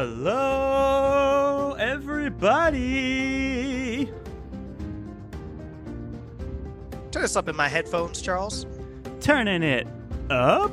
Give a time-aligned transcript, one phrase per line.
[0.00, 2.78] Hello, everybody.
[7.10, 8.64] Turn this up in my headphones, Charles.
[9.18, 9.88] Turning it
[10.30, 10.70] up.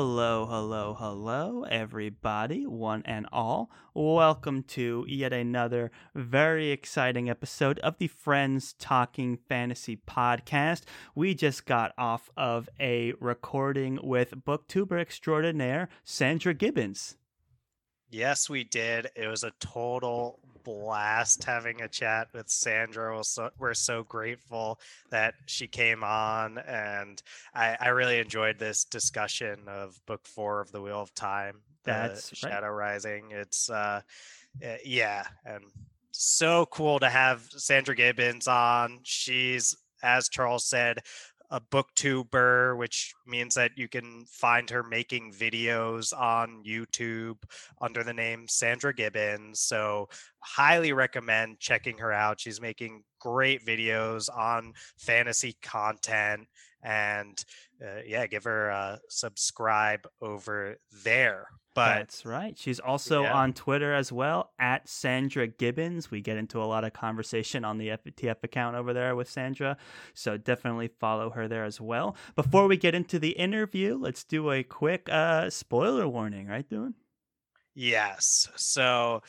[0.00, 3.68] Hello, hello, hello, everybody, one and all.
[3.94, 10.82] Welcome to yet another very exciting episode of the Friends Talking Fantasy podcast.
[11.16, 17.16] We just got off of a recording with booktuber extraordinaire Sandra Gibbons.
[18.10, 19.10] Yes, we did.
[19.16, 23.16] It was a total blast having a chat with Sandra.
[23.16, 24.80] We're so, we're so grateful
[25.10, 27.22] that she came on, and
[27.54, 31.60] I, I, really enjoyed this discussion of book four of the Wheel of Time.
[31.84, 32.92] That's Shadow right.
[32.92, 33.30] Rising.
[33.30, 34.02] It's uh,
[34.60, 35.64] eh, yeah, and
[36.10, 39.00] so cool to have Sandra Gibbons on.
[39.04, 41.00] She's as Charles said,
[41.50, 47.36] a booktuber, which means that you can find her making videos on YouTube
[47.80, 49.60] under the name Sandra Gibbons.
[49.60, 50.08] So,
[50.40, 52.40] highly recommend checking her out.
[52.40, 56.46] She's making great videos on fantasy content.
[56.82, 57.42] And
[57.82, 61.46] uh, yeah, give her a subscribe over there.
[61.78, 62.58] But that's right.
[62.58, 63.34] She's also yeah.
[63.34, 66.10] on Twitter as well at Sandra Gibbons.
[66.10, 69.76] We get into a lot of conversation on the FTF account over there with Sandra,
[70.14, 72.16] so definitely follow her there as well.
[72.34, 76.94] Before we get into the interview, let's do a quick uh, spoiler warning, right, Dylan?
[77.74, 78.48] Yes.
[78.56, 79.22] So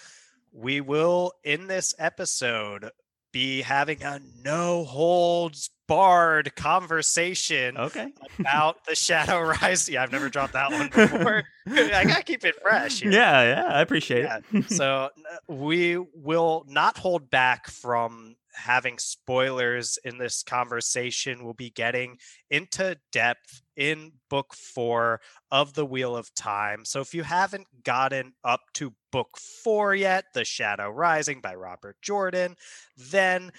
[0.51, 2.89] we will in this episode
[3.31, 8.13] be having a no holds barred conversation okay.
[8.37, 9.89] about the Shadow Rise.
[9.89, 11.43] Yeah, I've never dropped that one before.
[11.67, 13.01] I gotta keep it fresh.
[13.01, 13.11] Here.
[13.11, 14.39] Yeah, yeah, I appreciate yeah.
[14.53, 14.69] it.
[14.69, 15.09] so
[15.47, 21.43] we will not hold back from having spoilers in this conversation.
[21.43, 22.17] We'll be getting
[22.51, 26.85] into depth in book four of The Wheel of Time.
[26.85, 31.97] So if you haven't gotten up to book four yet, The Shadow Rising by Robert
[32.01, 32.55] Jordan,
[32.95, 33.51] then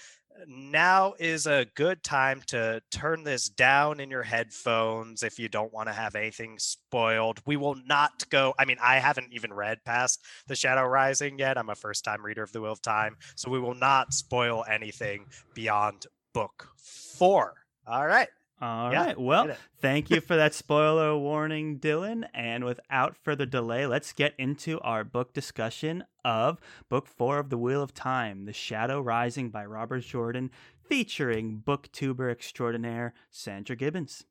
[0.47, 5.73] now is a good time to turn this down in your headphones if you don't
[5.73, 7.39] want to have anything spoiled.
[7.45, 8.53] We will not go.
[8.57, 11.57] I mean, I haven't even read past The Shadow Rising yet.
[11.57, 13.17] I'm a first time reader of The Wheel of Time.
[13.35, 17.55] So we will not spoil anything beyond book four.
[17.87, 18.29] All right.
[18.61, 19.19] All yeah, right.
[19.19, 22.25] Well, thank you for that spoiler warning, Dylan.
[22.33, 27.57] And without further delay, let's get into our book discussion of Book Four of The
[27.57, 30.51] Wheel of Time The Shadow Rising by Robert Jordan,
[30.87, 34.25] featuring booktuber extraordinaire Sandra Gibbons.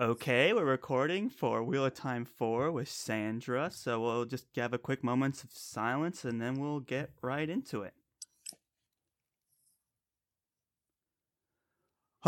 [0.00, 4.78] Okay, we're recording for Wheel of Time 4 with Sandra, so we'll just have a
[4.78, 7.94] quick moment of silence and then we'll get right into it.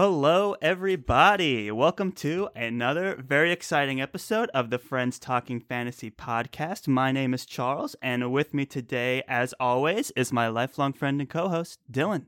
[0.00, 1.72] Hello, everybody.
[1.72, 6.86] Welcome to another very exciting episode of the Friends Talking Fantasy podcast.
[6.86, 11.28] My name is Charles, and with me today, as always, is my lifelong friend and
[11.28, 12.26] co host, Dylan.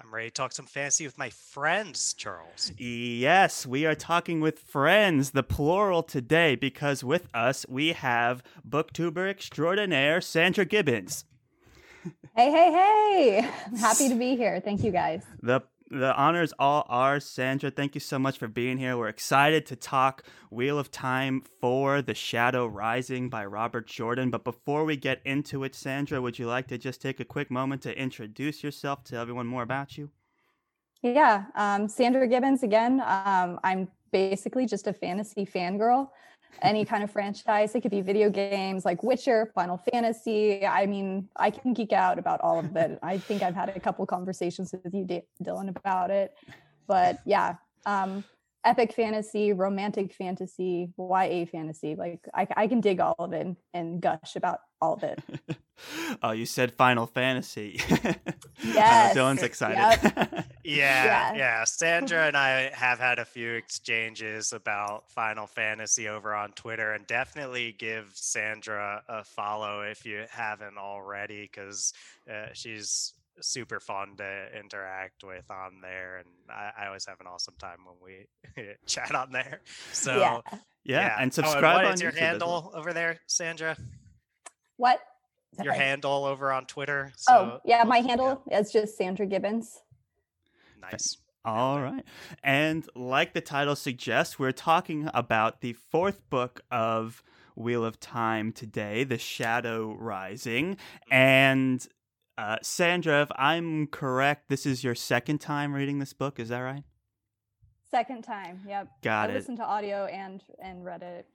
[0.00, 2.72] I'm ready to talk some fantasy with my friends, Charles.
[2.76, 9.30] Yes, we are talking with friends, the plural today, because with us we have booktuber
[9.30, 11.24] extraordinaire Sandra Gibbons.
[12.36, 13.50] Hey, hey, hey.
[13.66, 14.60] I'm happy to be here.
[14.60, 15.22] Thank you guys.
[15.40, 17.24] The the honors all ours.
[17.24, 18.96] Sandra, thank you so much for being here.
[18.96, 24.30] We're excited to talk Wheel of Time for The Shadow Rising by Robert Jordan.
[24.30, 27.50] But before we get into it, Sandra, would you like to just take a quick
[27.50, 30.10] moment to introduce yourself, tell everyone more about you?
[31.02, 33.02] Yeah, um, Sandra Gibbons again.
[33.04, 36.08] Um, I'm basically just a fantasy fangirl
[36.62, 37.74] any kind of franchise.
[37.74, 40.66] It could be video games like Witcher, Final Fantasy.
[40.66, 42.98] I mean, I can geek out about all of it.
[43.02, 45.06] I think I've had a couple conversations with you,
[45.42, 46.34] Dylan, about it.
[46.86, 47.56] But yeah,
[47.86, 48.24] um,
[48.64, 51.94] epic fantasy, romantic fantasy, YA fantasy.
[51.96, 55.20] Like I, I can dig all of it and, and gush about all of it.
[56.22, 57.80] oh, you said Final Fantasy.
[58.62, 59.16] yes.
[59.16, 59.76] Uh, Dylan's excited.
[60.02, 60.30] Yep.
[60.64, 61.64] yeah, yeah, yeah.
[61.64, 67.06] Sandra and I have had a few exchanges about Final Fantasy over on Twitter, and
[67.06, 71.92] definitely give Sandra a follow if you haven't already, because
[72.30, 77.26] uh, she's super fun to interact with on there and I, I, always have an
[77.26, 79.60] awesome time when we chat on there
[79.92, 80.40] so yeah,
[80.84, 81.00] yeah.
[81.00, 81.16] yeah.
[81.20, 83.76] and subscribe oh, and on your YouTube handle over there sandra
[84.76, 85.00] what
[85.62, 85.80] your right?
[85.80, 88.60] handle over on twitter so, oh yeah my handle yeah.
[88.60, 89.80] is just sandra gibbons
[90.80, 92.04] nice all right.
[92.42, 97.22] And like the title suggests, we're talking about the fourth book of
[97.54, 100.76] Wheel of Time today, The Shadow Rising.
[100.76, 101.12] Mm-hmm.
[101.12, 101.86] And
[102.36, 106.38] uh, Sandra, if I'm correct, this is your second time reading this book.
[106.40, 106.82] Is that right?
[107.90, 108.60] Second time.
[108.66, 108.88] Yep.
[109.02, 109.36] Got I it.
[109.36, 111.26] listened to audio and and read it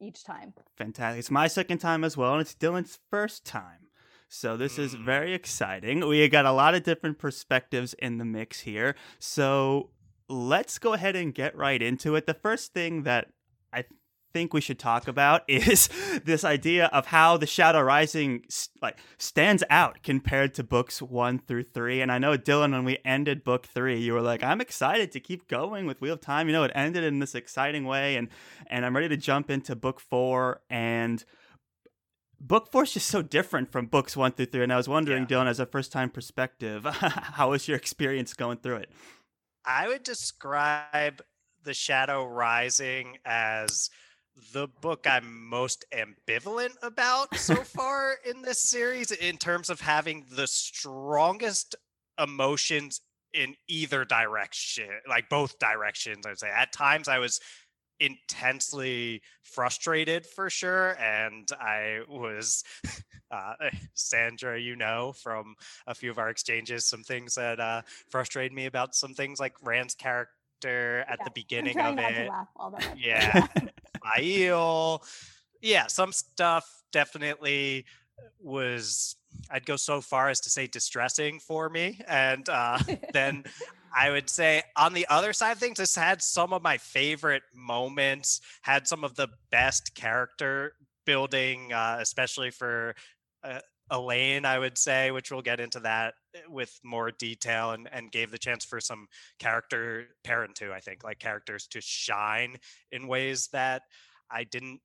[0.00, 0.52] each time.
[0.76, 1.18] Fantastic.
[1.20, 3.86] It's my second time as well, and it's Dylan's first time.
[4.28, 5.04] So this is Mm.
[5.04, 6.06] very exciting.
[6.06, 8.94] We got a lot of different perspectives in the mix here.
[9.18, 9.90] So
[10.28, 12.26] let's go ahead and get right into it.
[12.26, 13.28] The first thing that
[13.72, 13.84] I
[14.32, 15.88] think we should talk about is
[16.24, 18.44] this idea of how the Shadow Rising
[18.80, 22.00] like stands out compared to books 1 through 3.
[22.00, 25.20] And I know Dylan when we ended book 3, you were like, "I'm excited to
[25.20, 28.28] keep going with Wheel of Time." You know, it ended in this exciting way and
[28.66, 31.24] and I'm ready to jump into book 4 and
[32.40, 35.26] book 4 is just so different from books 1 through 3 and I was wondering
[35.26, 38.90] Dylan as a first time perspective, how was your experience going through it?
[39.64, 41.22] I would describe
[41.62, 43.90] The Shadow Rising as
[44.52, 50.26] the book I'm most ambivalent about so far in this series in terms of having
[50.30, 51.74] the strongest
[52.22, 53.00] emotions
[53.34, 56.50] in either direction, like both directions, I'd say.
[56.50, 57.40] At times I was
[58.00, 62.64] intensely frustrated for sure and i was
[63.30, 63.54] uh,
[63.94, 65.54] sandra you know from
[65.86, 67.80] a few of our exchanges some things that uh,
[68.10, 72.28] frustrated me about some things like rand's character at Yeah, the beginning of it.
[73.04, 73.72] to
[74.50, 75.04] all
[75.60, 77.84] yeah some stuff definitely
[78.40, 79.16] was
[79.50, 82.78] i'd go so far as to say distressing for me and uh,
[83.12, 83.44] then
[83.94, 87.42] I would say on the other side of things, this had some of my favorite
[87.54, 90.72] moments, had some of the best character
[91.04, 92.94] building, uh, especially for
[93.44, 93.60] uh,
[93.90, 98.12] Elayne, I would say, which we'll get into that Eh, with more detail and, and
[98.12, 99.06] gave the chance for some
[99.38, 102.58] character parent to, I think, like characters to shine
[102.90, 103.82] in ways that
[104.30, 104.80] I didn't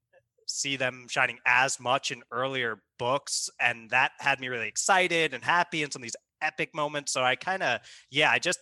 [0.48, 3.50] see them shining as much in earlier books.
[3.60, 7.12] And that had me really excited and happy in some of these epic moments.
[7.12, 8.60] So I kind of, yeah, I just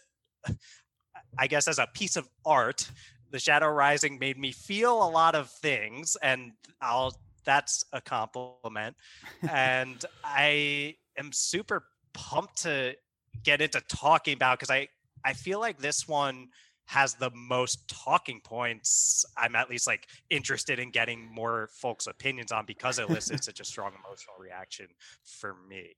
[1.37, 2.89] I guess as a piece of art,
[3.31, 8.95] the Shadow Rising made me feel a lot of things, and I'll that's a compliment.
[9.49, 11.83] and I am super
[12.15, 12.95] pumped to
[13.43, 14.87] get into talking about because I
[15.23, 16.47] I feel like this one
[16.85, 19.25] has the most talking points.
[19.37, 23.59] I'm at least like interested in getting more folks' opinions on because it elicits such
[23.59, 24.87] a strong emotional reaction
[25.23, 25.95] for me.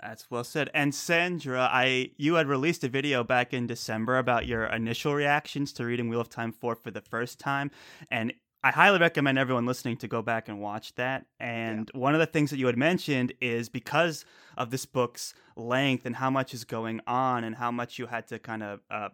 [0.00, 0.68] That's well said.
[0.74, 5.72] And Sandra, I you had released a video back in December about your initial reactions
[5.74, 7.70] to reading Wheel of Time 4 for the first time,
[8.10, 8.34] and
[8.64, 11.26] I highly recommend everyone listening to go back and watch that.
[11.40, 14.24] And one of the things that you had mentioned is because
[14.56, 18.28] of this book's length and how much is going on and how much you had
[18.28, 19.08] to kind of uh,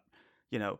[0.50, 0.78] you know,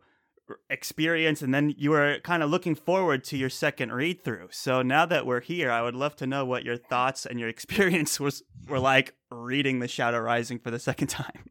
[0.69, 4.47] experience and then you were kind of looking forward to your second read through.
[4.51, 7.49] So now that we're here, I would love to know what your thoughts and your
[7.55, 11.49] experience was were like reading The Shadow Rising for the second time.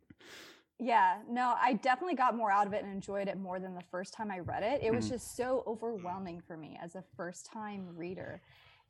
[0.80, 3.82] Yeah, no, I definitely got more out of it and enjoyed it more than the
[3.90, 4.80] first time I read it.
[4.82, 5.08] It was Mhm.
[5.08, 8.40] just so overwhelming for me as a first time reader.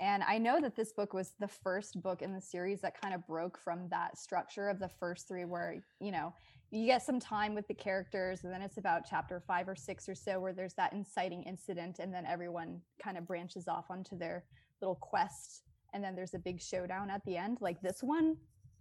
[0.00, 3.14] And I know that this book was the first book in the series that kind
[3.14, 6.34] of broke from that structure of the first three, where, you know,
[6.70, 10.08] you get some time with the characters, and then it's about chapter five or six
[10.08, 14.16] or so where there's that inciting incident, and then everyone kind of branches off onto
[14.16, 14.44] their
[14.82, 15.62] little quest.
[15.94, 17.58] And then there's a big showdown at the end.
[17.62, 18.36] Like this one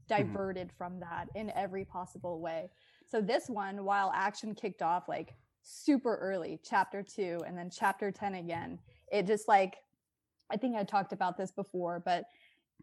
[0.08, 2.70] diverted from that in every possible way.
[3.10, 5.34] So this one, while action kicked off like
[5.64, 8.80] super early, chapter two, and then chapter 10 again,
[9.12, 9.78] it just like,
[10.52, 12.26] I think I talked about this before, but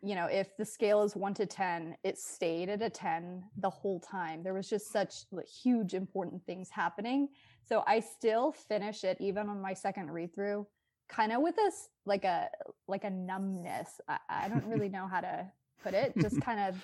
[0.03, 3.71] you know, if the scale is one to 10, it stayed at a 10 the
[3.71, 4.43] whole time.
[4.43, 5.25] There was just such
[5.63, 7.29] huge, important things happening.
[7.63, 10.67] So I still finish it even on my second read through,
[11.09, 12.49] kind of with this like a
[12.87, 14.01] like a numbness.
[14.09, 15.47] I, I don't really know how to
[15.85, 16.15] put it.
[16.21, 16.77] Just kind of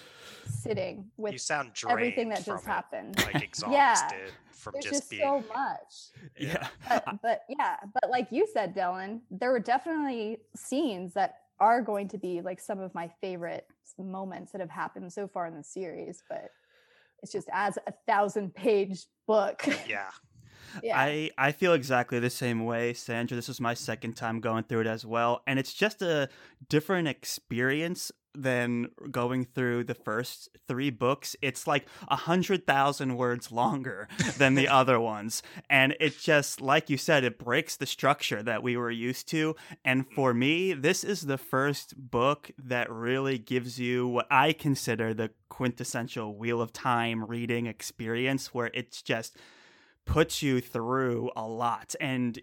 [0.49, 3.17] sitting with you sound everything that just it, happened.
[3.33, 5.95] like exhausted Yeah, from There's just, just, being so much.
[6.39, 6.69] Yeah.
[6.89, 12.09] But, but yeah, but like you said, Dylan, there were definitely scenes that are going
[12.09, 13.67] to be like some of my favorite
[13.99, 16.23] moments that have happened so far in the series.
[16.29, 16.51] But
[17.23, 19.67] it's just as a thousand page book.
[19.89, 20.11] yeah
[20.83, 20.99] yeah.
[20.99, 23.37] I, I feel exactly the same way, Sandra.
[23.37, 25.43] This was my second time going through it as well.
[25.47, 26.29] And it's just a
[26.69, 31.35] different experience than going through the first three books.
[31.43, 34.09] It's like a hundred thousand words longer
[34.39, 35.43] than the other ones.
[35.69, 39.57] And it just, like you said, it breaks the structure that we were used to.
[39.85, 40.15] And mm.
[40.15, 45.31] for me, this is the first book that really gives you what I consider the
[45.49, 49.37] quintessential Wheel of Time reading experience, where it's just
[50.05, 51.95] puts you through a lot.
[52.01, 52.41] And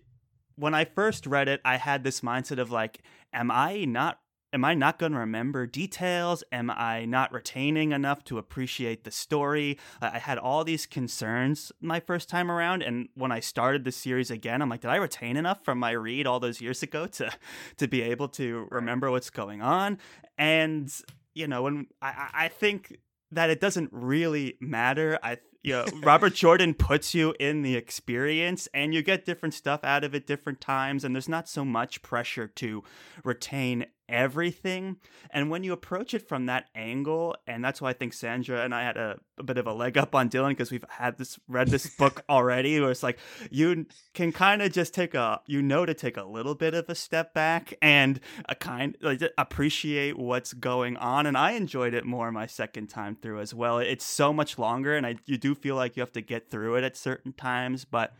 [0.56, 3.01] when I first read it, I had this mindset of like,
[3.32, 4.20] am I not
[4.54, 6.44] am I not going to remember details?
[6.51, 9.77] Am I not retaining enough to appreciate the story?
[10.01, 14.32] I had all these concerns my first time around, and when I started the series
[14.32, 17.32] again, I'm like, did I retain enough from my read all those years ago to
[17.77, 19.98] to be able to remember what's going on?
[20.38, 20.92] And
[21.34, 22.98] you know, when I, I think
[23.32, 25.20] that it doesn't really matter.
[25.22, 29.84] I you know, Robert Jordan puts you in the experience and you get different stuff
[29.84, 32.84] out of it different times and there's not so much pressure to
[33.24, 34.97] retain everything.
[35.31, 38.73] And when you approach it from that angle, and that's why I think Sandra and
[38.73, 41.39] I had a, a bit of a leg up on Dylan because we've had this
[41.47, 45.61] read this book already, where it's like you can kind of just take a you
[45.61, 50.17] know to take a little bit of a step back and a kind like appreciate
[50.17, 51.25] what's going on.
[51.25, 53.79] And I enjoyed it more my second time through as well.
[53.79, 56.75] It's so much longer, and I you do feel like you have to get through
[56.75, 58.13] it at certain times, but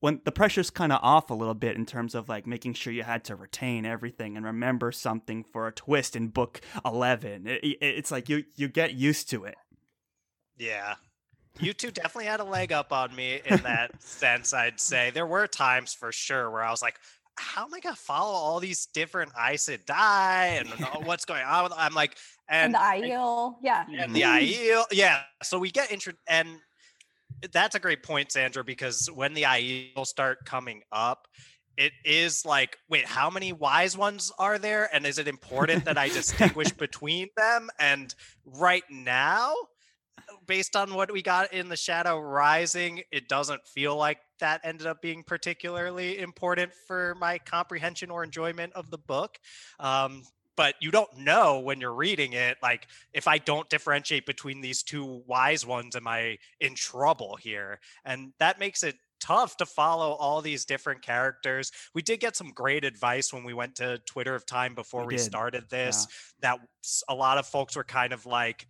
[0.00, 2.92] when the pressure's kind of off a little bit in terms of like making sure
[2.92, 7.64] you had to retain everything and remember something for a twist in book 11 it,
[7.64, 9.56] it, it's like you you get used to it.
[10.58, 10.94] Yeah.
[11.58, 15.10] You two definitely had a leg up on me in that sense i'd say.
[15.10, 16.98] There were times for sure where i was like
[17.38, 20.68] how am i gonna follow all these different Aes Sedai and
[21.06, 22.16] what's going on with i'm like
[22.48, 23.84] and, and the Aiel, yeah.
[23.98, 25.22] and the Aiel, yeah.
[25.42, 26.60] So we get intro and
[27.52, 31.28] that's a great point, Sandra, because when the Aiel start coming up,
[31.76, 34.88] it is like, wait, how many wise ones are there?
[34.94, 37.68] And is it important that I distinguish between them?
[37.78, 38.14] And
[38.44, 39.54] right now,
[40.46, 44.86] based on what we got in the Shadow Rising, it doesn't feel like that ended
[44.86, 49.38] up being particularly important for my comprehension or enjoyment of the book.
[49.78, 50.22] Um,
[50.56, 54.82] but you don't know when you're reading it like if i don't differentiate between these
[54.82, 57.80] two wise ones am i in trouble here?
[58.04, 61.72] And that makes it tough to follow all these different characters.
[61.94, 65.14] We did get some great advice when we went to twitter of time before we,
[65.14, 66.06] we started this
[66.42, 66.50] yeah.
[66.50, 66.60] that
[67.08, 68.66] a lot of folks were kind of like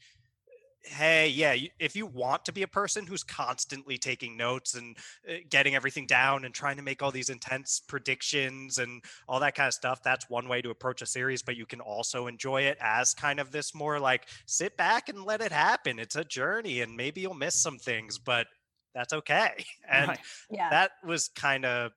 [0.87, 4.97] hey yeah if you want to be a person who's constantly taking notes and
[5.29, 9.55] uh, getting everything down and trying to make all these intense predictions and all that
[9.55, 12.63] kind of stuff that's one way to approach a series but you can also enjoy
[12.63, 16.25] it as kind of this more like sit back and let it happen it's a
[16.25, 18.47] journey and maybe you'll miss some things but
[18.95, 20.21] that's okay and right.
[20.51, 20.71] yeah.
[20.71, 21.93] that was kind of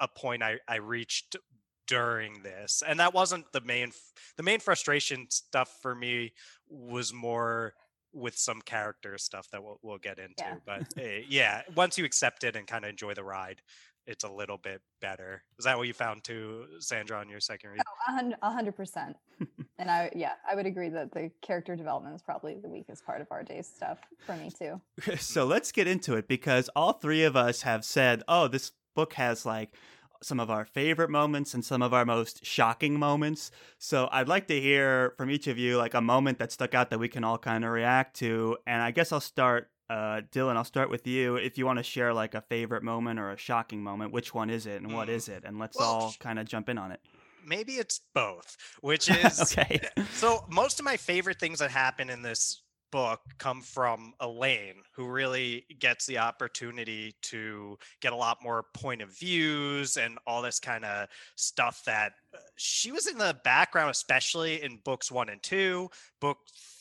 [0.00, 1.36] a point I, I reached
[1.86, 3.90] during this and that wasn't the main
[4.36, 6.32] the main frustration stuff for me
[6.68, 7.74] was more
[8.12, 10.54] with some character stuff that we'll, we'll get into yeah.
[10.66, 13.62] but uh, yeah once you accept it and kind of enjoy the ride
[14.06, 15.44] it's a little bit better.
[15.58, 17.80] Is that what you found too sandra on your second read?
[18.08, 19.16] Oh, a hundred percent.
[19.78, 23.22] And i yeah i would agree that the character development is probably the weakest part
[23.22, 24.80] of RJ's stuff for me too.
[25.18, 29.14] So let's get into it because all three of us have said oh this book
[29.14, 29.74] has like
[30.22, 33.50] some of our favorite moments and some of our most shocking moments.
[33.78, 36.90] So I'd like to hear from each of you like a moment that stuck out
[36.90, 38.58] that we can all kind of react to.
[38.66, 40.56] And I guess I'll start, uh, Dylan.
[40.56, 41.36] I'll start with you.
[41.36, 44.50] If you want to share like a favorite moment or a shocking moment, which one
[44.50, 45.12] is it and what mm.
[45.12, 45.44] is it?
[45.44, 47.00] And let's well, all kind of jump in on it.
[47.46, 49.80] Maybe it's both, which is okay.
[50.12, 55.06] so most of my favorite things that happen in this book come from Elayne, who
[55.06, 60.60] really gets the opportunity to get a lot more point of views and all this
[60.60, 65.42] kind of stuff that uh, she was in the background, especially in books one and
[65.42, 65.88] two.
[66.20, 66.38] Book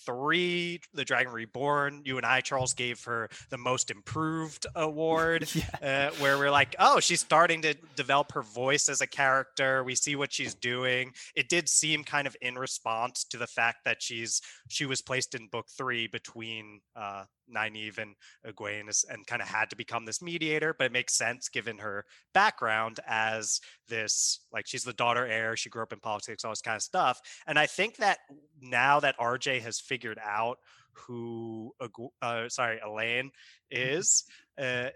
[0.09, 6.09] three, The Dragon Reborn, you and I, Charles, gave her the most improved award, yeah.
[6.11, 9.83] uh, where we're like, oh, she's starting to develop her voice as a character.
[9.83, 11.13] We see what she's doing.
[11.35, 15.35] It did seem kind of in response to the fact that she's she was placed
[15.35, 18.15] in book three between uh, Nynaeve and
[18.45, 22.05] Egwene and kind of had to become this mediator, but it makes sense given her
[22.33, 26.61] background as this, like she's the daughter heir, she grew up in politics, all this
[26.61, 27.19] kind of stuff.
[27.47, 28.19] And I think that
[28.61, 30.59] now that RJ has figured out
[30.93, 31.73] who,
[32.21, 33.95] uh, sorry, Elayne mm-hmm.
[33.97, 34.23] is,
[34.57, 34.89] uh,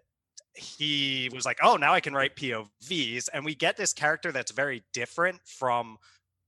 [0.55, 3.29] he was like, oh, now I can write POVs.
[3.33, 5.97] And we get this character that's very different from,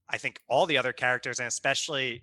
[0.08, 2.22] I think, all the other characters, and especially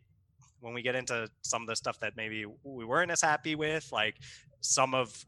[0.64, 3.92] when we get into some of the stuff that maybe we weren't as happy with,
[3.92, 4.16] like
[4.62, 5.26] some of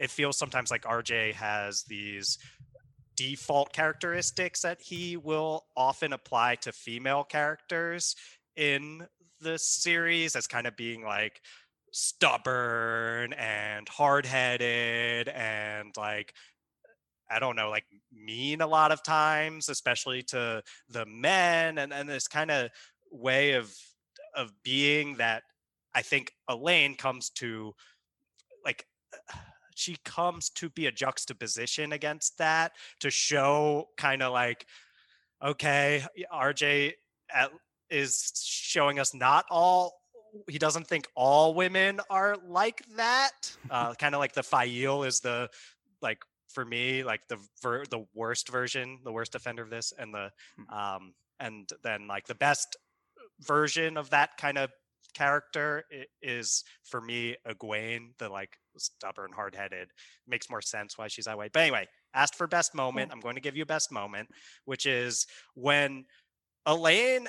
[0.00, 2.38] it feels sometimes like RJ has these
[3.14, 8.16] default characteristics that he will often apply to female characters
[8.56, 9.06] in
[9.40, 11.40] the series as kind of being like
[11.92, 16.34] stubborn and hard-headed and like
[17.30, 22.06] I don't know, like mean a lot of times, especially to the men, and and
[22.06, 22.70] this kind of
[23.10, 23.74] way of
[24.34, 25.42] of being that
[25.94, 27.72] I think Elayne comes to
[28.64, 28.86] like
[29.74, 34.66] she comes to be a juxtaposition against that to show kind of like
[35.42, 36.92] okay RJ
[37.34, 37.50] at,
[37.90, 39.94] is showing us not all
[40.48, 43.32] he doesn't think all women are like that.
[43.70, 45.48] Uh, kind of like the Faile is the
[46.02, 50.12] like for me like the ver- the worst version, the worst offender of this, and
[50.12, 50.78] the Hmm.
[50.78, 52.76] um and then like the best
[53.46, 54.70] version of that kind of
[55.14, 55.84] character
[56.22, 59.88] is for me Egwene, the like stubborn, hard headed.
[60.26, 61.50] Makes more sense why she's that way.
[61.52, 63.10] But anyway, asked for best moment.
[63.12, 64.28] I'm going to give you best moment,
[64.64, 66.04] which is when
[66.66, 67.26] Elayne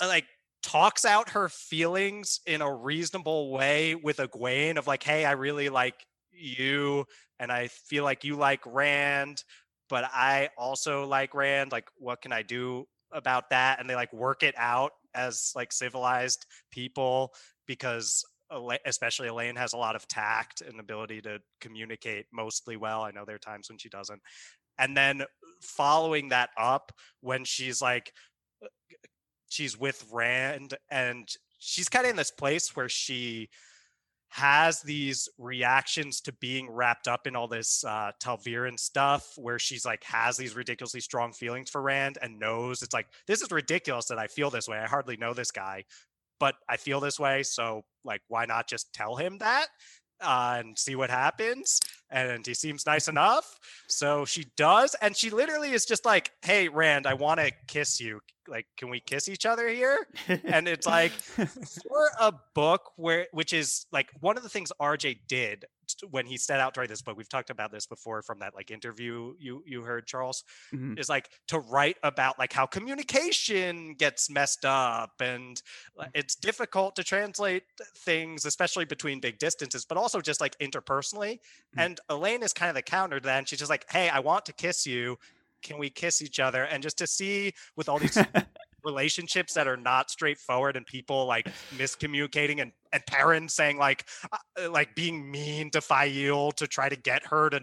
[0.00, 0.26] uh, like
[0.62, 5.68] talks out her feelings in a reasonable way with Egwene of like, hey, I really
[5.68, 5.94] like
[6.30, 7.04] you
[7.38, 9.42] and I feel like you like Rand,
[9.88, 11.72] but I also like Rand.
[11.72, 13.80] Like, what can I do about that?
[13.80, 17.32] And they like work it out as like civilized people
[17.66, 18.24] because
[18.84, 23.02] especially Elayne has a lot of tact and ability to communicate mostly well.
[23.02, 24.20] I know there are times when she doesn't.
[24.78, 25.26] And then uh,
[25.62, 28.12] following that up when she's like
[28.62, 28.68] uh,
[29.48, 31.28] she's with Rand and
[31.58, 33.48] she's kind of in this place where she
[34.32, 39.84] has these reactions to being wrapped up in all this uh ta'veren stuff where she's
[39.84, 44.06] like has these ridiculously strong feelings for Rand and knows it's like this is ridiculous
[44.06, 44.78] that I feel this way.
[44.78, 45.84] I hardly know this guy,
[46.40, 49.66] but I feel this way, so like why not just tell him that?
[50.22, 51.80] Uh, and see what happens.
[52.10, 53.58] And he seems nice enough.
[53.88, 54.94] So she does.
[55.00, 58.20] And she literally is just like, Hey, Rand, I want to kiss you.
[58.48, 60.06] Like, can we kiss each other here?
[60.44, 65.20] and it's like for a book where which is like one of the things RJ
[65.28, 65.64] did
[66.10, 68.54] when he set out to write this book we've talked about this before from that
[68.54, 70.98] like interview you you heard Charles Mhm.
[70.98, 75.62] is like to write about like how communication gets messed up and
[75.96, 77.64] like, it's difficult to translate
[77.98, 81.38] things especially between big distances but also just like interpersonally
[81.76, 81.84] Mm.
[81.84, 84.20] and Elayne is kind of the counter to that and she's just like hey I
[84.20, 85.18] want to kiss you
[85.62, 88.16] can we kiss each other and just to see with all these
[88.84, 94.70] relationships that are not straightforward and people like miscommunicating and and Perrin's saying like uh,
[94.70, 97.60] like being mean to Faile to try to get her to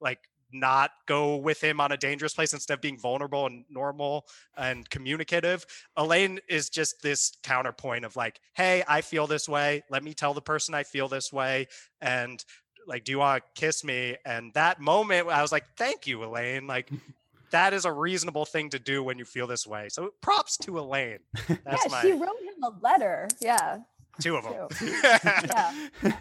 [0.00, 0.20] like
[0.52, 4.88] not go with him on a dangerous place instead of being vulnerable and normal and
[4.90, 5.64] communicative.
[5.96, 9.82] Elayne is just this counterpoint of like, hey, I feel this way.
[9.90, 11.68] Let me tell the person I feel this way.
[12.00, 12.44] And
[12.86, 14.16] like, do you want to kiss me?
[14.24, 16.66] And that moment, I was like, thank you, Elayne.
[16.66, 16.90] Like,
[17.52, 19.88] that is a reasonable thing to do when you feel this way.
[19.88, 21.18] So props to Elayne.
[21.48, 23.28] That's yeah, my she wrote him a letter.
[23.40, 23.78] Yeah.
[24.20, 24.68] two of them.
[24.70, 24.86] Two.
[25.02, 25.72] yeah.
[26.02, 26.12] Yeah.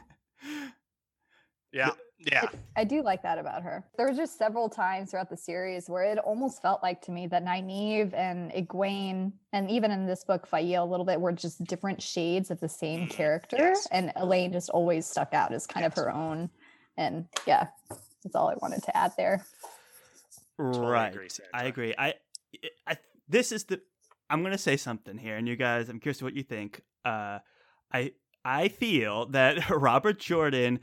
[1.71, 1.91] Yeah.
[2.21, 2.47] Yeah.
[2.75, 3.85] I do like that about her.
[3.97, 7.27] There were just several times throughout the series where it almost felt like to me
[7.27, 11.63] that Nynaeve and Egwene, and even in this book, Faye a little bit, were just
[11.63, 13.55] different shades of the same Mm, character.
[13.57, 13.87] yes.
[13.91, 16.49] And Elayne just always stuck out as kind of her own.
[16.97, 19.45] And yeah, that's all I wanted to add there.
[20.59, 21.13] Totally right.
[21.13, 21.95] agree, I agree.
[21.97, 22.13] I,
[22.87, 23.81] I this is the
[24.29, 26.81] I'm gonna say something here, and you guys, I'm curious what you think.
[27.05, 27.39] Uh,
[27.93, 28.11] I
[28.45, 30.79] I feel that Robert Jordan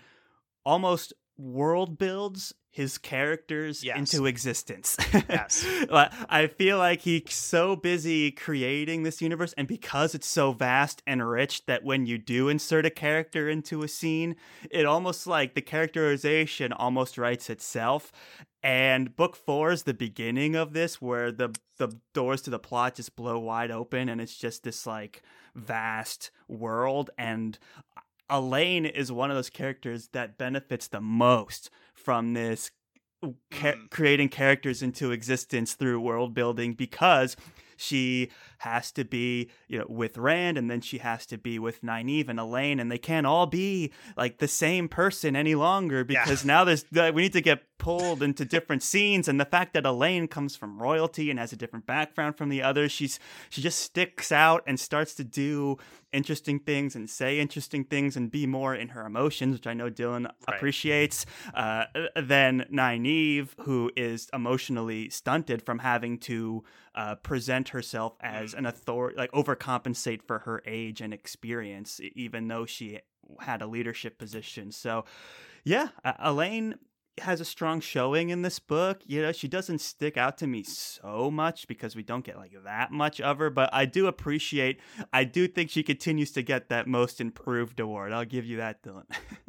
[0.64, 3.96] almost world builds his characters Yes.
[4.12, 4.96] into existence.
[5.30, 5.64] Yes.
[5.90, 11.26] I feel like he's so busy creating this universe, and because it's so vast and
[11.26, 14.36] rich, that when you do insert a character into a scene,
[14.70, 18.12] it almost like the characterization almost writes itself.
[18.66, 22.96] And book four is the beginning of this, where the the doors to the plot
[22.96, 25.22] just blow wide open, and it's just this like
[25.54, 27.10] vast world.
[27.16, 27.56] And
[28.28, 32.72] Elayne is one of those characters that benefits the most from this
[33.52, 33.90] ca- Mm.
[33.90, 37.36] creating characters into existence through world building because
[37.76, 41.82] she has to be you know with Rand and then she has to be with
[41.82, 46.24] Nynaeve and Elayne and they can't all be like the same person any longer Yeah.
[46.24, 49.74] because now there's uh, we need to get pulled into different scenes and the fact
[49.74, 53.18] that Elayne comes from royalty and has a different background from the others she's
[53.50, 55.76] she just sticks out and starts to do
[56.12, 59.90] interesting things and say interesting things and be more in her emotions which I know
[59.90, 60.56] Dylan Right.
[60.56, 66.64] appreciates uh, than Nynaeve who is emotionally stunted from having to
[66.94, 72.66] uh, present herself as an authority like overcompensate for her age and experience even though
[72.66, 73.00] she
[73.40, 75.04] had a leadership position so
[75.64, 76.74] yeah uh, Elayne
[77.20, 79.00] has a strong showing in this book.
[79.06, 82.52] You know, she doesn't stick out to me so much because we don't get like
[82.64, 84.80] that much of her, but I do appreciate
[85.12, 88.12] I do think she continues to get that most improved award.
[88.12, 89.04] I'll give you that, Dylan.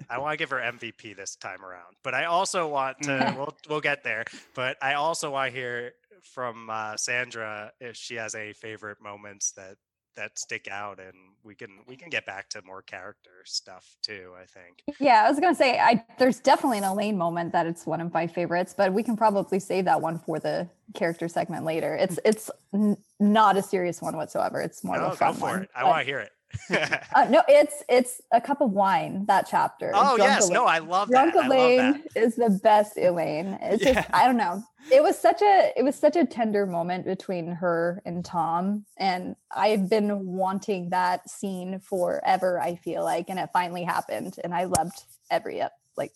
[0.10, 3.34] I want to give her MVP this time around, but I also want to.
[3.38, 8.16] we'll we'll get there, but I also want to hear from uh, Sandra if she
[8.16, 9.76] has any favorite moments that
[10.16, 14.32] that stick out and we can we can get back to more character stuff too
[14.42, 17.86] i think Yeah, I was gonna say I there's definitely an Elayne moment that it's
[17.86, 21.66] one of my favorites, but we can probably save that one for the character segment
[21.66, 21.94] later.
[21.96, 24.60] It's it's n- not a serious one whatsoever.
[24.60, 25.62] It's more no of a go fun for one.
[25.64, 26.32] it i want to hear it
[27.16, 29.26] Uh, no, it's it's a cup of wine.
[29.28, 29.92] That chapter.
[29.94, 30.54] oh Drunk yes Elayne.
[30.54, 33.58] no i love Drunk that love Elayne that is the best Elayne.
[33.62, 33.94] It's Yeah.
[33.94, 34.64] just I don't know.
[34.92, 39.36] It was such a it was such a tender moment between her and Tom, and
[39.52, 42.60] I've been wanting that scene forever.
[42.62, 46.14] I feel like, and it finally happened, and I loved every ep- like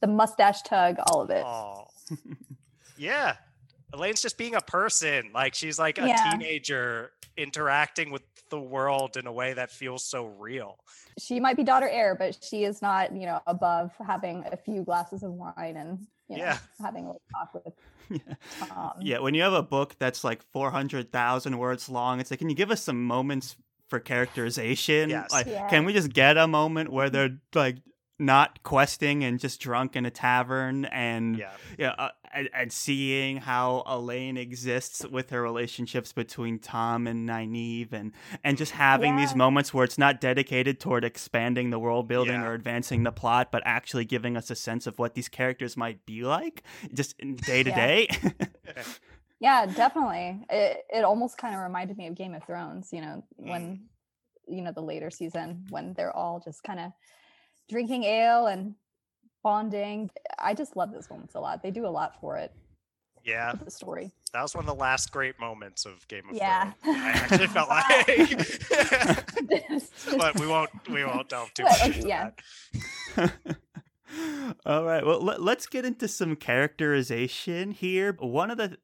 [0.00, 1.42] the mustache tug, all of it.
[1.44, 1.86] Oh,
[2.96, 3.36] yeah.
[3.92, 5.30] Elayne's just being a person.
[5.34, 6.30] Like she's like a Yeah.
[6.32, 10.76] teenager interacting with the world in a way that feels so real.
[11.18, 14.84] She might be daughter heir, but she is not, you know, above having a few
[14.84, 16.58] glasses of wine and you know Yeah.
[16.80, 17.74] having a little talk with
[18.10, 18.34] Yeah.
[18.68, 18.92] Tom.
[19.00, 22.54] Yeah, when you have a book that's like 400,000 words long, it's like, can you
[22.54, 23.56] give us some moments
[23.88, 25.08] for characterization?
[25.10, 25.32] Yes.
[25.32, 25.68] Like, Yeah.
[25.68, 27.76] can we just get a moment where they're like
[28.22, 31.50] not questing and just drunk in a tavern and Yeah.
[31.78, 37.92] yeah, uh, and, and seeing how Elayne exists with her relationships between Tom and Nynaeve
[37.92, 42.40] and and just having these moments where it's not dedicated toward expanding the world building
[42.40, 42.46] Yeah.
[42.46, 46.06] or advancing the plot, but actually giving us a sense of what these characters might
[46.06, 46.62] be like
[46.94, 48.08] just day to day.
[49.40, 50.44] Yeah, definitely.
[50.50, 53.48] It it almost kind of reminded me of Game of Thrones, you know, Mm.
[53.50, 53.88] when
[54.48, 56.92] you know the later season when they're all just kind of
[57.72, 58.74] drinking ale and
[59.42, 60.10] bonding.
[60.38, 61.60] I just love those moments a lot.
[61.62, 62.52] They do a lot for it,
[63.24, 63.52] Yeah.
[63.56, 64.12] for the story.
[64.32, 66.40] That was one of the last great moments of Game of Thrones.
[66.40, 66.72] Yeah.
[66.84, 66.98] Thrones.
[66.98, 68.06] I actually felt like
[70.18, 72.30] but we won't we won't delve too But, much okay, into yeah.
[73.16, 73.32] that.
[74.66, 75.04] All right.
[75.04, 78.14] Well, let, let's get into some characterization here.
[78.18, 78.76] One of the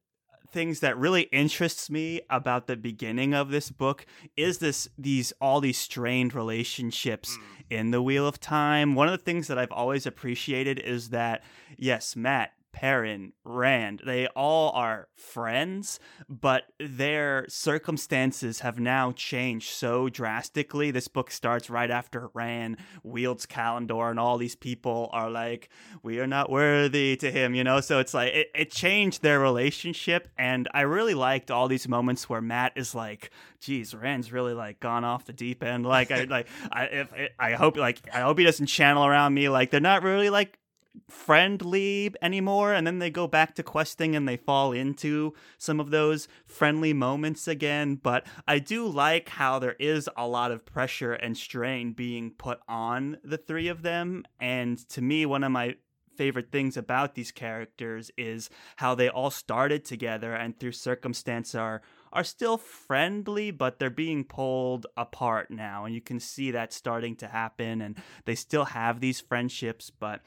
[0.51, 5.61] things that really interests me about the beginning of this book is this these all
[5.61, 7.58] these strained relationships Mm.
[7.71, 8.95] In the Wheel of Time.
[8.95, 11.43] One of the things that I've always appreciated is that
[11.77, 20.09] yes, Mat, Perrin, Rand, they all are friends, but their circumstances have now changed so
[20.09, 20.91] drastically.
[20.91, 25.71] This book starts right after Rand wields Callandor, and all these people are like,
[26.03, 27.81] we are not worthy to him, you know?
[27.81, 30.29] So it's like, it, it changed their relationship.
[30.37, 34.79] And I really liked all these moments where Mat is like, geez, Rand's really like
[34.81, 35.87] gone off the deep end.
[35.87, 39.49] Like, I, like, I, if, I hope, like, I hope he doesn't channel around me.
[39.49, 40.59] Like, they're not really like,
[41.09, 45.91] friendly anymore and then they go back to questing and they fall into some of
[45.91, 47.97] those friendly moments again.
[47.97, 52.61] But i do like how there is a lot of pressure and strain being put
[52.69, 54.25] on the three of them.
[54.41, 55.77] And to me one of my
[56.19, 61.81] favorite things about these characters is how they all started together and through circumstance are
[62.13, 65.85] are still friendly but they're being pulled apart now.
[65.85, 70.21] And you can see that starting to happen and they still have these friendships but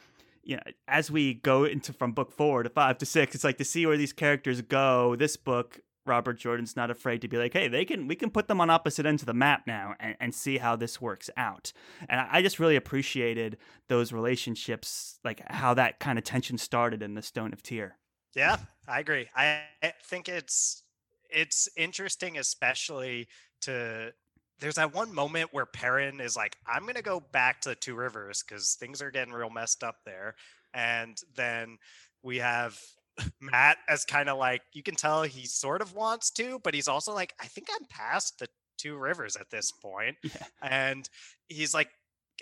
[0.43, 3.57] you know, as we go into from book four to five to six, it's like
[3.57, 5.15] to see where these characters go.
[5.15, 8.47] This book, Robert Jordan's not afraid to be like, hey, they can we can put
[8.47, 11.71] them on opposite ends of the map now and, and see how this works out.
[12.09, 17.13] And I, just really appreciated those relationships, like how that kind of tension started in
[17.13, 17.97] the Stone of Tear.
[18.35, 19.27] Yeah, I agree.
[19.35, 19.63] I
[20.03, 20.83] think it's
[21.29, 23.27] it's interesting, especially
[23.61, 24.13] to
[24.61, 27.95] there's that one moment where Perrin is like, I'm gonna go back to the Two
[27.95, 30.35] Rivers because things are getting real messed up there.
[30.73, 31.77] And then
[32.23, 32.79] we have
[33.41, 36.87] Mat as kind of like you can tell he sort of wants to, but he's
[36.87, 38.47] also like, I think I'm past the
[38.77, 40.15] Two Rivers at this point.
[40.23, 40.45] Yeah.
[40.61, 41.09] And
[41.49, 41.89] he's like,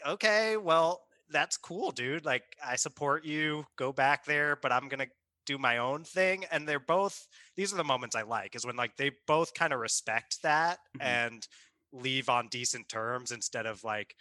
[0.05, 1.01] okay, well,
[1.31, 2.25] that's cool, dude.
[2.25, 3.65] Like, I support you.
[3.77, 5.07] Go back there, but I'm gonna
[5.45, 6.45] do my own thing.
[6.51, 7.27] And they're both.
[7.55, 10.79] These are the moments I like, is when like they both kind of respect that
[10.97, 11.01] Mhm.
[11.03, 11.47] and
[11.91, 14.15] leave on decent terms instead of like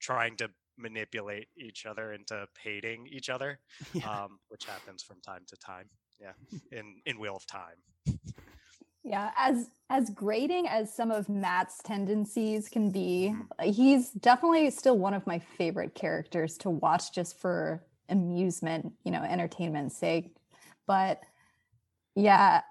[0.00, 3.60] trying to manipulate each other into hating each other,
[3.94, 4.24] Yeah.
[4.24, 5.88] um, which happens from time to time.
[6.20, 6.32] Yeah,
[6.72, 7.82] in in Wheel of Time.
[9.02, 13.48] Yeah, as as grating as some of Mat's tendencies can be, Mhm.
[13.58, 19.10] uh, he's definitely still one of my favorite characters to watch just for amusement, you
[19.10, 20.34] know, entertainment's sake.
[20.86, 21.22] But
[22.14, 22.62] yeah,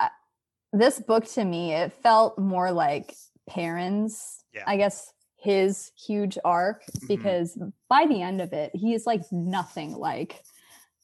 [0.72, 3.16] this book to me, it felt more like
[3.48, 4.64] Perrin's, Yeah.
[4.68, 7.08] I guess his huge arc Mhm.
[7.08, 7.58] because
[7.90, 10.42] by the end of it, he is like nothing like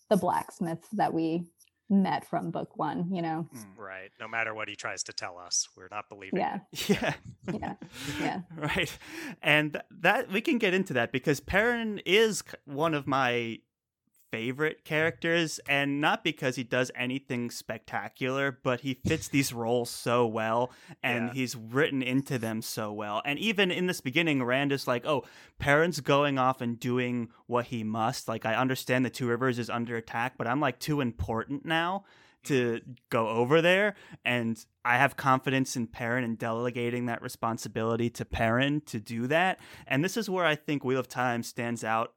[0.09, 1.43] the blacksmith that we
[1.91, 3.47] met from book one, you know.
[3.53, 3.77] Mm.
[3.77, 4.11] Right.
[4.19, 6.39] No matter what he tries to tell us, we're not believing.
[6.39, 6.59] Yeah.
[6.87, 7.13] Yeah.
[7.51, 7.73] Yeah.
[8.21, 8.41] Yeah.
[8.55, 8.97] right.
[9.41, 13.59] And that we can get into that because Perrin is one of my
[14.31, 20.25] favorite characters and not because he does anything spectacular but he fits these roles so
[20.25, 20.71] well
[21.03, 21.33] and Yeah.
[21.33, 23.21] he's written into them so well.
[23.25, 25.23] And even in this beginning rand is like oh
[25.57, 28.27] Perrin's going off and doing what he must.
[28.27, 32.03] Like i understand the two rivers is under attack but i'm like too important now
[32.43, 32.91] to mm-hmm.
[33.09, 38.81] go over there and i have confidence in Perrin and delegating that responsibility to Perrin
[38.81, 39.59] to do that.
[39.87, 42.13] And this is where i think wheel of time stands out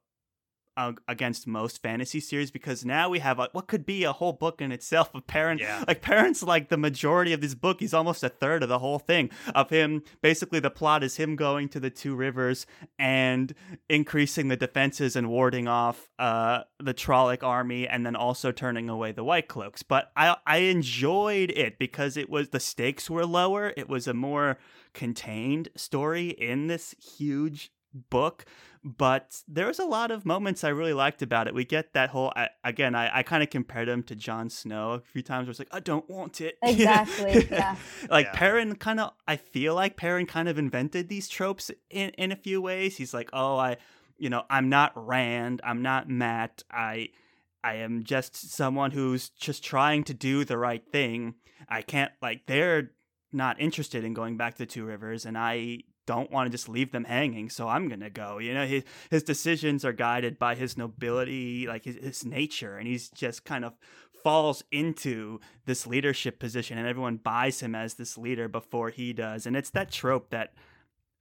[0.77, 4.33] uh, against most fantasy series because now we have a, what could be a whole
[4.33, 5.57] book in itself of Perrin.
[5.57, 5.83] Yeah.
[5.87, 7.79] Like Perrin's like the majority of this book.
[7.79, 10.03] He's almost a third of the whole thing of him.
[10.21, 12.65] Basically, the plot is him going to the two rivers
[12.97, 13.53] and
[13.89, 19.11] increasing the defenses and warding off uh, the Trolloc army, and then also turning away
[19.11, 19.83] the White Cloaks.
[19.83, 23.73] But I I enjoyed it because it was the stakes were lower.
[23.75, 24.57] It was a more
[24.93, 27.71] contained story in this huge
[28.09, 28.45] book
[28.83, 31.55] but there's a lot of moments I really liked about it.
[31.55, 32.95] We get that whole I, again.
[32.95, 35.45] I, I kind of compared him to Jon Snow a few times.
[35.45, 36.57] Where it's like I don't want it.
[36.63, 37.75] Exactly, yeah.
[38.09, 38.33] like Yeah.
[38.33, 39.13] Perrin kind of.
[39.27, 42.97] I feel like Perrin kind of invented these tropes in in a few ways.
[42.97, 43.77] He's like, oh, I,
[44.17, 45.61] you know, I'm not Rand.
[45.63, 46.63] I'm not Mat.
[46.69, 47.09] I.
[47.65, 51.35] I am just someone who's just trying to do the right thing.
[51.69, 52.91] I can't like they're
[53.31, 56.91] not interested in going back to Two Rivers, and I don't want to just leave
[56.91, 58.39] them hanging, so I'm gonna go.
[58.39, 62.87] You know, his his decisions are guided by his nobility, like his, his nature, and
[62.87, 63.73] he's just kind of
[64.23, 69.45] falls into this leadership position, and everyone buys him as this leader before he does.
[69.45, 70.53] And it's that trope that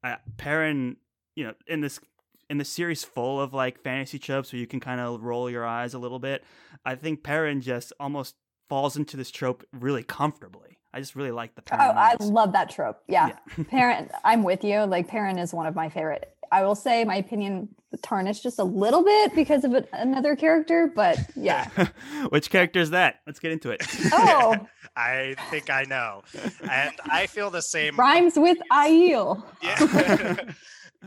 [0.04, 0.96] uh, Perrin,
[1.34, 2.00] you know, in this
[2.48, 5.66] in the series full of like fantasy tropes where you can kind of roll your
[5.66, 6.44] eyes a little bit,
[6.84, 8.36] I think Perrin just almost
[8.68, 10.78] falls into this trope really comfortably.
[10.94, 12.98] I just really like the Oh, I love that trope.
[13.08, 13.32] Yeah.
[13.56, 13.64] Yeah.
[13.70, 14.80] Perrin, I'm with you.
[14.80, 16.34] Like Perrin is one of my favorite.
[16.50, 17.68] I will say my opinion
[18.02, 21.68] tarnished just a little bit because of another character, but yeah.
[22.28, 23.20] Which character is that?
[23.26, 23.82] Let's get into it.
[24.12, 24.56] Oh,
[24.96, 26.22] I think I know.
[26.70, 27.96] And I feel the same.
[27.96, 29.42] rhymes with Aiel.
[29.62, 30.36] Yeah.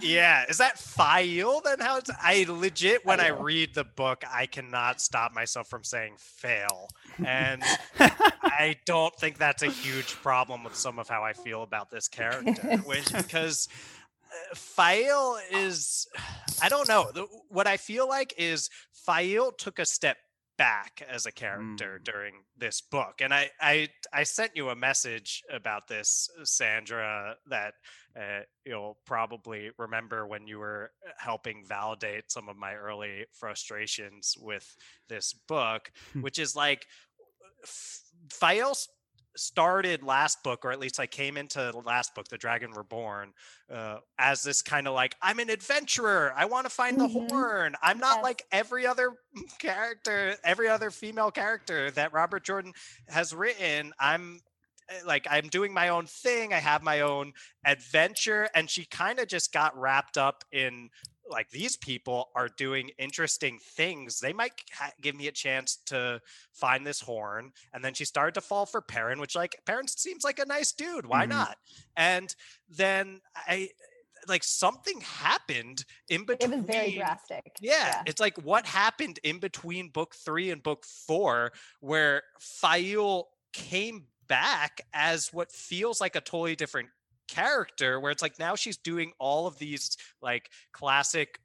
[0.02, 0.46] Yeah.
[0.50, 1.80] Is that Faile then?
[1.80, 3.44] How it's I legit when I Faile.
[3.44, 6.90] read the book, I cannot stop myself from saying fail.
[7.24, 7.64] And
[8.00, 12.08] I don't think that's a huge problem with some of how I feel about this
[12.08, 13.68] character, which because
[14.32, 16.08] uh, Faile is
[16.62, 17.12] I don't know.
[17.14, 20.18] The, what I feel like is Faile took a step
[20.58, 25.44] back as a character during this book and I, I i sent you a message
[25.52, 27.74] about this sandra that
[28.18, 34.36] uh, you'll probably remember when you were uh, helping validate some of my early frustrations
[34.40, 34.76] with
[35.10, 36.22] this book Hmm.
[36.22, 36.86] which is like
[37.64, 38.88] F- Faile s-
[39.36, 43.34] started last book or at least i came into the last book the dragon reborn
[43.74, 47.30] uh, as this kind of like i'm an adventurer i want to find the Mhm.
[47.30, 48.24] horn i'm not Yes.
[48.24, 49.14] like every other
[49.60, 52.74] character every other female character that robert jordan
[53.10, 54.40] has written i'm
[54.90, 57.34] uh, like i'm doing my own thing i have my own
[57.66, 60.90] adventure and she kind of just got wrapped up in
[61.30, 66.22] like these people are doing interesting things they might ha- give me a chance to
[66.54, 70.24] find this horn and then she started to fall for Perrin which like Perrin seems
[70.24, 71.30] like a nice dude why Mhm.
[71.30, 71.58] not
[71.98, 72.36] and
[72.70, 73.70] then i
[74.28, 76.52] like something happened in between.
[76.52, 77.58] It was very drastic.
[77.62, 84.06] yeah, it's like what happened in between book three and book four, where Faile came
[84.28, 86.90] back as what feels like a totally different
[87.28, 91.40] character, where it's like now she's doing all of these like classic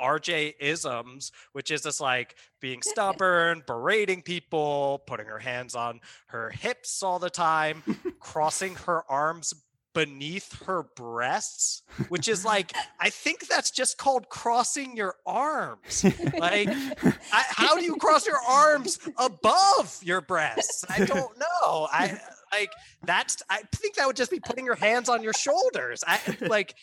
[0.00, 6.50] RJ isms, which is this like being stubborn, berating people, putting her hands on her
[6.50, 7.82] hips all the time,
[8.18, 9.54] crossing her arms
[9.92, 16.04] beneath her breasts, which is like, I think that's just called crossing your arms.
[16.38, 20.84] Like, I, how do you cross your arms above your breasts?
[20.88, 21.88] I don't know.
[21.92, 22.70] I uh, like
[23.04, 23.36] that's.
[23.48, 26.02] I think that would just be putting your hands on your shoulders.
[26.06, 26.74] I like.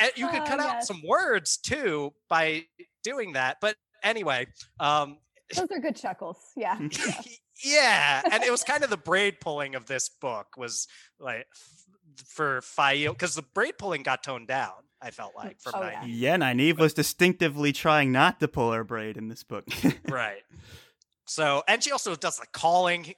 [0.00, 0.88] eh, You could Oh, cut out yes.
[0.88, 2.64] some words too by
[3.02, 3.58] doing that.
[3.60, 4.46] But anyway,
[4.80, 5.18] um,
[5.54, 6.38] Those are good chuckles.
[6.56, 6.78] Yeah.
[6.80, 7.12] yeah.
[7.64, 10.86] yeah, and it was kind of the braid pulling of this book was
[11.18, 14.72] like f- for Faile because the braid pulling got toned down.
[15.00, 16.02] I felt like from Oh, yeah.
[16.02, 16.06] Nynaeve.
[16.08, 19.64] yeah, Nynaeve was distinctively trying not to pull her braid in this book.
[20.08, 20.42] right
[21.26, 23.14] so and she also does the calling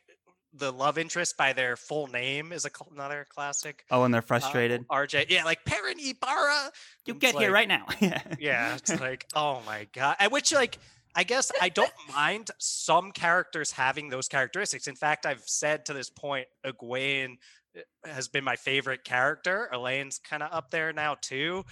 [0.55, 4.25] the love interest by their full name is a, another classic oh, and they're uh,
[4.25, 4.87] frustrated.
[4.89, 6.71] rj yeah like Perrin Aybara
[7.07, 7.87] you get here right now.
[8.01, 8.23] yeah.
[8.39, 10.79] yeah it's like oh my god and which like
[11.15, 15.93] i guess i don't mind some characters having those characteristics in fact i've said to
[15.93, 17.37] this point egwene
[17.77, 21.65] uh, has been my favorite character elayne's kind of up there now too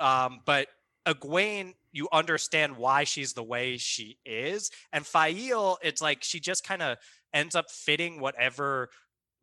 [0.00, 0.68] um, but
[1.06, 4.70] Egwene, you understand why she's the way she is.
[4.92, 6.96] And Faile, it's like she just kind of
[7.34, 8.88] ends up fitting whatever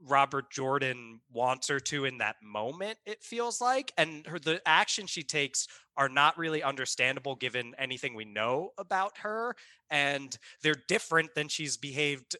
[0.03, 3.93] Robert Jordan wants her to in that moment, it feels like.
[3.97, 9.19] And her the actions she takes are not really understandable given anything we know about
[9.19, 9.55] her.
[9.89, 12.35] And they're different than she's behaved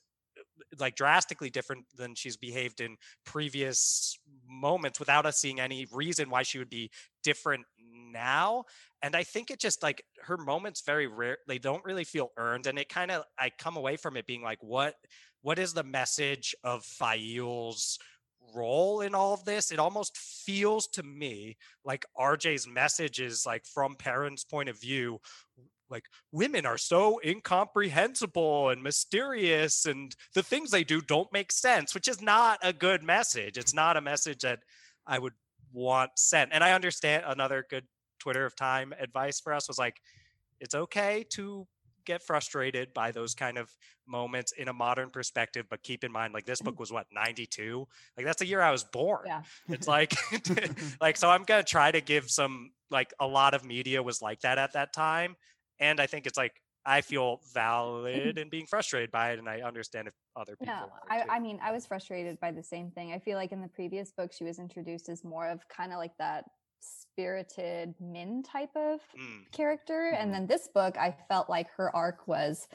[0.80, 4.18] like drastically different than she's behaved in previous
[4.50, 6.90] moments without us seeing any reason why she would be
[7.24, 7.66] different
[8.12, 8.64] now
[9.02, 12.68] and i think it just like her moments very rare they don't really feel earned
[12.68, 14.96] and it kind of i come away from it being like what
[15.42, 17.98] what is the message of Faile's
[18.56, 19.72] role in all of this?
[19.72, 25.20] It almost feels to me like RJ's message is like from parents point of view,
[25.92, 31.94] like women are so incomprehensible and mysterious and the things they do don't make sense,
[31.94, 33.58] which is not a good message.
[33.58, 34.60] It's not a message that
[35.06, 35.34] I would
[35.74, 36.52] want sent.
[36.54, 37.86] And I understand another good
[38.20, 40.02] Twitter of time advice for us was like,
[40.60, 41.68] it's okay to
[42.06, 43.70] get frustrated by those kind of
[44.08, 47.88] moments in a modern perspective but keep in mind like this book was what 92
[48.18, 49.42] like that's the year i was born yeah.
[49.70, 50.16] it's like
[51.02, 54.42] like so i'm gonna try to give some like a lot of media was like
[54.42, 55.36] that at that time
[55.82, 59.60] and i think it's like i feel valid in being frustrated by it and i
[59.60, 63.12] understand if other people yeah I, I mean i was frustrated by the same thing
[63.12, 65.98] i feel like in the previous book she was introduced as more of kind of
[65.98, 66.46] like that
[66.82, 69.52] spirited Min type of mm.
[69.52, 70.10] character.
[70.18, 70.32] And mm-hmm.
[70.32, 72.68] then this book, I felt like her arc was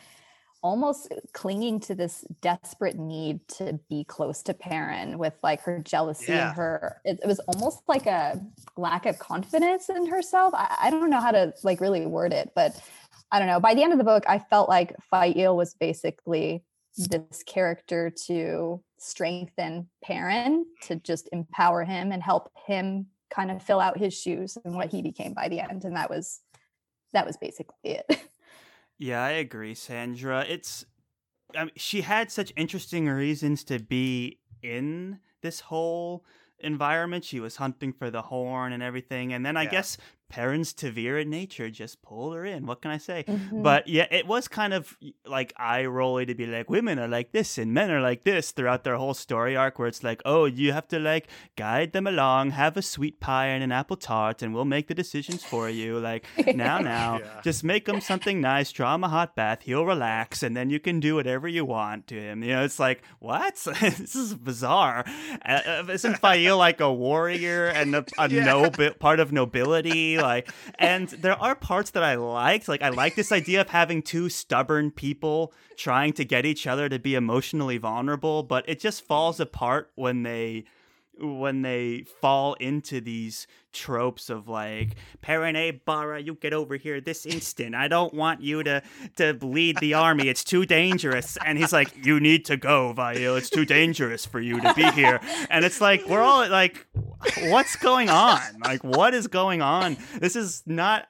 [0.62, 6.32] almost clinging to this desperate need to be close to Perrin with like her jealousy
[6.32, 6.48] yeah.
[6.48, 8.40] and her it, it, was almost like a
[8.76, 10.52] lack of confidence in herself.
[10.54, 12.80] I, I, don't know how to like really word it, but
[13.30, 13.60] I don't know.
[13.60, 16.64] By the end of the book, I felt like Faile was basically
[16.96, 23.80] this character to strengthen Perrin, to just empower him and help him kind of fill
[23.80, 26.40] out his shoes and what he became by the end and that was
[27.12, 28.06] that was basically it
[28.98, 30.84] yeah i agree sandra it's
[31.54, 36.24] I mean, she had such interesting reasons to be in this whole
[36.58, 37.24] environment.
[37.24, 39.32] She was hunting for the horn and everything.
[39.32, 39.70] And then I yeah.
[39.70, 42.66] guess Perrin's Ta'veren nature just pulled her in.
[42.66, 43.24] What can I say?
[43.26, 43.62] Mm-hmm.
[43.62, 47.32] But yeah, it was kind of like eye rolly to be like, women are like
[47.32, 50.44] this and men are like this throughout their whole story arc, where it's like, oh,
[50.44, 54.42] you have to like guide them along, have a sweet pie and an apple tart,
[54.42, 55.98] and we'll make the decisions for you.
[55.98, 57.40] Like, now, now, yeah.
[57.42, 60.80] just make him something nice, draw him a hot bath, he'll relax, and then you
[60.80, 62.42] can do whatever you want to him.
[62.42, 63.56] You know, it's like, what?
[63.80, 65.04] this is bizarre.
[65.44, 68.44] Uh, uh isn't Faile like a warrior and a, a yeah.
[68.44, 70.15] noble part of nobility?
[70.18, 72.68] Like and there are parts that I liked.
[72.68, 76.88] Like I like this idea of having two stubborn people trying to get each other
[76.88, 80.64] to be emotionally vulnerable, but it just falls apart when they
[81.18, 87.26] when they fall into these tropes of like Perrin Aybara, you get over here this
[87.26, 87.74] instant.
[87.74, 88.82] I don't want you to
[89.16, 90.28] to lead the army.
[90.28, 91.36] It's too dangerous.
[91.44, 93.36] And he's like, You need to go, Faile.
[93.36, 95.20] It's too dangerous for you to be here.
[95.50, 96.86] And it's like we're all like,
[97.44, 98.40] what's going on?
[98.64, 99.96] Like, what is going on?
[100.18, 101.08] This is not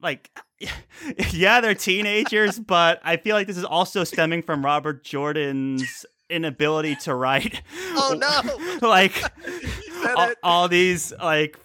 [0.00, 0.30] like
[1.30, 6.96] yeah, they're teenagers, but I feel like this is also stemming from Robert Jordan's inability
[6.96, 7.62] to write.
[8.00, 8.88] Oh no!
[8.88, 9.20] like
[10.16, 11.58] all, all, these like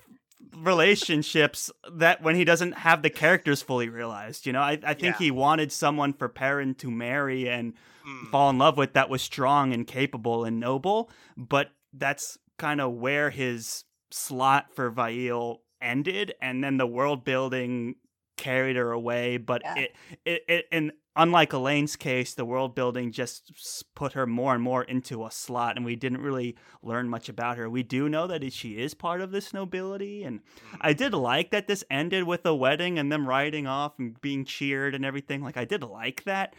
[0.58, 4.46] relationships that when he doesn't have the characters fully realized.
[4.46, 5.26] You know, I, I think yeah.
[5.26, 7.74] he wanted someone for Perrin to marry and
[8.06, 8.32] mm.
[8.32, 12.94] fall in love with that was strong and capable and noble, but that's kind of
[12.94, 17.96] where his slot for Faile ended, and then the world building
[18.38, 19.38] carried her away.
[19.38, 19.76] But yeah.
[19.78, 19.96] it,
[20.26, 24.84] it, it, and unlike Elayne's case, the world building just put her more and more
[24.84, 27.70] into a slot, and we didn't really learn much about her.
[27.70, 30.42] We do know that she is part of this nobility, and
[30.82, 30.98] I mm-hmm.
[30.98, 34.96] did like that this ended with a wedding and them riding off and being cheered
[34.96, 35.42] and everything.
[35.42, 36.56] Like, I did like that,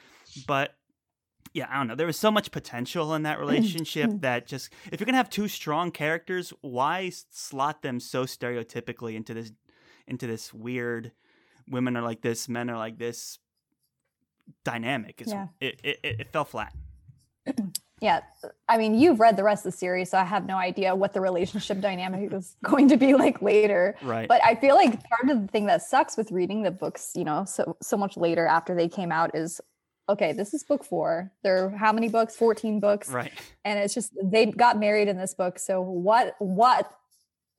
[0.47, 0.75] but
[1.53, 1.95] yeah, I don't know.
[1.95, 5.49] There was so much potential in that relationship that just if you're gonna have two
[5.49, 9.53] strong characters, why slot them so stereotypically into this
[10.07, 11.12] into this weird
[11.69, 13.38] women are like this, men are like this
[14.64, 15.20] dynamic.
[15.20, 15.48] It's, yeah.
[15.61, 16.72] it, it, it fell flat.
[18.00, 18.20] yeah.
[18.68, 21.12] I mean, you've read the rest of the series, so I have no idea what
[21.12, 23.97] the relationship dynamic is going to be like later.
[24.03, 24.28] Right.
[24.28, 27.24] But I feel like part of the thing that sucks with reading the books, you
[27.24, 29.61] know, so so much later after they came out is
[30.09, 31.32] okay, this is book four.
[31.42, 32.36] There are how many books?
[32.36, 33.09] 14 books.
[33.09, 33.32] Right.
[33.64, 35.59] And it's just they got married in this book.
[35.59, 36.90] So what what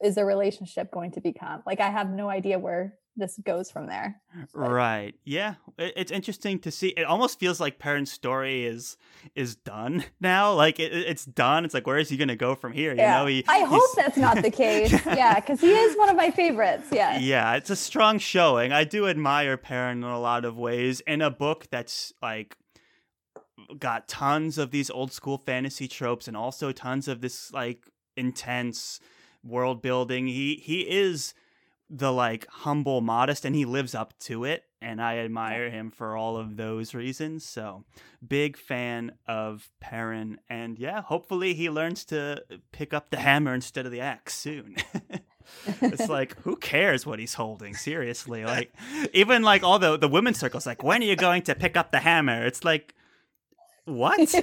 [0.04, 1.64] is the relationship going to become?
[1.66, 4.22] Like I have no idea where this goes from there.
[4.54, 4.70] But.
[4.70, 5.16] Right.
[5.24, 5.56] Yeah.
[5.78, 6.90] It's interesting to see.
[6.90, 8.98] It almost feels like Perrin's story is
[9.36, 10.54] is done now.
[10.54, 11.66] Like it, it's done.
[11.66, 12.92] It's like where is he going to go from here?
[12.92, 13.26] You know.
[13.26, 14.92] He, I hope that's not the case.
[15.06, 16.88] yeah, because he is one of my favorites.
[16.92, 17.18] Yeah.
[17.20, 17.56] Yeah.
[17.56, 18.72] It's a strong showing.
[18.72, 21.02] I do admire Perrin in a lot of ways.
[21.02, 22.58] In a book that's like
[23.80, 27.88] got tons of these old school fantasy tropes and also tons of this like
[28.18, 29.00] intense
[29.44, 30.28] world building.
[30.28, 31.34] He he is
[31.90, 34.64] the like humble, modest, and he lives up to it.
[34.82, 37.44] And I admire him for all of those reasons.
[37.44, 37.86] So,
[38.26, 40.40] big fan of Perrin.
[40.48, 44.76] And yeah, hopefully he learns to pick up the hammer instead of the axe soon.
[45.82, 48.74] it's like who cares what he's holding seriously like
[49.14, 51.92] even like all the the women's circles like when are you going to pick up
[51.92, 52.94] the hammer it's like
[53.86, 54.34] what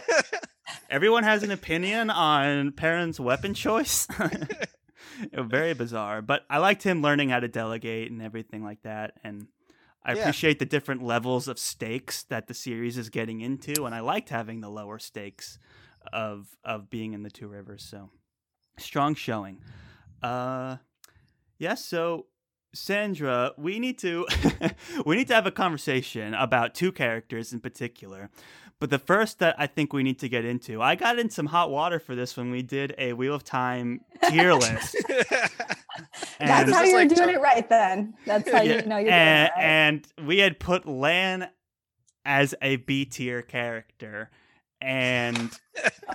[0.90, 4.08] everyone has an opinion on Perrin's weapon choice
[5.32, 6.22] very bizarre.
[6.22, 9.14] But I liked him learning how to delegate and everything like that.
[9.24, 9.48] And
[10.04, 10.20] I yeah.
[10.20, 13.84] appreciate the different levels of stakes that the series is getting into.
[13.84, 15.58] And I liked having the lower stakes
[16.12, 17.82] of of being in the two rivers.
[17.82, 18.10] So
[18.78, 19.60] strong showing.
[20.22, 20.76] Uh
[21.58, 22.26] yeah, so
[22.76, 24.26] Sandra, we need to
[25.06, 28.30] we need to have a conversation about two characters in particular.
[28.78, 31.46] But the first that I think we need to get into, I got in some
[31.46, 34.96] hot water for this when we did a Wheel of Time tier list.
[36.38, 38.14] That's how you're like doing it right then.
[38.26, 39.64] That's how yeah, you know you're and, doing it right.
[39.64, 41.48] And we had put Lan
[42.26, 44.30] as a B tier character
[44.80, 45.50] and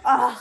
[0.06, 0.40] oh,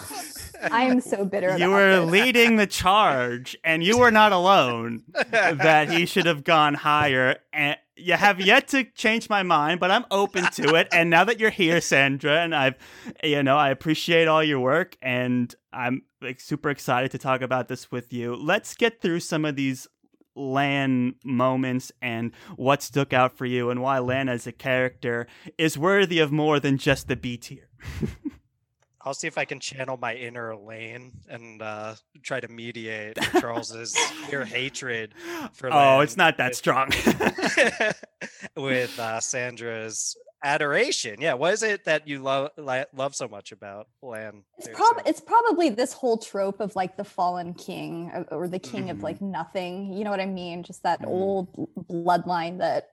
[0.70, 1.56] I am so bitter.
[1.56, 2.10] You were this.
[2.10, 5.02] leading the charge, and you were not alone.
[5.30, 9.90] that he should have gone higher, and you have yet to change my mind, but
[9.90, 10.88] I'm open to it.
[10.92, 12.76] And now that you're here, Sandra, and I've,
[13.22, 17.68] you know, I appreciate all your work, and I'm like super excited to talk about
[17.68, 18.34] this with you.
[18.34, 19.86] Let's get through some of these
[20.34, 25.26] Lan moments and what stuck out for you and why Lan as a character
[25.58, 27.68] is worthy of more than just the B tier.
[29.02, 33.96] I'll see if I can channel my inner Lan and uh, try to mediate Charles's
[34.28, 35.14] pure hatred
[35.52, 35.72] for.
[35.72, 36.90] Oh, it's not that strong.
[38.56, 41.20] with uh, Sandra's adoration.
[41.20, 44.42] Yeah, what is it that you love love so much about Lan?
[44.58, 48.58] It's, prob- it's probably this whole trope of like the fallen king uh, or the
[48.58, 48.90] king mm-hmm.
[48.90, 49.92] of like nothing.
[49.92, 50.62] You know what I mean?
[50.62, 51.10] Just that mm-hmm.
[51.10, 52.90] old bloodline that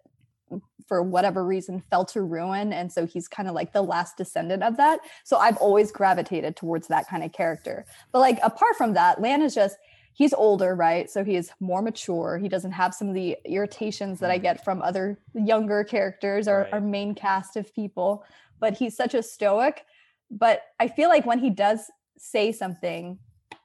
[0.87, 4.63] for whatever reason fell to ruin and so he's kind of like the last descendant
[4.63, 8.93] of that so i've always gravitated towards that kind of character but like apart from
[8.93, 9.75] that lan is just
[10.17, 11.11] he's older, right?
[11.11, 12.39] So he is more mature.
[12.39, 14.43] He doesn't have some of the irritations that I mm-hmm.
[14.43, 16.73] get from other younger characters or right.
[16.73, 18.25] our main cast of people.
[18.59, 19.85] But he's such a stoic.
[20.31, 23.19] But I feel like when he does say something,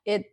[0.05, 0.27] it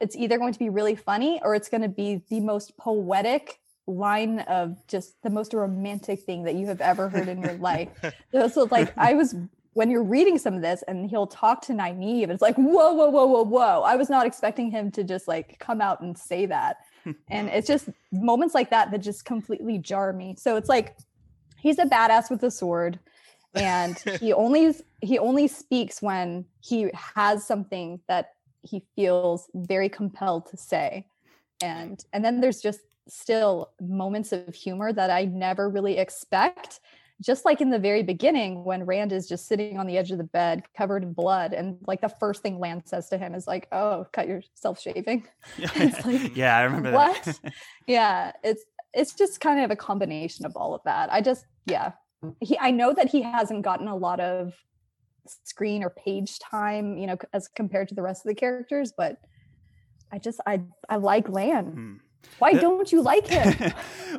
[0.00, 3.60] it's either going to be really funny or it's going to be the most poetic
[3.86, 7.88] line of just the most romantic thing that you have ever heard in your life.
[8.32, 9.34] so it's like I was
[9.76, 13.10] when you're reading some of this and he'll talk to Nynaeve, it's like, whoa, whoa,
[13.10, 13.82] whoa, whoa, whoa.
[13.82, 16.78] I was not expecting him to just like come out and say that.
[17.28, 20.34] and it's just moments like that that just completely jar me.
[20.38, 20.96] So it's like
[21.58, 22.98] he's a badass with a sword
[23.54, 30.46] and he only he only speaks when he has something that he feels very compelled
[30.46, 31.06] to say.
[31.62, 36.80] And and then there's just still moments of humor that I never really expect
[37.22, 40.18] just like in the very beginning when Rand is just sitting on the edge of
[40.18, 43.46] the bed covered in blood and like the first thing Lan says to him is
[43.46, 45.26] like, "Oh, cut yourself shaving."
[46.04, 47.22] like, yeah, I remember what?
[47.24, 47.52] that.
[47.86, 51.10] yeah, it's it's just kind of a combination of all of that.
[51.12, 51.92] I just yeah.
[52.40, 54.54] He I know that he hasn't gotten a lot of
[55.44, 59.16] screen or page time, you know, as compared to the rest of the characters, but
[60.12, 61.64] I just I I like Lan.
[61.64, 61.94] Hmm.
[62.38, 63.72] Why don't you like him?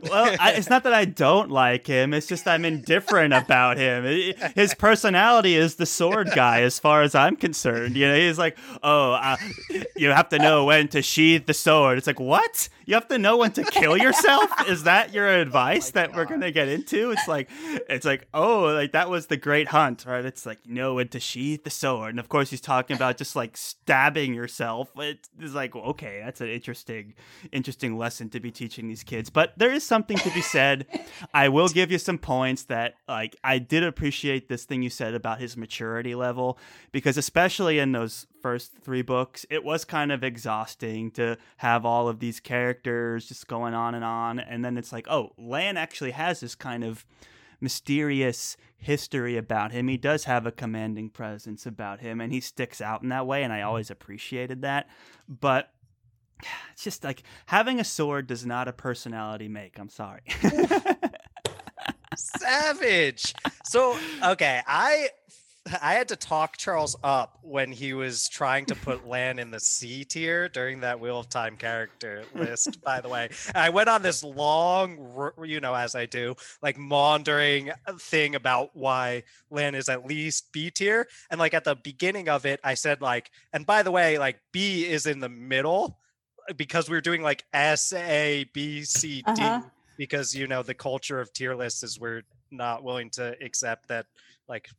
[0.03, 2.13] Well, I, it's not that I don't like him.
[2.13, 4.03] It's just I'm indifferent about him.
[4.55, 7.95] His personality is the sword guy, as far as I'm concerned.
[7.95, 9.37] You know, he's like, oh, uh,
[9.95, 11.97] you have to know when to sheathe the sword.
[11.97, 12.69] It's like, what?
[12.85, 14.49] You have to know when to kill yourself?
[14.69, 16.17] Is that your advice oh that God.
[16.17, 17.11] we're gonna get into?
[17.11, 17.49] It's like,
[17.89, 20.23] it's like, oh, like that was the great hunt, right?
[20.23, 23.17] It's like, you know when to sheathe the sword, and of course he's talking about
[23.17, 24.89] just like stabbing yourself.
[24.97, 27.13] It's like, okay, that's an interesting,
[27.51, 29.29] interesting lesson to be teaching these kids.
[29.29, 30.85] But there is something to be said.
[31.33, 35.13] I will give you some points that like I did appreciate this thing you said
[35.13, 36.59] about his maturity level
[36.91, 42.07] because especially in those first three books, it was kind of exhausting to have all
[42.07, 44.39] of these characters just going on and on.
[44.39, 47.05] And then it's like, oh, Lan actually has this kind of
[47.59, 49.87] mysterious history about him.
[49.87, 53.43] He does have a commanding presence about him and he sticks out in that way.
[53.43, 54.87] And I always appreciated that.
[55.27, 55.71] But
[56.73, 59.79] it's just like having a sword does not a personality make.
[59.79, 60.21] I'm sorry.
[62.15, 63.33] Savage.
[63.63, 65.09] So okay, I
[65.81, 69.59] I had to talk Charles up when he was trying to put Lan in the
[69.59, 72.81] C tier during that Wheel of Time character list.
[72.83, 77.71] by the way, I went on this long, you know, as I do, like maundering
[77.99, 82.45] thing about why Lan is at least B tier, and like at the beginning of
[82.45, 85.99] it, I said like, and by the way, like B is in the middle
[86.55, 89.61] because we are doing like S A B C D uh-huh.
[89.97, 94.05] because you know the culture of tier lists is we're not willing to accept that
[94.47, 94.69] like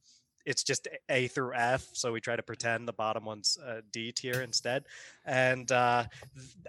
[0.49, 4.13] it's just A through F, so we try to pretend the bottom one's uh, D
[4.13, 4.85] tier instead.
[5.27, 6.05] And uh,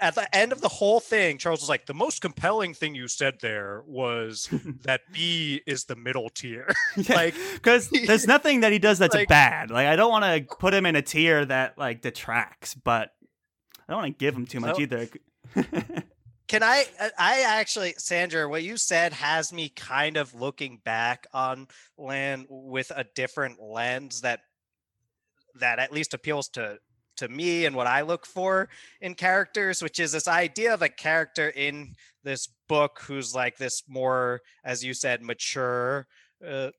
[0.01, 3.07] at the end of the whole thing, Charles was like, "The most compelling thing you
[3.07, 4.49] said there was
[4.83, 6.67] that B is the middle tier."
[7.09, 9.71] like, because there's nothing that he does that's like, bad.
[9.71, 13.13] Like, I don't want to put him in a tier that like detracts, but
[13.89, 15.09] I don't want to give him too much so, either.
[16.47, 16.85] Can I?
[17.17, 21.67] I actually, Sandra, what you said has me kind of looking back on
[21.97, 24.41] Lan with a different lens that
[25.55, 26.77] that at least appeals to
[27.17, 28.69] to me and what I look for
[29.01, 33.83] in characters, which is this idea of a character in this book who's like this
[33.87, 36.07] more, as you said, mature,
[36.47, 36.69] uh,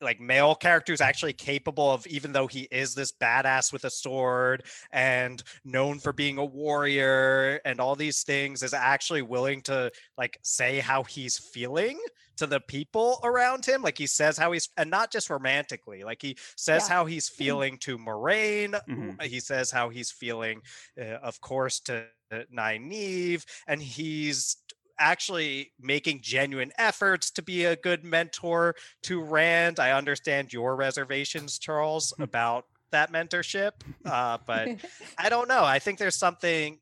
[0.00, 3.90] like male character who's actually capable of even though he is this badass with a
[3.90, 9.90] sword and known for being a warrior and all these things is actually willing to
[10.18, 11.98] like say how he's feeling
[12.36, 16.20] to the people around him like he says how he's and not just romantically like
[16.20, 16.94] he says yeah.
[16.94, 17.44] how he's mm-hmm.
[17.44, 19.20] feeling to Moiraine mm-hmm.
[19.22, 20.60] he says how he's feeling
[21.00, 24.56] uh, of course to Nynaeve and he's
[24.98, 28.74] actually making genuine efforts to be a good mentor
[29.04, 29.78] to Rand.
[29.78, 33.72] I understand your reservations, Charles, about that mentorship,
[34.04, 34.68] uh, but
[35.18, 35.64] I don't know.
[35.64, 36.78] I think there's something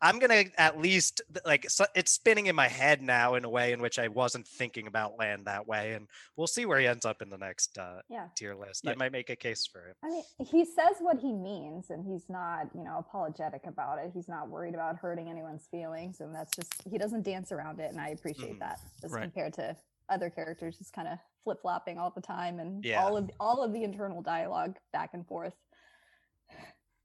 [0.00, 3.72] I'm gonna at least like so it's spinning in my head now in a way
[3.72, 7.04] in which I wasn't thinking about Lan that way, and we'll see where he ends
[7.04, 8.26] up in the next uh, yeah.
[8.36, 8.82] tier list.
[8.84, 8.92] Yeah.
[8.92, 9.96] I might make a case for it.
[10.04, 14.10] I mean, he says what he means, and he's not you know apologetic about it.
[14.12, 17.90] He's not worried about hurting anyone's feelings, and that's just he doesn't dance around it,
[17.90, 19.22] and I appreciate mm, that as right.
[19.22, 19.76] compared to
[20.10, 23.02] other characters just kind of flip flopping all the time and yeah.
[23.02, 25.54] all of all of the internal dialogue back and forth.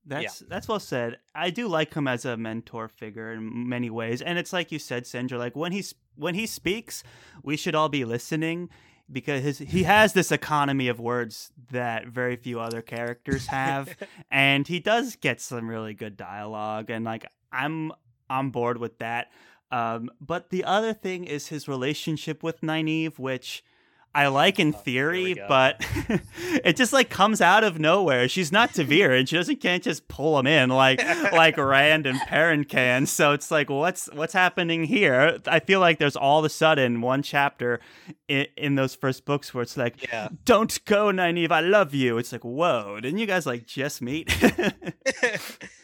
[0.06, 0.48] That's yeah.
[0.50, 1.18] that's well said.
[1.36, 4.80] I do like him as a mentor figure in many ways, and it's like you
[4.80, 5.38] said, Sandra.
[5.38, 7.04] Like when he's when he speaks,
[7.44, 8.70] we should all be listening
[9.12, 13.96] because his, he has this economy of words that very few other characters have,
[14.32, 17.92] and he does get some really good dialogue, and like I'm
[18.30, 19.32] on board with that.
[19.72, 23.64] Um, but the other thing is his relationship with Nynaeve, which
[24.14, 25.86] I like in oh, theory, but
[26.64, 28.28] it just like comes out of nowhere.
[28.28, 32.20] She's not ta'veren, and she doesn't can't just pull him in like like Rand and
[32.22, 33.06] Perrin can.
[33.06, 35.38] So it's like, what's what's happening here?
[35.46, 37.80] I feel like there's all of a sudden one chapter
[38.28, 40.30] in, in those first books where it's like, yeah.
[40.44, 44.34] "Don't go, Nynaeve, I love you." It's like, whoa, didn't you guys like just meet?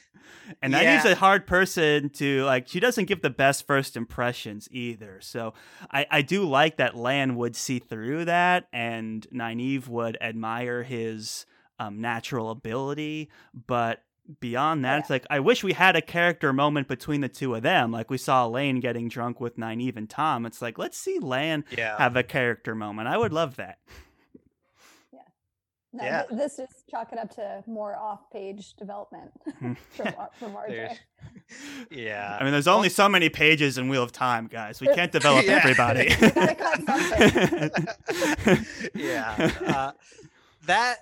[0.62, 0.98] and yeah.
[0.98, 2.68] Nynaeve's a hard person to like.
[2.68, 5.20] She doesn't give the best first impressions either.
[5.22, 5.54] So
[5.92, 11.46] I, I do like that Lan would see through that, and Nynaeve would admire his
[11.80, 13.30] um, natural ability.
[13.68, 14.04] But
[14.40, 15.00] beyond that, yeah.
[15.00, 17.92] it's like I wish we had a character moment between the two of them.
[17.92, 20.46] Like we saw Lan getting drunk with Nynaeve and Tom.
[20.46, 21.98] It's like let's see Lan yeah.
[21.98, 23.08] have a character moment.
[23.08, 23.80] I would love that.
[25.96, 26.24] No, yeah.
[26.24, 29.74] Th- this is chalk it up to more off-page development hmm.
[29.92, 30.98] from, from RJ.
[31.90, 32.38] yeah.
[32.38, 34.82] I mean, there's only so many pages in Wheel of Time, guys.
[34.82, 36.14] We can't develop everybody.
[38.94, 39.52] yeah.
[39.66, 39.92] Uh,
[40.66, 40.98] that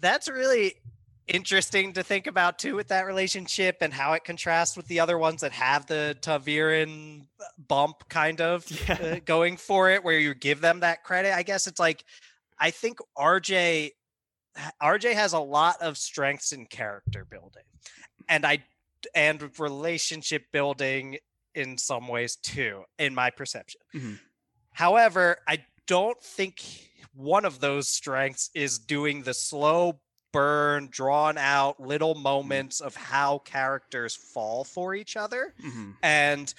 [0.00, 0.74] that's really
[1.28, 5.16] interesting to think about too with that relationship and how it contrasts with the other
[5.16, 7.22] ones that have the ta'veren
[7.68, 8.94] bump kind of yeah.
[8.94, 12.04] uh, going for it where you give them that credit i guess it's like
[12.58, 13.90] i think rj
[14.82, 17.64] RJ has a lot of strengths in character building,
[18.28, 18.64] and I
[19.14, 21.18] and relationship building
[21.54, 23.80] in some ways too, in my perception.
[23.94, 24.14] Mm-hmm.
[24.72, 26.62] However, I don't think
[27.14, 30.00] one of those strengths is doing the slow
[30.32, 32.22] burn, drawn out little mm-hmm.
[32.22, 35.54] moments of how characters fall for each other.
[35.62, 35.90] Mm-hmm.
[36.02, 36.52] And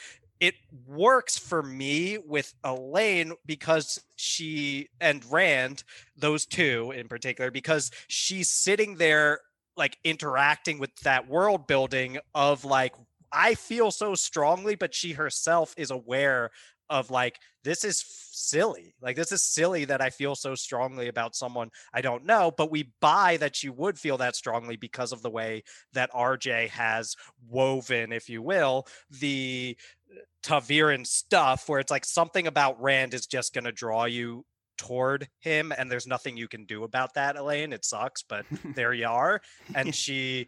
[0.44, 5.86] it works for me with Elayne because she and Rand,
[6.18, 9.40] those two in particular, because she's sitting there
[9.78, 12.94] like interacting with that world building of like
[13.32, 16.52] I feel so strongly, but she herself is aware
[16.90, 18.96] of like this is silly.
[19.02, 22.72] Like this is silly that I feel so strongly about someone I don't know, but
[22.72, 27.16] we buy that you would feel that strongly because of the way that RJ has
[27.50, 29.78] woven, if you will, the
[30.12, 34.46] uh, ta'veren stuff where it's like something about Rand is just going to draw you
[34.78, 38.44] toward him and there's nothing you can do about that elayne it sucks but
[38.76, 39.40] there you are
[39.76, 40.48] and she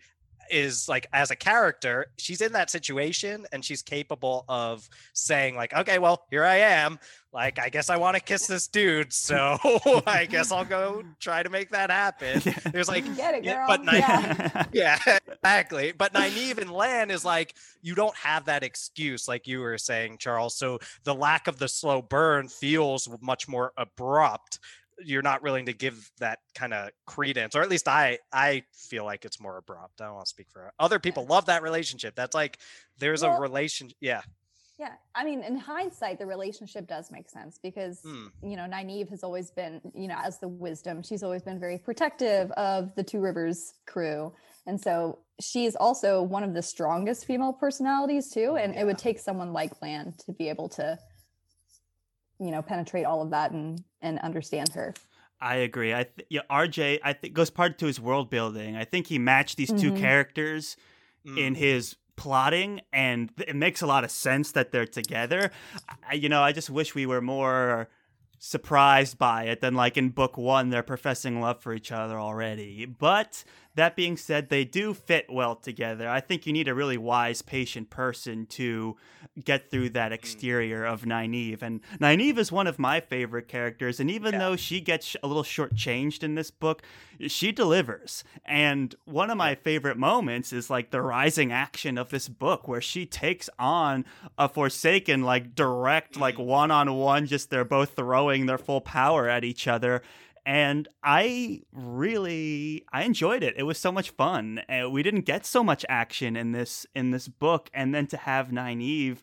[0.50, 5.74] is like as a character she's in that situation and she's capable of saying like
[5.74, 7.00] okay well here i am.
[7.34, 9.58] Like i guess i want to kiss this dude so
[10.08, 12.42] i guess i'll go try to make that happen.
[12.72, 13.66] There's like Get it, yeah, girl.
[13.68, 14.66] but Ny- Yeah.
[14.74, 15.92] yeah exactly.
[15.92, 20.18] But Nynaeve and Lan is like you don't have that excuse like you were saying
[20.18, 20.56] charles.
[20.56, 24.60] So the lack of the slow burn feels much more abrupt
[25.00, 29.04] you're not willing to give that kind of credence or at least i i feel
[29.04, 32.16] like it's more abrupt i don't want to speak for other people love that relationship
[32.16, 32.58] that's like
[33.00, 34.22] there's a Well- relation yeah
[34.78, 38.28] Yeah, I mean, in hindsight, the relationship does make sense because Hmm.
[38.44, 41.78] you know Nynaeve has always been, you know, as the wisdom, she's always been very
[41.78, 44.34] protective of the Two Rivers crew,
[44.68, 48.58] and so she's also one of the strongest female personalities too.
[48.58, 51.00] And it would take someone like Lan to be able to,
[52.40, 54.94] you know, penetrate all of that and and understand her.
[55.42, 55.94] I agree.
[55.94, 57.00] I th- yeah, RJ.
[57.04, 58.76] I think goes part to his world building.
[58.76, 60.00] I think he matched these 2 Mhm.
[60.00, 60.78] characters
[61.26, 61.38] Mm.
[61.38, 65.52] in his plotting, and th- it makes a lot of sense that they're together.
[66.10, 67.90] I, you know, I just wish we were more
[68.40, 72.86] surprised by it than like in book one they're professing love for each other already
[72.86, 73.44] but
[73.76, 77.42] that being said they do fit well together i think you need a really wise
[77.42, 78.96] patient person to
[79.44, 80.14] get through that mm-hmm.
[80.14, 81.62] exterior of Nynaeve.
[81.62, 84.00] And Nynaeve is one of my favorite characters.
[84.00, 84.40] And even Yeah.
[84.40, 86.84] though she gets a little shortchanged in this book,
[87.28, 88.24] she delivers.
[88.46, 92.82] And one of my favorite moments is like the rising action of this book where
[92.82, 94.06] she takes on
[94.38, 99.28] a Forsaken, like direct, like one on one, just they're both throwing their full power
[99.28, 100.02] at each other
[100.46, 103.56] and I really I enjoyed it.
[103.58, 104.62] It was so much fun.
[104.70, 108.18] Uh, we didn't get so much action in this in this book, and then to
[108.18, 109.18] have Nynaeve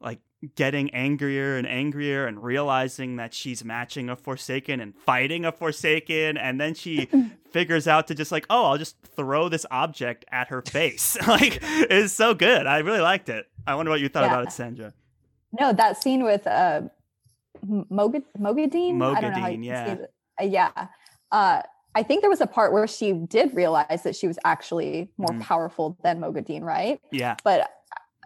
[0.00, 0.20] like
[0.54, 6.36] getting angrier and angrier and realizing that she's matching a Forsaken and fighting a Forsaken,
[6.36, 7.08] and then she
[7.50, 11.16] figures out to just like, oh, I'll just throw this object at her face.
[11.26, 12.66] like it's so good.
[12.66, 13.46] I really liked it.
[13.66, 14.32] I wonder what you thought Yeah.
[14.32, 14.92] about it, Sandra.
[15.58, 16.82] No, that scene with uh,
[17.66, 19.02] Mogad Moghedien.
[19.02, 19.96] I don't know how Moghedien, yeah.
[20.40, 20.68] Say that.
[20.70, 20.86] Uh, yeah.
[21.32, 21.62] Uh,
[21.94, 25.32] I think there was a part where she did realize that she was actually more
[25.32, 25.40] Mhm.
[25.40, 27.00] powerful than Moghedien, right?
[27.10, 27.36] Yeah.
[27.44, 27.70] But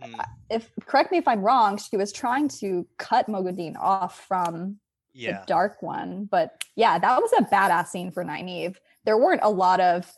[0.03, 4.81] Mm, if correct me if I'm wrong, she was trying to cut Moghedien off from
[5.13, 6.25] yeah the dark one.
[6.25, 8.77] But yeah, that was a badass scene for Nynaeve.
[9.05, 10.11] There weren't a lot of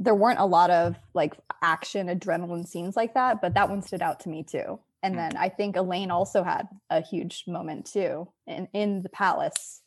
[0.00, 4.02] there weren't a lot of like action adrenaline scenes like that, but that one stood
[4.02, 4.80] out to me too.
[5.02, 5.18] And Mm.
[5.18, 9.81] then I think Elayne also had a huge moment too in, in the palace.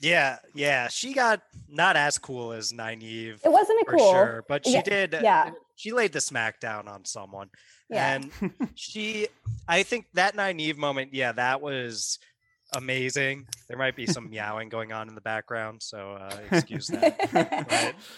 [0.00, 4.12] Yeah yeah she got not as cool as Nynaeve It wasn't a for cool.
[4.12, 5.50] sure but she Yeah, did uh, yeah.
[5.76, 7.50] she laid the smackdown on someone
[7.90, 8.14] Yeah.
[8.14, 8.30] and
[8.74, 9.26] she
[9.66, 12.18] i think that Nynaeve moment yeah that was
[12.74, 17.16] amazing there might be some meowing going on in the background so uh, excuse that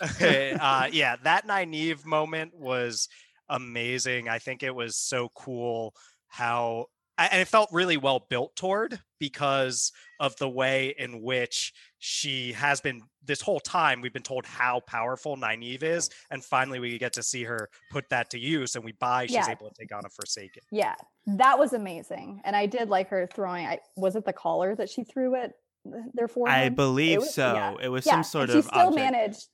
[0.01, 0.20] but
[0.61, 3.09] uh, yeah that Nynaeve moment was
[3.49, 5.95] amazing i think it was so cool
[6.28, 6.87] how
[7.30, 12.80] and it felt really well built toward because of the way in which she has
[12.80, 17.12] been this whole time we've been told how powerful Nynaeve is and finally we get
[17.14, 19.50] to see her put that to use and we buy she's Yeah.
[19.50, 20.94] able to take on a forsaken yeah,
[21.26, 22.40] that was amazing.
[22.44, 25.52] And I did like her throwing I was it the collar that she threw at
[25.84, 26.58] th- their forehead?
[26.58, 27.52] I believe was- so.
[27.54, 27.74] yeah.
[27.82, 29.12] It was yeah, some sort and she of still object.
[29.12, 29.48] managed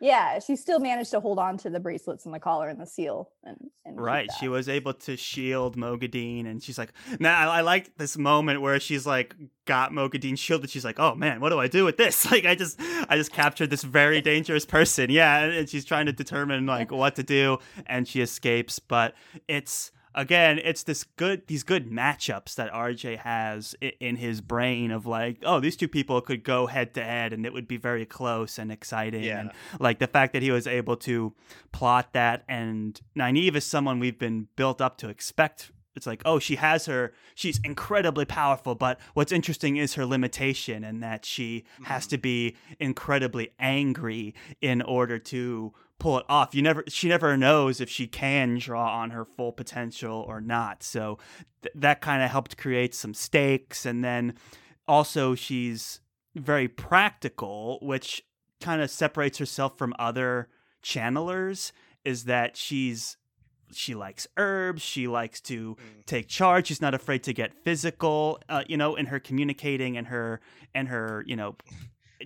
[0.00, 2.86] yeah she still managed to hold on to the bracelets and the collar and the
[2.86, 4.28] seal and, and Right.
[4.38, 8.60] She was able to shield Moghedien and she's like now I, I like this moment
[8.60, 9.34] where she's like
[9.64, 10.70] got Moghedien shielded.
[10.70, 12.26] She's like, Oh man, what do I do with this?
[12.30, 15.10] Like I just I just captured this very dangerous person.
[15.10, 18.78] Yeah, and, and she's trying to determine like what to do and she escapes.
[18.78, 19.14] But
[19.48, 25.06] it's again, it's this good these good matchups that RJ has in his brain of
[25.06, 28.04] like, oh, these two people could go head to head and it would be very
[28.06, 29.24] close and exciting.
[29.24, 29.40] Yeah.
[29.40, 29.50] And
[29.80, 31.34] like the fact that he was able to
[31.72, 36.38] plot that and Nynaeve is someone we've been built up to expect it's like oh
[36.38, 41.64] she has her she's incredibly powerful but what's interesting is her limitation and that she
[41.82, 42.10] has Mhm.
[42.10, 47.80] to be incredibly angry in order to pull it off you never she never knows
[47.80, 51.18] if she can draw on her full potential or not so
[51.62, 54.32] th- that kind of helped create some stakes and then
[54.86, 56.00] also she's
[56.36, 58.22] very practical which
[58.60, 60.48] kind of separates herself from other
[60.82, 61.72] channelers
[62.04, 63.16] is that she's
[63.70, 64.80] she likes herbs.
[64.80, 66.06] She likes to Mm.
[66.06, 66.68] take charge.
[66.68, 68.40] She's not afraid to get physical.
[68.48, 70.40] Uh, you know, in her communicating and her
[70.74, 71.54] and her you know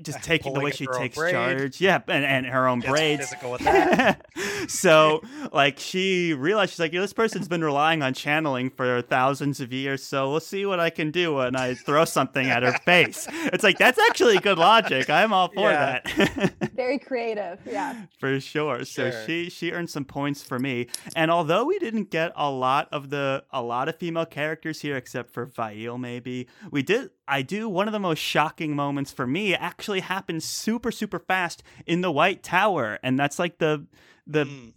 [0.01, 1.33] just taking the way she takes braid.
[1.33, 1.81] charge.
[1.81, 3.21] Yeah, and, and her own Gets braids.
[3.27, 4.27] physical with that.
[4.69, 5.23] so
[5.53, 10.03] like she realized she's like, this person's been relying on channeling for thousands of years,
[10.03, 13.27] so we'll see what I can do when I throw something at her face.
[13.31, 15.11] It's like that's actually good logic.
[15.11, 16.01] I'm all for Yeah.
[16.17, 16.73] that.
[16.75, 17.59] Very creative.
[17.67, 18.07] Yeah.
[18.19, 18.85] for sure.
[18.85, 19.25] So Sure.
[19.27, 20.87] she she earned some points for me.
[21.17, 24.97] And although we didn't get a lot of the a lot of female characters here,
[24.97, 27.11] except for Faile, maybe we did.
[27.29, 31.63] I do one of the most shocking moments for me actually happened super super fast
[31.87, 33.87] in the White Tower, and that's like the
[34.27, 34.73] the Mm.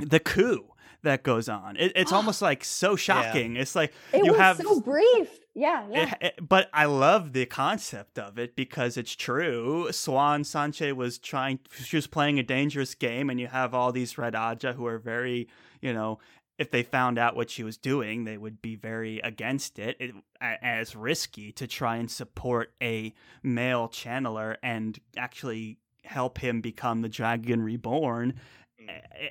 [0.00, 0.64] the coup
[1.02, 1.76] that goes on.
[1.76, 3.56] It, it's almost like so shocking.
[3.56, 5.28] It's like It you was have so brief.
[5.54, 5.86] Yeah.
[5.90, 6.14] Yeah.
[6.20, 9.88] it- it- but I love the concept of it because it's true.
[9.90, 14.16] Siuan Sanche was trying, she was playing a dangerous game, and you have all these
[14.18, 15.48] Red Ajah who are very,
[15.80, 16.20] you know,
[16.58, 20.14] if they found out what she was doing, they would be very against it, it
[20.40, 27.08] as risky to try and support a male channeler and actually help him become the
[27.08, 28.34] Dragon Reborn.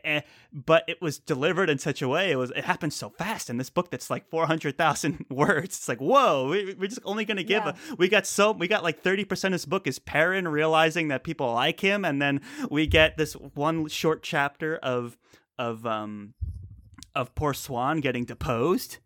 [0.03, 0.21] Eh,
[0.53, 3.57] but it was delivered in such a way it was it happened so fast in
[3.57, 7.43] this book that's like 400,000 words it's like whoa we, we're just only going to
[7.43, 7.71] give Yeah.
[7.91, 11.23] a, we got so we got like 30% of this book is Perrin realizing that
[11.23, 15.17] people like him and then we get this one short chapter of
[15.57, 16.33] of um
[17.17, 18.99] of poor Siuan getting deposed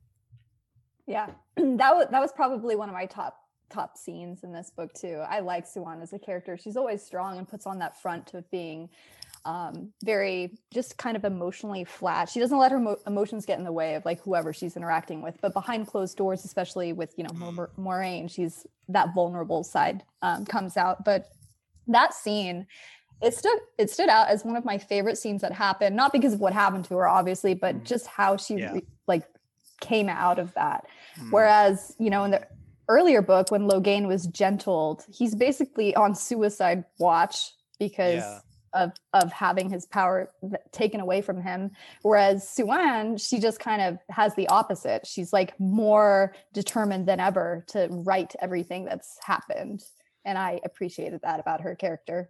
[1.07, 3.37] Yeah, that was that was probably one of my top
[3.69, 5.23] top scenes in this book too.
[5.27, 6.57] I like Siuan as a character.
[6.57, 8.89] She's always strong and puts on that front of being
[9.43, 12.29] um very just kind of emotionally flat.
[12.29, 15.21] She doesn't let her mo- emotions get in the way of like whoever she's interacting
[15.21, 20.03] with, but behind closed doors, especially with, you know, Mor- Moiraine, she's that vulnerable side
[20.21, 21.03] um comes out.
[21.03, 21.29] But
[21.87, 22.67] that scene
[23.21, 26.33] it stood it stood out as one of my favorite scenes that happened not because
[26.33, 27.83] of what happened to her obviously but Mm.
[27.83, 28.79] just how she Yeah.
[29.07, 29.23] like
[29.79, 31.29] came out of that Hmm.
[31.31, 32.47] Whereas, you know, in the
[32.87, 38.39] earlier book, when Logain was gentled, he's basically on suicide watch because Yeah.
[38.73, 40.31] of of having his power
[40.71, 41.71] taken away from him.
[42.01, 45.05] Whereas Siuan, she just kind of has the opposite.
[45.05, 49.83] She's like more determined than ever to right everything that's happened.
[50.23, 52.29] And I appreciated that about her character.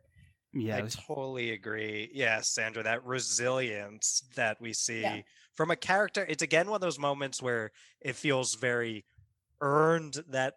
[0.54, 2.10] Yeah I totally agree.
[2.14, 5.22] Yeah, Sandra, that resilience that we see Yeah.
[5.54, 7.72] from a character, it's again one of those moments where
[8.02, 9.06] it feels very
[9.62, 10.56] earned that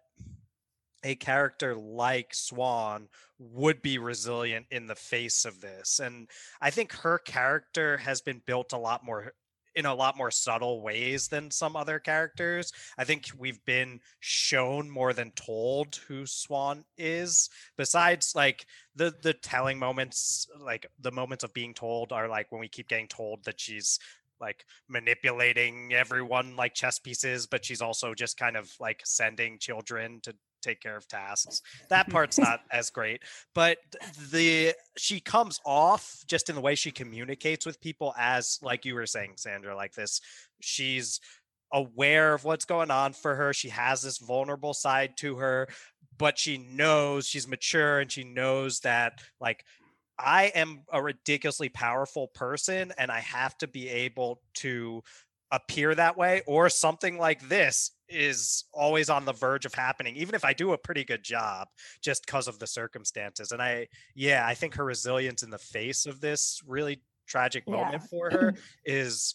[1.03, 5.99] a character like Siuan would be resilient in the face of this.
[5.99, 6.27] And
[6.61, 9.33] I think her character has been built a lot more
[9.75, 12.71] in a lot more subtle ways than some other characters.
[12.97, 17.49] I think we've been shown more than told who Siuan is.
[17.77, 18.65] Besides like
[18.95, 22.87] the the telling moments, like the moments of being told are like when we keep
[22.87, 23.99] getting told that she's
[24.39, 30.19] like manipulating everyone like chess pieces, but she's also just kind of like sending children
[30.21, 30.35] to
[30.65, 31.61] take care of tasks.
[31.89, 33.21] That part's not as great,
[33.53, 33.77] but
[34.31, 38.95] the she comes off just in the way she communicates with people as like you
[38.95, 40.21] were saying, Sandra, like this.
[40.61, 41.19] She's
[41.71, 43.53] aware of what's going on for her.
[43.53, 45.67] She has this vulnerable side to her,
[46.17, 49.65] but she knows she's mature and she knows that like
[50.17, 55.03] I am a ridiculously powerful person and I have to be able to
[55.51, 60.35] appear that way or something like this is always on the verge of happening even
[60.35, 61.67] if I do a pretty good job
[62.01, 66.05] just because of the circumstances and I yeah I think her resilience in the face
[66.05, 68.07] of this really tragic moment Yeah.
[68.09, 68.53] for her
[68.85, 69.33] is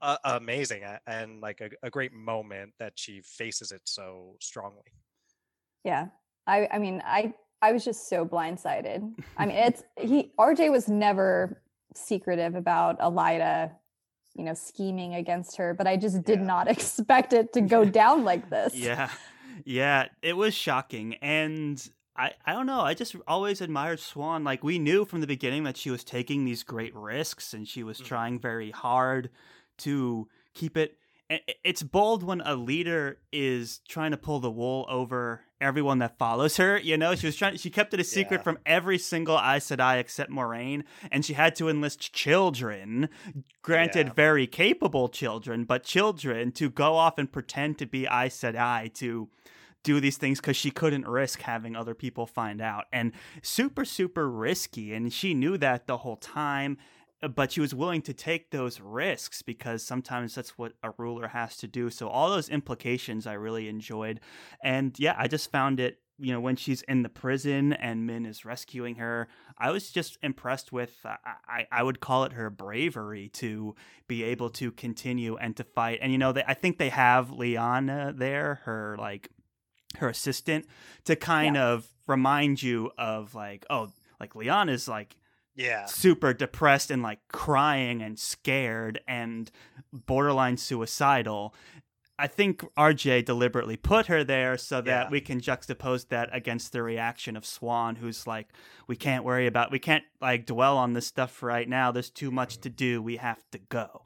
[0.00, 4.84] uh, amazing and like a, a great moment that she faces it so strongly
[5.84, 6.06] Yeah.
[6.46, 9.12] I I mean, I I was just so blindsided.
[9.36, 11.62] I mean, it's he RJ was never
[11.94, 13.72] secretive about Elaida,
[14.34, 16.46] you know, scheming against her, but I just did Yeah.
[16.46, 18.74] not expect it to go down like this.
[18.74, 19.10] Yeah.
[19.64, 21.14] Yeah, it was shocking.
[21.16, 22.80] And I, I don't know.
[22.80, 24.44] I just always admired Siuan.
[24.44, 27.82] Like, we knew from the beginning that she was taking these great risks and she
[27.82, 28.04] was Mhm.
[28.06, 29.30] trying very hard
[29.78, 30.96] to keep it.
[31.30, 35.98] i- i- It's bold when a leader is trying to pull the wool over everyone
[35.98, 36.78] that follows her.
[36.78, 38.42] You know, she was trying, she kept it a secret Yeah.
[38.42, 43.08] from every single Aes Sedai except Moiraine, and she had to enlist children
[43.62, 44.12] granted Yeah.
[44.14, 49.28] very capable children but children to go off and pretend to be Aes Sedai to
[49.82, 54.30] do these things because she couldn't risk having other people find out and super super
[54.30, 56.76] risky and she knew that the whole time
[57.34, 61.56] but she was willing to take those risks because sometimes that's what a ruler has
[61.56, 64.20] to do so all those implications i really enjoyed
[64.62, 68.26] and yeah i just found it you know when she's in the prison and Min
[68.26, 69.28] is rescuing her.
[69.58, 71.16] I was just impressed with uh,
[71.48, 73.74] I I would call it her bravery to
[74.06, 75.98] be able to continue and to fight.
[76.02, 79.30] And you know they, I think they have Liana there, her like
[79.96, 80.66] her assistant,
[81.04, 81.68] to kind yeah.
[81.68, 83.90] of remind you of like oh
[84.20, 85.16] like Liana's like
[85.54, 89.50] yeah super depressed and like crying and scared and
[89.92, 91.54] borderline suicidal
[92.20, 95.10] I think RJ deliberately put her there so that yeah.
[95.10, 98.48] we can juxtapose that against the reaction of Siuan, who's like,
[98.86, 101.90] we can't worry about, we can't like dwell on this stuff right now.
[101.90, 103.00] There's too much to do.
[103.00, 104.02] We have to go.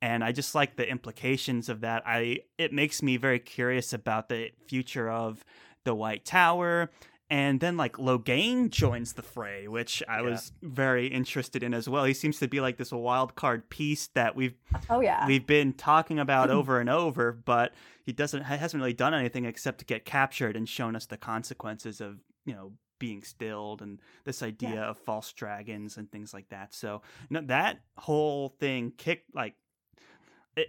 [0.00, 2.04] And I just like the implications of that.
[2.06, 5.44] I it makes me very curious about the future of
[5.84, 6.90] the White Tower
[7.30, 10.30] and then like Logain joins the fray, which I yeah.
[10.30, 12.04] was very interested in as well.
[12.04, 14.54] He seems to be like this wild card piece that we've
[14.88, 17.74] oh yeah we've been talking about over and over, but
[18.04, 22.00] he doesn't hasn't really done anything except to get captured and shown us the consequences
[22.00, 24.88] of you know being stilled and this idea yeah.
[24.88, 26.74] of false dragons and things like that.
[26.74, 29.54] So you know, that whole thing kicked like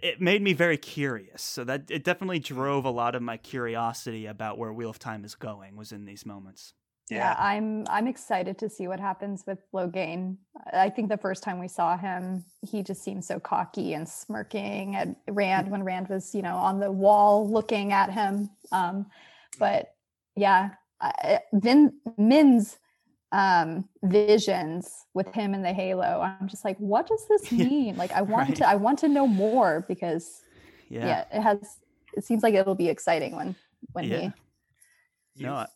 [0.02, 1.42] it made me very curious.
[1.42, 5.24] So that it definitely drove a lot of my curiosity about where Wheel of Time
[5.24, 6.74] is going was in these moments.
[7.10, 7.16] Yeah.
[7.16, 10.36] yeah, I'm I'm excited to see what happens with Logain.
[10.72, 14.94] I think the first time we saw him, he just seemed so cocky and smirking
[14.94, 18.50] at Rand when Rand was, you know, on the wall looking at him.
[18.70, 19.06] Um,
[19.58, 19.94] but
[20.36, 20.70] yeah,
[21.00, 22.78] I, Vin Min's
[23.32, 28.10] um visions with him and the halo i'm just like what does this mean like
[28.12, 28.56] i want right.
[28.56, 30.42] to i want to know more because
[30.88, 31.06] yeah.
[31.06, 31.38] yeah.
[31.38, 31.78] it has
[32.14, 33.54] it seems like it'll be exciting when
[33.92, 34.30] when yeah.
[35.36, 35.66] he no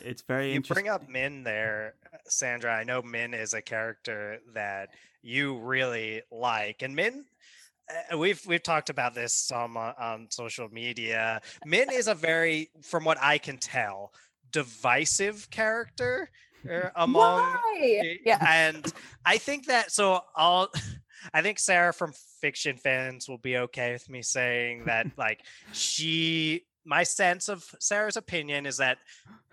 [0.00, 1.94] it's very you bring up min there
[2.26, 4.90] sandra i know min is a character that
[5.22, 7.24] you really like and min
[8.12, 12.70] uh, we've we've talked about this some on, on social media min is a very
[12.80, 14.12] from what i can tell
[14.52, 16.30] divisive character Er,
[16.96, 18.18] among Why?
[18.24, 18.44] yeah.
[18.48, 18.92] and
[19.24, 20.70] i think that so i'll
[21.34, 25.40] i think sarah from fiction fans will be okay with me saying that like
[25.72, 28.98] she my sense of sarah's opinion is that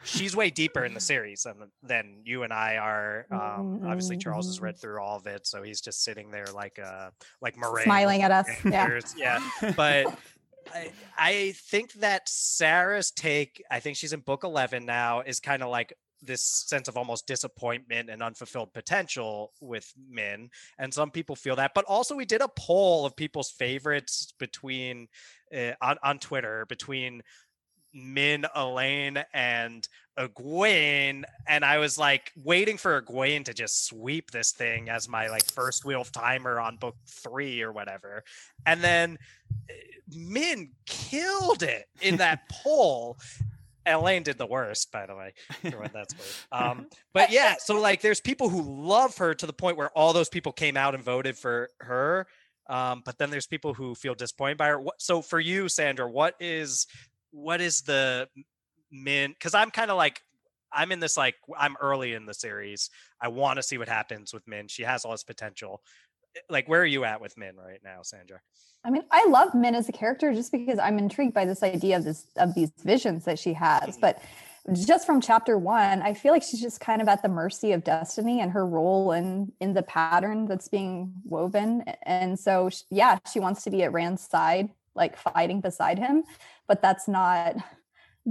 [0.03, 3.27] she's way deeper in the series than, than you and i are.
[3.31, 4.81] Um, obviously charles has read mm-hmm.
[4.81, 7.09] through all of it so he's just sitting there like uh
[7.41, 8.47] like Moiraine smiling at us.
[8.65, 8.99] Yeah.
[9.15, 9.73] yeah.
[9.75, 10.07] But
[10.73, 15.63] I, I think that Sarah's take, I think she's in book 11 now, is kind
[15.63, 21.35] of like this sense of almost disappointment and unfulfilled potential with Min, and some people
[21.35, 21.71] feel that.
[21.73, 25.07] But also, we did a poll of people's favorites between
[25.55, 27.21] uh, on on Twitter between
[27.93, 34.51] Min, Elayne, and Egwene, and I was like waiting for Egwene to just sweep this
[34.51, 38.23] thing as my like first wheel timer on book three or whatever,
[38.65, 39.17] and then.
[39.69, 39.73] Eh,
[40.11, 43.19] Min killed it in that poll,
[43.85, 45.33] Elayne did the worst, by the way,
[45.69, 46.47] for what that's worth.
[46.51, 50.13] Um, but yeah, so like there's people who love her to the point where all
[50.13, 52.27] those people came out and voted for her.
[52.69, 54.83] Um, but then there's people who feel disappointed by her.
[54.99, 56.85] So for you, Sandra, what is
[57.31, 58.27] what is the
[58.91, 59.31] min?
[59.31, 60.21] Because I'm kind of like
[60.71, 62.89] I'm in this like I'm early in the series.
[63.21, 64.67] I want to see what happens with Min.
[64.67, 65.81] She has all this potential.
[66.35, 68.39] Eh, like, where are you at with Min right now, Sandra?
[68.83, 71.97] I mean, I love Min as a character just because I'm intrigued by this idea
[71.97, 73.97] of this of these visions that she has.
[73.97, 74.01] Mm-hmm.
[74.01, 74.21] But
[74.73, 77.83] just from chapter one, I feel like she's just kind of at the mercy of
[77.83, 81.83] destiny and her role in in the pattern that's being woven.
[82.03, 86.23] And so, yeah, she wants to be at Rand's side, like fighting beside him,
[86.67, 87.57] but that's not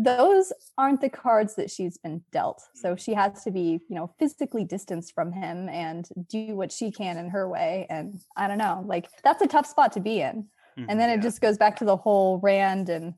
[0.04, 2.62] those aren't the cards that she's been dealt.
[2.74, 2.98] So mm.
[2.98, 7.16] she has to be, you know, physically distanced from him and do what she can
[7.16, 7.86] in her way.
[7.90, 10.46] And I don't know, like that's a tough spot to be in.
[10.78, 13.14] Mm-hmm, and then it just goes back to the whole Rand and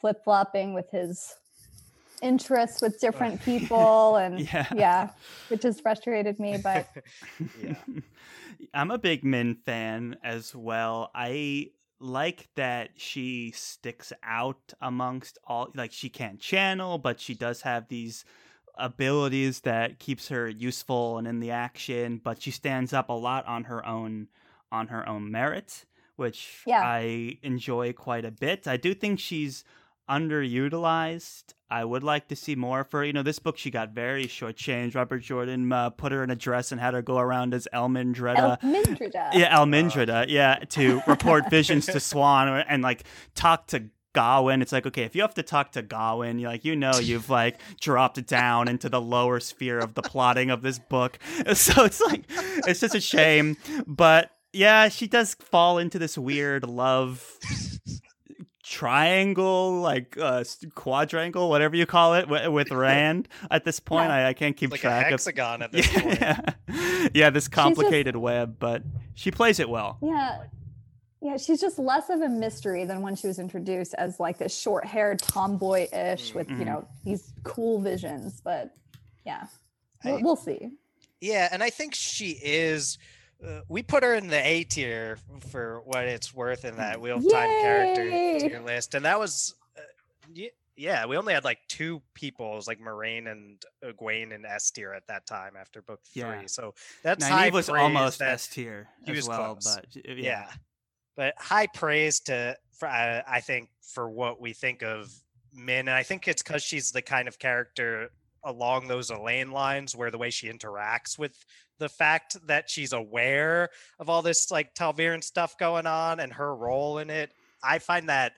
[0.00, 1.34] flip flopping with his
[2.22, 4.66] interests with different people and yeah.
[4.74, 5.08] yeah
[5.48, 6.88] which has frustrated me but
[7.62, 7.74] yeah
[8.74, 11.70] i'm a big min fan as well i
[12.00, 17.88] like that she sticks out amongst all like she can't channel but she does have
[17.88, 18.24] these
[18.76, 23.44] abilities that keeps her useful and in the action but she stands up a lot
[23.46, 24.28] on her own
[24.70, 25.84] on her own merit
[26.14, 26.82] which yeah.
[26.82, 29.64] i enjoy quite a bit i do think she's
[30.08, 31.54] underutilized.
[31.70, 33.58] I would like to see more for you know this book.
[33.58, 34.94] She got very shortchanged.
[34.94, 38.60] Robert Jordan uh, put her in a dress and had her go around as Elmindreda.
[38.60, 39.34] Elmindreda.
[39.34, 40.26] Yeah, Elmindreda.
[40.28, 43.04] Yeah, to report visions to Siuan and like
[43.34, 44.62] talk to Gawyn.
[44.62, 47.28] It's like okay, if you have to talk to Gawyn, you like you know you've
[47.28, 51.18] like dropped down into the lower sphere of the plotting of this book.
[51.54, 52.24] So it's like
[52.66, 53.56] it's just a shame,
[53.86, 57.38] but yeah, she does fall into this weird love
[58.68, 60.44] triangle, like uh,
[60.74, 64.08] quadrangle, whatever you call it, w- with Rand at this point.
[64.08, 64.14] Yeah.
[64.26, 65.10] I, I can't keep like track a of.
[65.12, 66.20] hexagon at this point.
[66.20, 67.08] Yeah.
[67.14, 68.82] yeah, this complicated web, but
[69.14, 69.98] she plays it well.
[70.02, 70.44] Yeah.
[71.20, 74.56] Yeah, she's just less of a mystery than when she was introduced as like this
[74.56, 76.58] short-haired tomboy-ish with, Mhm.
[76.60, 78.40] you know, these cool visions.
[78.40, 78.72] But
[79.26, 79.46] yeah,
[80.04, 80.70] I- we'll, we'll see.
[81.20, 82.98] Yeah, and I think she is.
[83.44, 85.18] Uh, we put her in the A tier
[85.50, 89.54] for what it's worth in that Wheel of Time character tier list, and that was,
[89.76, 90.42] uh,
[90.76, 94.70] yeah, we only had like two people, it was like Moiraine and Egwene in S
[94.70, 96.22] tier at that time after book three.
[96.22, 96.42] Yeah.
[96.46, 99.76] So that's high was almost S tier he as was well, close.
[99.76, 100.14] but yeah.
[100.16, 100.48] yeah.
[101.16, 105.12] but high praise to for uh, I think for what we think of
[105.54, 108.10] Min, and I think it's because she's the kind of character
[108.48, 111.44] along those Elayne lines where the way she interacts with
[111.78, 113.68] the fact that she's aware
[114.00, 117.30] of all this like ta'veren stuff going on and her role in it.
[117.62, 118.32] I find that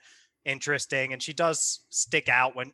[0.45, 2.73] interesting, and she does stick out when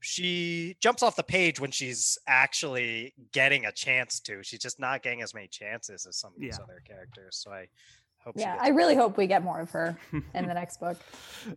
[0.00, 4.42] she jumps off the page when she's actually getting a chance to.
[4.42, 6.64] She's just not getting as many chances as some of these Yeah.
[6.64, 7.36] other characters.
[7.36, 7.68] So I
[8.24, 9.96] hope Yeah, I really hope we get more of her
[10.34, 10.96] in the next book.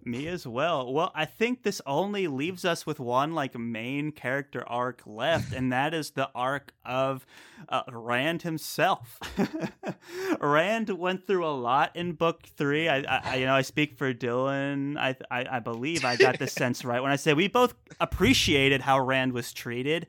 [0.03, 0.91] Me as well.
[0.91, 5.71] Well, I think this only leaves us with one like main character arc left, and
[5.71, 7.25] that is the arc of
[7.69, 9.19] uh, Rand himself.
[10.41, 12.87] Rand went through a lot in book three.
[12.89, 14.97] I, I, I- you know, I speak for Dylan.
[14.97, 18.81] I, I, I believe I got the sense right when I say we both appreciated
[18.81, 20.07] how Rand was treated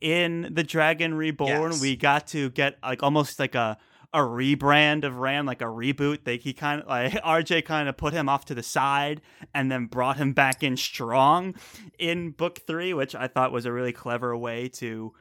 [0.00, 1.72] in the Dragon Reborn.
[1.72, 1.80] Yes.
[1.80, 3.78] We got to get like almost like a
[4.16, 6.24] a rebrand of Rand, like a reboot.
[6.24, 9.20] They he kind of like RJ kind of put him off to the side
[9.54, 11.54] and then brought him back in strong
[11.98, 15.12] in book three, which I thought was a really clever way to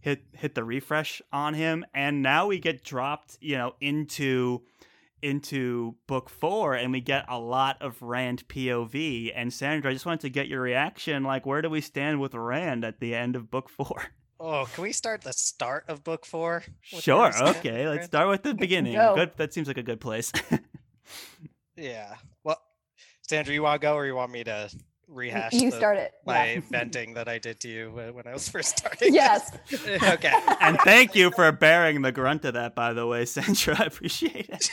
[0.00, 1.84] hit hit the refresh on him.
[1.92, 4.62] And now we get dropped, you know, into
[5.20, 9.32] into book four and we get a lot of Rand POV.
[9.36, 11.24] And Sandra, I just wanted to get your reaction.
[11.24, 14.04] Like, where do we stand with Rand at the end of book four?
[14.42, 16.64] Oh, can we start the start of book four?
[16.82, 17.18] Sure.
[17.18, 17.86] where we stand Okay.
[17.88, 18.94] Let's start with the beginning.
[18.94, 19.14] Go.
[19.14, 19.32] Good.
[19.36, 20.32] That seems like a good place.
[21.76, 22.14] Yeah.
[22.44, 22.60] Well,
[23.22, 24.70] Sandra, you want to go or you want me to
[25.08, 26.12] rehash you the- start it.
[26.26, 26.60] my Yeah.
[26.70, 29.14] venting that I did to you when I was first starting?
[29.14, 29.50] yes.
[29.72, 30.32] okay.
[30.60, 33.76] and thank you for bearing the grunt of that, by the way, Sandra.
[33.80, 34.70] I appreciate it.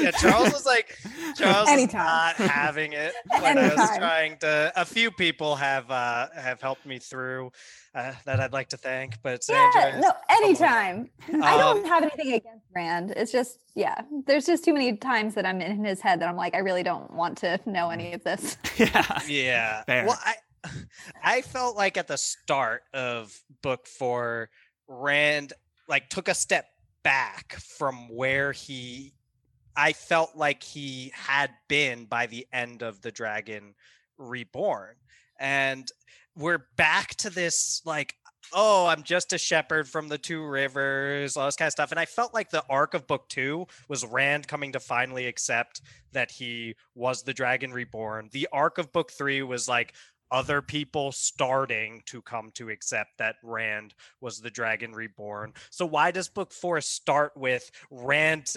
[0.00, 0.96] yeah, Charles was like,
[1.36, 2.04] Charles was Anytime.
[2.06, 4.72] not having it when I was trying to.
[4.76, 7.50] A few people have uh have helped me through
[7.94, 11.10] uh, that I'd like to thank, but Sandra, Yeah, no, come anytime.
[11.42, 13.12] I don't Um, have anything against Rand.
[13.16, 16.36] It's just, yeah, there's just too many times that I'm in his head that I'm
[16.36, 18.56] like, I really don't want to know any of this.
[18.78, 19.20] yeah.
[19.28, 19.84] Yeah.
[19.84, 20.06] Fair.
[20.06, 20.34] Well, I
[21.22, 24.48] I felt like at the start of book 4
[24.88, 25.52] Rand
[25.88, 26.66] like took a step
[27.02, 29.12] back from where he
[29.76, 33.74] I felt like he had been by the end of the Dragon
[34.18, 34.94] Reborn.
[35.38, 35.90] And
[36.36, 38.14] we're back to this like
[38.52, 41.90] oh, I'm just a shepherd from the two rivers, all this kind of stuff.
[41.90, 45.80] And I felt like the arc of book two was Rand coming to finally accept
[46.12, 48.28] that he was the dragon reborn.
[48.32, 49.94] The arc of book three was like
[50.30, 55.52] other people starting to come to accept that Rand was the dragon reborn.
[55.70, 58.54] So why does book four start with Rand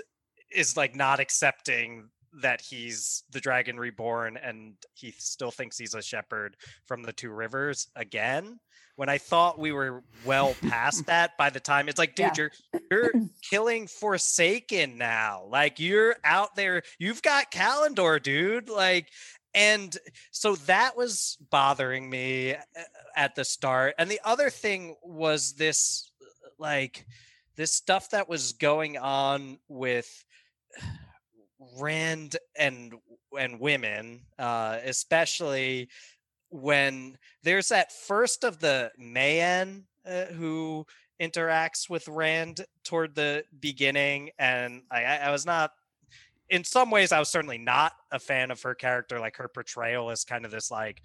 [0.52, 2.10] is like not accepting
[2.42, 7.30] that he's the dragon reborn and he still thinks he's a shepherd from the two
[7.32, 8.60] rivers again?
[8.96, 12.50] When I thought we were well past that by the time it's like, dude, Yeah.
[12.72, 13.12] you're you're
[13.48, 15.46] killing Forsaken now.
[15.50, 18.70] Like you're out there, you've got Callandor, dude.
[18.70, 19.10] Like,
[19.54, 19.96] and
[20.32, 22.60] so that was bothering me uh,
[23.16, 23.94] at the start.
[23.98, 26.12] And the other thing was this,
[26.60, 27.06] like,
[27.56, 30.24] this stuff that was going on with
[31.78, 32.94] Rand and
[33.38, 35.90] and women, uh, especially
[36.50, 40.86] when there's that first of the Mayene uh, who
[41.22, 45.72] interacts with Rand toward the beginning, and I, I was not.
[46.50, 49.20] In some ways, I was certainly not a fan of her character.
[49.20, 51.02] Like her portrayal is kind of this like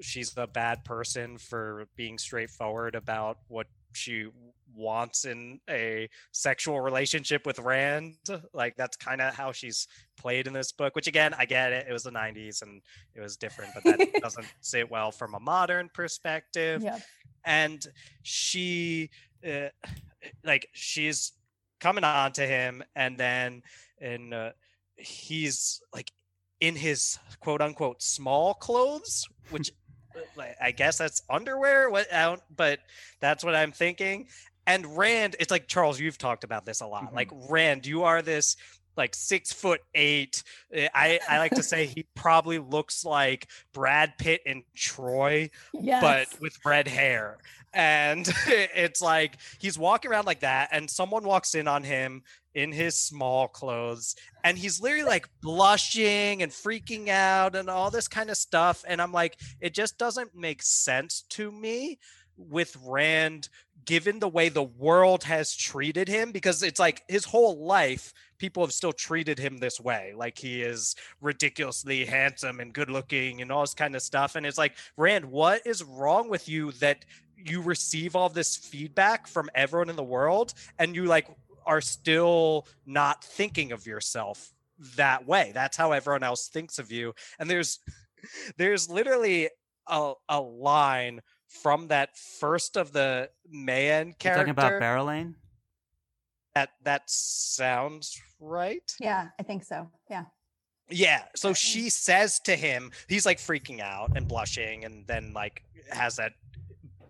[0.00, 3.66] she's a bad person for being straightforward about what
[3.96, 4.28] she
[4.74, 8.16] wants in a sexual relationship with Rand.
[8.52, 9.88] Like that's kind of how she's
[10.18, 10.94] played in this book.
[10.94, 11.86] Which again, I get it.
[11.88, 12.82] It was the '90s and
[13.14, 16.98] it was different, but that doesn't sit well from a modern perspective yeah.
[17.44, 17.86] and
[18.22, 19.10] she
[19.46, 19.68] uh,
[20.44, 21.32] like she's
[21.80, 23.62] coming on to him and then
[24.00, 24.50] and uh,
[24.96, 26.10] he's like
[26.60, 29.70] in his quote unquote small clothes which
[30.36, 32.80] like, i guess that's underwear what I don't, but
[33.20, 34.28] that's what i'm thinking.
[34.66, 37.14] And rand it's like charles you've talked about this a lot.
[37.14, 37.52] Like mm-hmm.
[37.52, 38.56] rand you are this
[38.96, 40.42] like six foot eight.
[40.72, 46.02] Eh, I, I like to say he probably looks like Brad Pitt in Troy, Yes.
[46.02, 47.38] but with red hair.
[47.74, 52.22] And it's like he's walking around like that, and someone walks in on him
[52.54, 58.08] in his small clothes, and he's literally like blushing and freaking out and all this
[58.08, 58.82] kind of stuff.
[58.88, 61.98] And I'm like, it just doesn't make sense to me
[62.38, 63.48] with Rand,
[63.86, 68.64] given the way the world has treated him, because it's like his whole life, people
[68.64, 70.12] have still treated him this way.
[70.14, 74.34] Like he is ridiculously handsome and good looking and all this kind of stuff.
[74.34, 77.04] And it's like, Rand, what is wrong with you that
[77.36, 81.28] you receive all this feedback from everyone in the world and you like
[81.64, 84.52] are still not thinking of yourself
[84.96, 85.52] that way?
[85.54, 87.14] That's how everyone else thinks of you.
[87.38, 87.78] And there's
[88.58, 89.48] there's literally
[89.86, 95.34] a, a line from that first of the man You're character talking about Berelain?
[96.54, 99.90] that that sounds right yeah, I think so.
[100.10, 100.24] Yeah.
[100.90, 105.62] yeah so she says to him he's like freaking out and blushing and then like
[105.90, 106.32] has that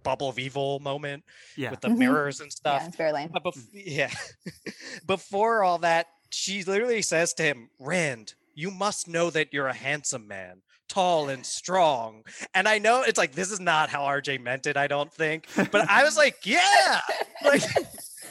[0.02, 1.24] bubble of evil moment
[1.56, 1.70] Yeah.
[1.70, 1.98] with the Mhm.
[1.98, 4.10] mirrors and stuff Yeah, it's But bef- yeah.
[5.06, 9.74] Before all that, she literally says to him, Rand, you must know that you're a
[9.74, 12.24] handsome man, tall and strong.
[12.54, 15.46] And I know it's like, this is not how RJ meant it, I don't think.
[15.56, 17.00] But I was like, yeah,
[17.44, 17.62] like,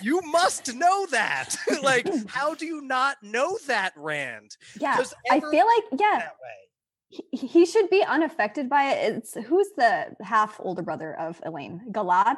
[0.02, 1.56] you must know that.
[1.84, 4.58] like, how do you not know that, Rand?
[4.80, 5.04] Yeah.
[5.30, 7.24] I feel like, yeah, That way.
[7.32, 9.16] he, he should be unaffected by it.
[9.16, 11.80] It's who's the half older brother of Elayne?
[11.92, 12.38] Galad?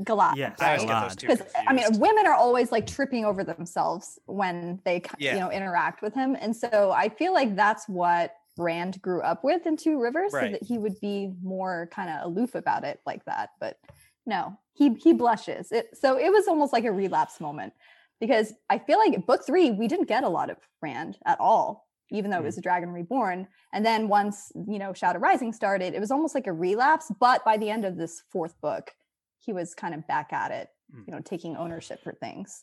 [0.00, 0.36] Galad.
[0.36, 0.88] Yes, I always right?
[0.88, 5.02] get those two because I mean women are always like tripping over themselves when they
[5.18, 5.34] Yeah.
[5.34, 9.44] you know interact with him and so i feel like that's what rand grew up
[9.44, 10.46] with in two rivers Right.
[10.46, 13.78] so that he would be more kind of aloof about it like that but
[14.24, 17.72] no he he blushes it so it was almost like a relapse moment
[18.20, 21.86] because i feel like book three we didn't get a lot of rand at all
[22.10, 22.44] even though it Mm.
[22.46, 26.34] was a dragon reborn and then once you know shadow rising started it was almost
[26.34, 28.92] like a relapse but by the end of this fourth book
[29.38, 31.02] he was kind of back at it Mm.
[31.06, 32.62] you know taking ownership for things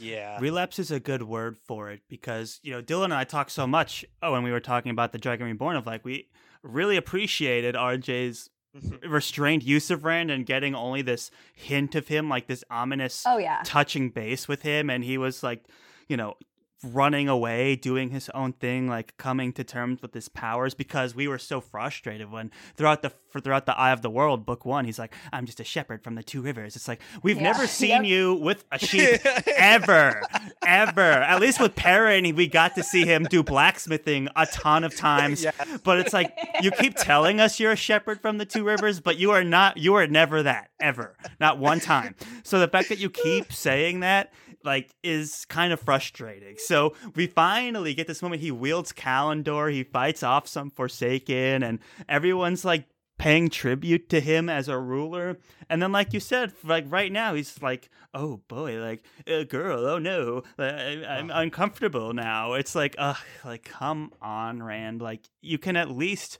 [0.00, 0.38] Yeah.
[0.40, 3.66] Relapse is a good word for it because, you know, Dylan and I talked so
[3.66, 6.28] much oh, when we were talking about the Dragon Reborn of like, we
[6.62, 9.10] really appreciated RJ's Mhm.
[9.10, 13.36] restrained use of Rand and getting only this hint of him, like this ominous oh
[13.36, 14.88] yeah touching base with him.
[14.88, 15.64] And he was like,
[16.08, 16.34] you know,
[16.82, 21.28] running away, doing his own thing, like coming to terms with his powers because we
[21.28, 24.84] were so frustrated when throughout the for throughout the Eye of the World, book one,
[24.86, 26.74] he's like, I'm just a shepherd from the two rivers.
[26.76, 27.42] It's like we've Yeah.
[27.44, 28.04] never seen Yep.
[28.04, 29.20] you with a sheep
[29.56, 30.22] ever,
[30.66, 31.00] ever.
[31.02, 35.44] At least with Perrin, we got to see him do blacksmithing a ton of times.
[35.44, 35.52] Yeah.
[35.84, 39.16] But it's like you keep telling us you're a shepherd from the two rivers, but
[39.16, 39.76] you are not.
[39.76, 42.14] You are never that ever, not one time.
[42.42, 44.32] So the fact that you keep saying that,
[44.64, 46.56] like, is kind of frustrating.
[46.58, 48.42] So we finally get this moment.
[48.42, 49.72] He wields Callandor.
[49.72, 52.86] He fights off some Forsaken, and everyone's like
[53.20, 55.38] paying tribute to him as a ruler.
[55.68, 59.86] And then, like you said, like right now, he's like, "Oh boy, like a girl.
[59.86, 65.02] Oh no, I, I'm uncomfortable now." It's like, ugh, like come on, Rand.
[65.02, 66.38] Like you can at least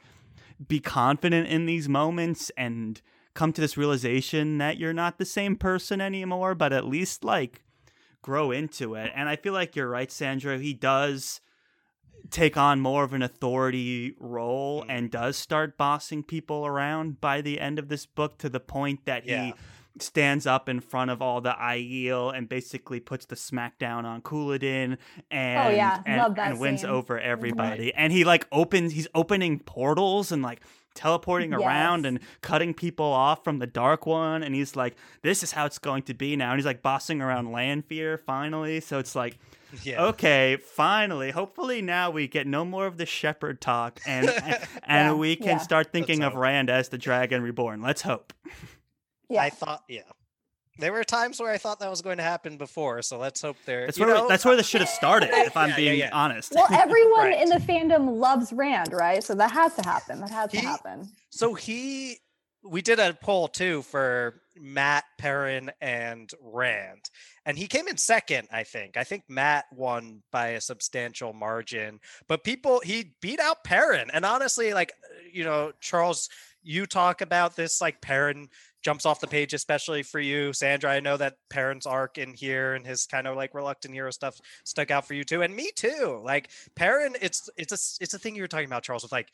[0.66, 3.00] be confident in these moments and
[3.34, 7.62] come to this realization that you're not the same person anymore, but at least like
[8.22, 9.10] grow into it.
[9.14, 10.58] And I feel like you're right, Sandra.
[10.58, 11.40] He does
[12.30, 14.86] take on more of an authority role Mm.
[14.90, 19.04] and does start bossing people around by the end of this book to the point
[19.06, 19.44] that Yeah.
[19.46, 19.54] he
[19.98, 24.96] stands up in front of all the Aiel and basically puts the smackdown on Couladin
[25.30, 26.02] and, Oh, yeah.
[26.06, 26.90] and, Love that and wins scene.
[26.90, 27.92] over everybody.
[27.94, 30.60] And he like opens he's opening portals and like
[30.94, 35.52] teleporting around and cutting people off from the dark one and he's like this is
[35.52, 39.14] how it's going to be now and he's like bossing around Lanfear finally so it's
[39.14, 39.38] like
[39.84, 40.02] Yeah.
[40.06, 45.08] okay finally hopefully now we get no more of the shepherd talk and and, and
[45.08, 45.58] Yeah, we can yeah.
[45.58, 46.42] start thinking of hope.
[46.42, 48.32] Rand as the dragon reborn let's hope
[49.28, 50.02] yeah I thought, yeah.
[50.80, 53.56] There were times where I thought that was going to happen before, so let's hope
[53.66, 53.86] there.
[53.86, 55.98] that's you where know, that's where this should have started if I'm Yeah, yeah, being
[56.00, 56.10] yeah.
[56.12, 57.40] honest well everyone Right.
[57.42, 61.08] in the fandom loves rand right so that has to happen that has to happen
[61.30, 62.18] So he,
[62.64, 67.08] we did a poll too for Mat, Perrin, and Rand,
[67.46, 68.48] and he came in second.
[68.52, 68.96] I think.
[68.98, 74.10] I think Mat won by a substantial margin, but people he beat out Perrin.
[74.12, 74.92] And honestly, like
[75.32, 76.28] you know, Charles,
[76.62, 78.48] you talk about this like Perrin
[78.82, 80.90] jumps off the page, especially for you, Sandra.
[80.90, 84.38] I know that Perrin's arc in here and his kind of like reluctant hero stuff
[84.64, 86.20] stuck out for you too, and me too.
[86.24, 89.28] Like Perrin, it's it's a it's a thing you were talking about, Charles, with like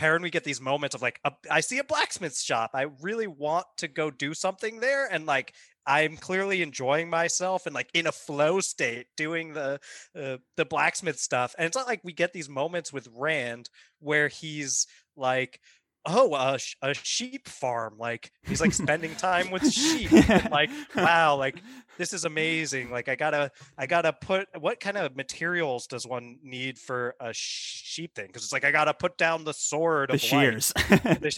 [0.00, 2.70] Perrin, we get these moments of like, a, I see a blacksmith shop.
[2.72, 5.06] I really want to go do something there.
[5.06, 5.52] And like,
[5.86, 9.78] I'm clearly enjoying myself and like in a flow state doing the
[10.18, 11.54] uh, the blacksmith stuff.
[11.58, 14.86] And it's not like we get these moments with Rand where he's
[15.16, 15.60] like,
[16.06, 21.36] oh a, a sheep farm like he's like spending time with sheep and, like wow
[21.36, 21.62] like
[21.98, 26.38] this is amazing like i gotta i gotta put what kind of materials does one
[26.42, 28.26] need for a sheep thing?
[28.26, 30.72] Because it's like i gotta put down the sword the of shears.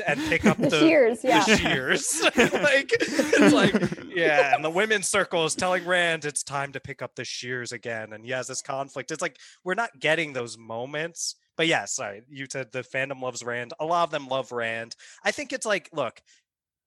[0.06, 1.44] and pick up the, the shears yeah.
[1.44, 2.22] the shears.
[2.62, 3.74] Like it's like
[4.14, 7.72] yeah and the women's circle is telling rand it's time to pick up the shears
[7.72, 9.10] again and he has this conflict.
[9.10, 13.44] It's like we're not getting those moments but yeah, sorry, you said the fandom loves
[13.44, 13.72] Rand.
[13.78, 14.96] A lot of them love Rand.
[15.22, 16.20] I think it's like, look,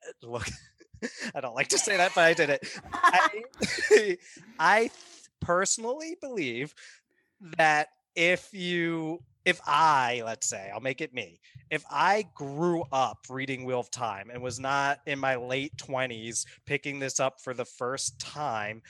[0.05, 0.45] uh, look.
[1.33, 2.67] I don't like to say that, but I did it.
[2.91, 3.45] I,
[4.59, 4.91] I
[5.39, 6.75] personally believe
[7.57, 7.87] that
[8.17, 11.39] if you if I, let's say, I'll make it me,
[11.69, 16.45] if I grew up reading Wheel of Time and was not in my late 20s
[16.65, 18.81] picking this up for the first time,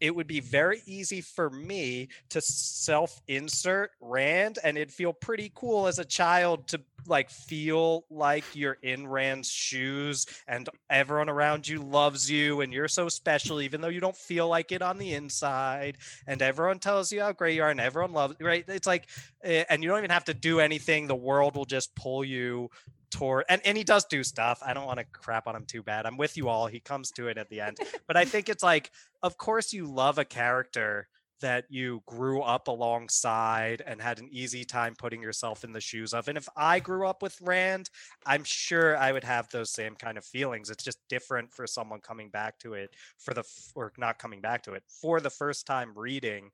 [0.00, 5.50] it would be very easy for me to self insert Rand and it'd feel pretty
[5.54, 11.66] cool as a child to like feel like you're in Rand's shoes and everyone around
[11.66, 14.98] you loves you and you're so special even though you don't feel like it on
[14.98, 15.96] the inside
[16.26, 18.64] and everyone tells you how great you are and everyone loves right?
[18.68, 19.08] It's like
[19.42, 22.70] eh, and you don't even have to do anything the world will just pull you
[23.10, 24.62] toward and, and he does do stuff.
[24.64, 26.06] I don't want to crap on him too bad.
[26.06, 26.66] I'm with you all.
[26.66, 27.78] He comes to it at the end.
[28.06, 28.90] But i think it's like
[29.22, 31.08] of course you love a character
[31.40, 36.12] that you grew up alongside and had an easy time putting yourself in the shoes
[36.12, 36.28] of.
[36.28, 37.90] And if i grew up with rand
[38.26, 40.70] i'm sure i would have those same kind of feelings.
[40.70, 43.44] It's just different for someone coming back to it for the
[43.74, 46.50] or not coming back to it for the first time reading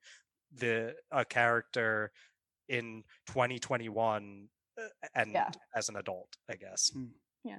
[0.57, 2.13] the a character
[2.69, 5.51] in 2021 uh, Uh, and Yeah.
[5.75, 6.91] as an adult, I guess.
[6.93, 7.07] Hmm.
[7.45, 7.59] Yeah.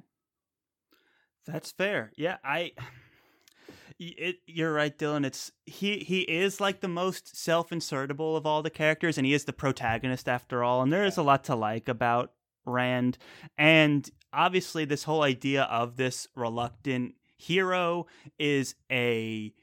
[1.46, 2.12] That's fair.
[2.18, 2.72] Yeah, I
[4.00, 5.26] It, you're right, Dylan.
[5.26, 6.00] It's he.
[6.00, 10.28] He is like the most self-insertable of all the characters, and he is the protagonist
[10.28, 10.82] after all.
[10.82, 12.34] And there is a lot to like about
[12.66, 13.18] Rand,
[13.58, 19.54] and obviously, this whole idea of this reluctant hero is a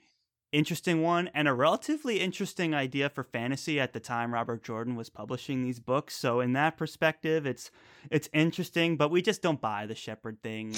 [0.53, 5.09] interesting one and a relatively interesting idea for fantasy at the time Robert Jordan was
[5.09, 6.15] publishing these books.
[6.15, 7.71] So in that perspective, it's
[8.11, 10.75] it's interesting, but we just don't buy the shepherd thing,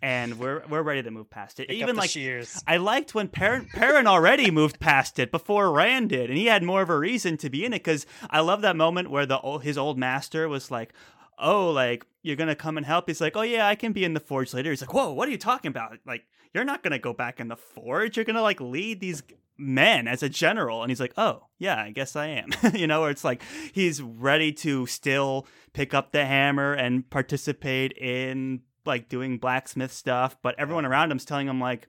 [0.00, 1.68] and we're we're ready to move past it.
[1.68, 2.62] Pick Even like shears.
[2.66, 6.62] I liked when Perrin, Perrin already moved past it before Rand did, and he had
[6.62, 7.80] more of a reason to be in it.
[7.80, 10.92] Because I love that moment where the his old master was like,
[11.38, 14.14] "Oh, like you're gonna come and help." He's like, "Oh yeah, I can be in
[14.14, 15.98] the forge later." He's like, "Whoa, what are you talking about?
[16.06, 16.24] Like
[16.54, 18.16] you're not gonna go back in the forge.
[18.16, 19.22] You're gonna like lead these."
[19.60, 23.02] men as a general and he's like oh yeah i guess i am you know
[23.02, 23.42] or it's like
[23.72, 30.36] he's ready to still pick up the hammer and participate in like doing blacksmith stuff
[30.42, 31.88] but everyone around him's telling him like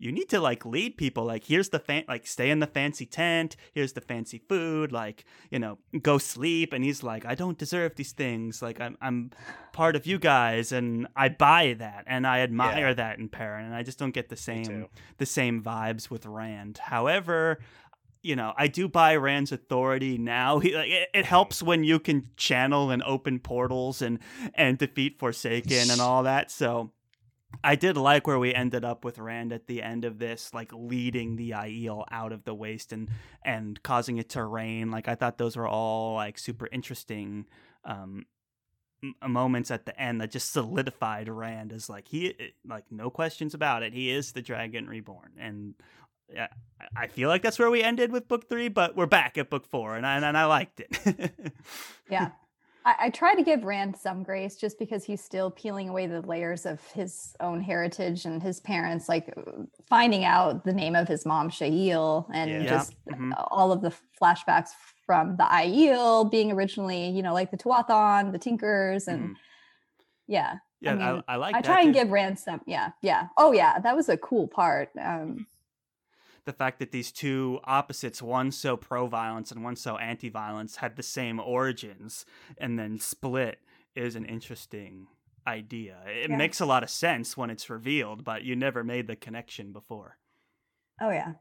[0.00, 3.04] you need to like lead people like here's the fan like stay in the fancy
[3.04, 6.72] tent here's the fancy food like you know go sleep.
[6.72, 8.62] And he's like i don't deserve these things.
[8.62, 9.30] Like i'm i'm
[9.72, 12.94] part of you guys and i buy that and i admire Yeah.
[12.94, 14.86] that in Perrin and i just don't get the same
[15.18, 16.78] the same vibes with rand.
[16.78, 17.58] However
[18.22, 20.58] you know i do buy rand's authority now.
[20.58, 24.18] He, like, it, it helps when you can channel and open portals and
[24.54, 26.50] and defeat forsaken and all that.
[26.50, 26.92] So
[27.64, 30.70] I did like where we ended up with Rand at the end of this, like
[30.72, 33.08] leading the Aiel out of the waste and
[33.44, 34.90] and causing it to rain.
[34.90, 37.46] Like I thought those were all like super interesting
[37.84, 38.26] um,
[39.02, 42.34] m- moments at the end that just solidified Rand as like he
[42.66, 43.92] like no questions about it.
[43.92, 45.74] He is the Dragon Reborn, and
[46.94, 49.66] I feel like that's where we ended with book three, but we're back at book
[49.66, 51.32] four, and I, and I liked it.
[52.10, 52.30] yeah
[52.88, 56.22] I, I try to give rand some grace just because he's still peeling away the
[56.22, 61.06] layers of his own heritage and his parents like uh, finding out the name of
[61.06, 62.58] his mom Shaiel and Yeah.
[62.62, 63.32] Yeah, just mhm.
[63.50, 64.70] all of the flashbacks
[65.04, 69.34] from the Aiel being originally you know like the Tuatha'an the tinkers and Mhm.
[70.26, 71.54] yeah yeah, I, mean, I, like.
[71.56, 72.00] I that try and too.
[72.00, 73.26] give Rand some, yeah, yeah.
[73.36, 74.90] Oh, yeah, that was a cool part.
[75.00, 75.48] Um,
[76.48, 80.76] the fact that these two opposites, one so pro violence and one so anti violence,
[80.76, 82.24] had the same origins
[82.56, 83.60] and then split
[83.94, 85.06] is an interesting
[85.46, 85.98] idea.
[86.06, 86.36] It Yeah.
[86.36, 90.18] makes a lot of sense when it's revealed, but you never made the connection before.
[91.00, 91.34] oh, yeah.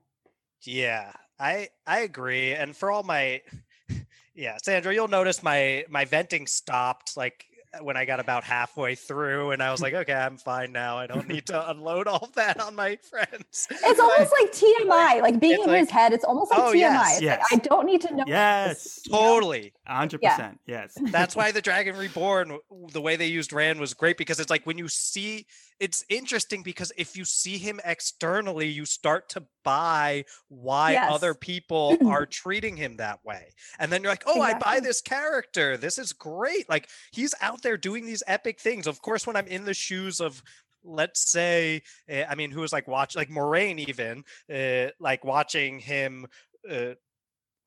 [0.65, 2.53] Yeah, I I agree.
[2.53, 3.41] And for all my
[4.35, 7.45] yeah, Sandra, you'll notice my my venting stopped like
[7.81, 10.97] when I got about halfway through, and I was like, okay, I'm fine now.
[10.97, 13.67] I don't need to unload all that on my friends.
[13.69, 16.13] It's almost like TMI, like being in like- his head.
[16.13, 16.75] It's almost like Oh, TMI.
[16.79, 17.43] yes, It's yes.
[17.51, 18.23] Like, I don't need to know.
[18.27, 18.83] Yes.
[18.83, 19.17] this, you know?
[19.19, 19.73] Totally.
[19.85, 20.35] hundred Yeah.
[20.35, 20.59] percent.
[20.65, 20.97] Yes.
[21.11, 22.57] That's why the Dragon Reborn,
[22.91, 25.45] the way they used Rand was great because it's like when you see,
[25.79, 31.11] it's interesting because if you see him externally, you start to buy why Yes.
[31.11, 33.53] other people are treating him that way.
[33.79, 35.77] And then you're like, oh, I buy this character.
[35.77, 36.67] This is great.
[36.69, 38.87] Like he's out there doing these epic things.
[38.87, 40.41] Of course, when I'm in the shoes of,
[40.83, 44.23] let's say, uh, I mean, who was like watch like Moiraine even,
[44.53, 46.25] uh, like watching him.
[46.69, 46.95] Uh,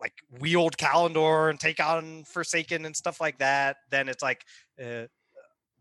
[0.01, 4.47] like wield Callandor and take on Forsaken and stuff like that, then it's like
[4.83, 5.05] uh,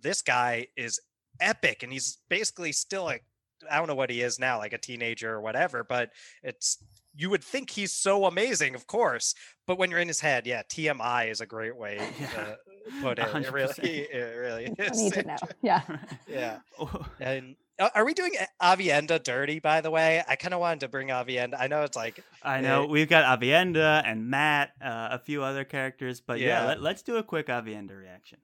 [0.01, 0.99] this guy is
[1.41, 3.23] epic and he's basically still like
[3.69, 6.11] I don't know what he is now, like a teenager or whatever, but
[6.43, 6.77] it's
[7.15, 9.35] you would think he's so amazing, of course.
[9.67, 12.27] But when you're in his head, yeah, TMI is a great way Yeah.
[12.27, 12.57] to
[13.01, 13.27] put it.
[13.27, 13.51] It 100%.
[13.51, 15.35] really, it really I need to know.
[15.61, 15.81] Yeah.
[16.27, 16.59] Yeah.
[16.79, 20.23] Oh, And uh, are we doing Aviendha dirty, by the way?
[20.27, 21.55] I kind of wanted to bring Aviendha.
[21.59, 25.43] I know it's like I know Uh, we've got Aviendha and Mat, uh, a few
[25.43, 26.67] other characters, but yeah, Yeah.
[26.67, 28.39] let, let's do a quick Aviendha reaction.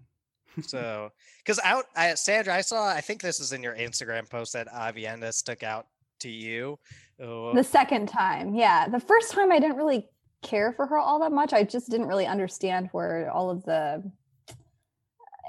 [0.61, 2.87] So, because out, I, Sandra, I saw.
[2.87, 5.87] I think this is in your Instagram post that Aviendha stuck out
[6.19, 6.79] to you.
[7.19, 8.87] Oh, The second time, yeah.
[8.87, 10.07] The first time I didn't really
[10.41, 11.53] care for her all that much.
[11.53, 14.03] I just didn't really understand where all of the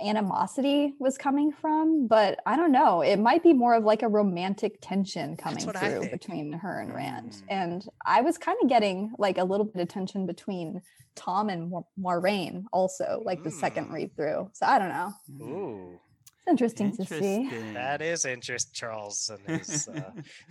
[0.04, 2.06] animosity was coming from.
[2.06, 3.02] But I don't know.
[3.02, 7.32] It might be more of like a romantic tension coming through between her and Rand.
[7.32, 7.42] Mm.
[7.50, 10.80] And I was kind of getting like a little bit of tension between
[11.14, 13.92] Tom and Mor- Moiraine also, like the second Mm.
[13.92, 14.50] read through.
[14.52, 15.12] So I don't know.
[15.42, 16.00] Ooh,
[16.38, 17.34] It's interesting, to see.
[17.36, 17.74] Interesting.
[17.74, 20.10] that is interest, Charles, and his uh,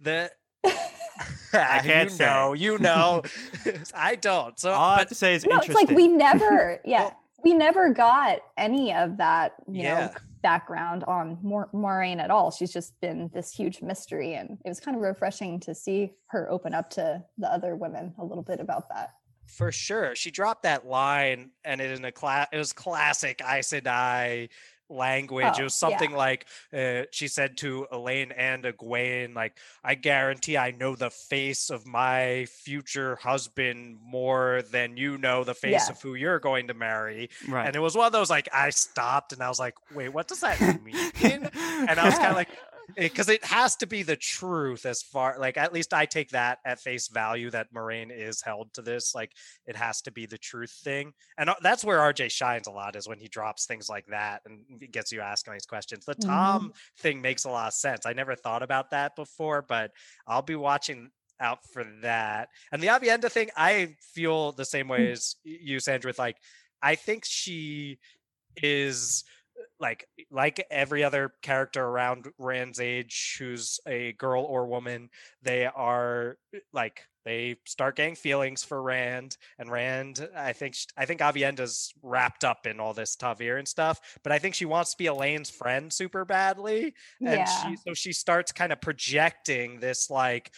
[0.00, 0.30] the.
[1.52, 2.24] I can't you say.
[2.26, 3.22] know, you know.
[3.94, 4.58] I don't.
[4.58, 7.54] So, All I have to say is No, it's like we never, yeah, Well- we
[7.54, 10.10] never got any of that, you know,
[10.42, 12.50] background on Mor- Moiraine at all.
[12.50, 16.50] She's just been this huge mystery, and it was kind of refreshing to see her
[16.50, 19.10] open up to the other women a little bit about that.
[19.46, 20.14] for sure.
[20.14, 22.48] She dropped that line, and it in a class.
[22.52, 24.50] It was classic Aes Sedai
[24.88, 25.46] language.
[25.56, 25.88] Oh, it was yeah.
[25.88, 31.10] something like uh, she said to Elayne and Egwene, like, "I guarantee I know the
[31.10, 35.92] face of my future husband more than you know the face Yeah.
[35.92, 37.66] of who you're going to marry." right.
[37.66, 40.28] And it was one of those like I stopped and I was like, "Wait, what
[40.28, 42.48] does that mean?" and I was kind of like,
[42.96, 46.58] because it has to be the truth as far like at least I take that
[46.64, 49.14] at face value that Moiraine is held to this.
[49.14, 49.32] Like
[49.66, 52.96] it has to be the truth thing, and uh, that's where RJ shines a lot
[52.96, 56.04] is when he drops things like that and gets you asking these questions.
[56.04, 56.26] The Mhm.
[56.26, 58.06] Tom thing makes a lot of sense.
[58.06, 59.90] I never thought about that before, but
[60.26, 61.10] I'll be watching
[61.40, 62.48] out for that.
[62.72, 65.12] And the Aviendha thing, I feel the same way Mm.
[65.12, 66.08] as you, Sandra.
[66.08, 66.36] With like,
[66.82, 67.98] I think she
[68.56, 69.24] is
[69.80, 75.10] like like every other character around Rand's age who's a girl or woman,
[75.42, 80.28] they are uh, like they start getting feelings for Rand and Rand.
[80.36, 84.38] I think I think Aviendha's wrapped up in all this ta'veren and stuff, but I
[84.38, 88.52] think she wants to be Elayne's friend super badly, and yeah, she so she starts
[88.52, 90.52] kind of projecting this like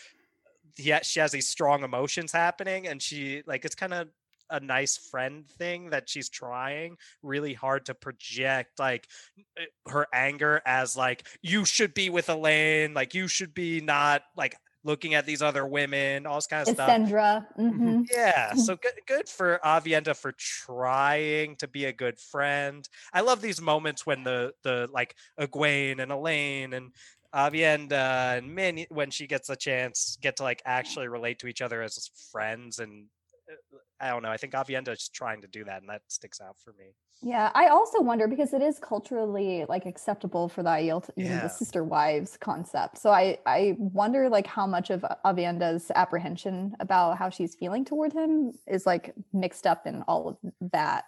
[0.78, 4.08] yeah she has these strong emotions happening and she like it's kind of
[4.50, 9.08] a nice friend thing that she's trying really hard to project like
[9.58, 14.22] uh, her anger as like you should be with Elayne like you should be not
[14.36, 17.46] like looking at these other women all this kind of stuff Essendra.
[17.56, 22.88] hmm yeah, so good good for Aviendha for trying to be a good friend.
[23.12, 26.92] I love these moments when the the like Egwene and Elayne and
[27.34, 31.62] Aviendha and Min when she gets a chance get to like actually relate to each
[31.62, 33.06] other as friends and
[34.00, 34.30] I don't know.
[34.30, 36.94] I think Aviendha is trying to do that, and that sticks out for me.
[37.22, 41.28] Yeah, I also wonder because it is culturally like acceptable for the Aiel, to, you
[41.28, 42.96] know, the sister wives concept.
[42.96, 48.14] So I I wonder like how much of Aviendha's apprehension about how she's feeling toward
[48.14, 51.04] him is like mixed up in all of that.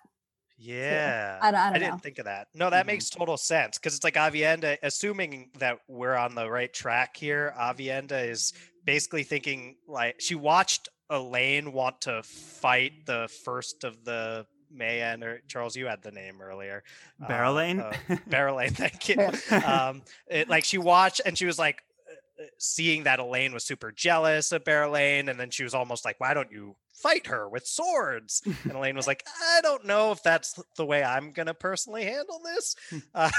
[0.56, 2.02] Yeah, I don't, I don't didn't know.
[2.02, 2.48] think of that.
[2.54, 2.86] No, that Mhm.
[2.86, 7.52] makes total sense because it's like Aviendha, assuming that we're on the right track here,
[7.58, 8.52] Aviendha is
[8.84, 15.40] basically thinking like she watched Elayne want to fight the first of the Mayene or
[15.48, 16.82] Charles, you had the name earlier.
[17.22, 17.80] uh, Berelain?
[17.80, 17.92] uh,
[18.28, 19.30] Berelain, thank you.
[19.66, 23.64] Um, it, like she watched and she was like uh, uh, seeing that Elayne was
[23.64, 27.48] super jealous of Berelain, and then she was almost like, "Why don't you fight her
[27.48, 31.54] with swords?" And Elayne was like, "I don't know if that's the way I'm gonna
[31.54, 32.74] personally handle this."
[33.14, 33.30] Uh,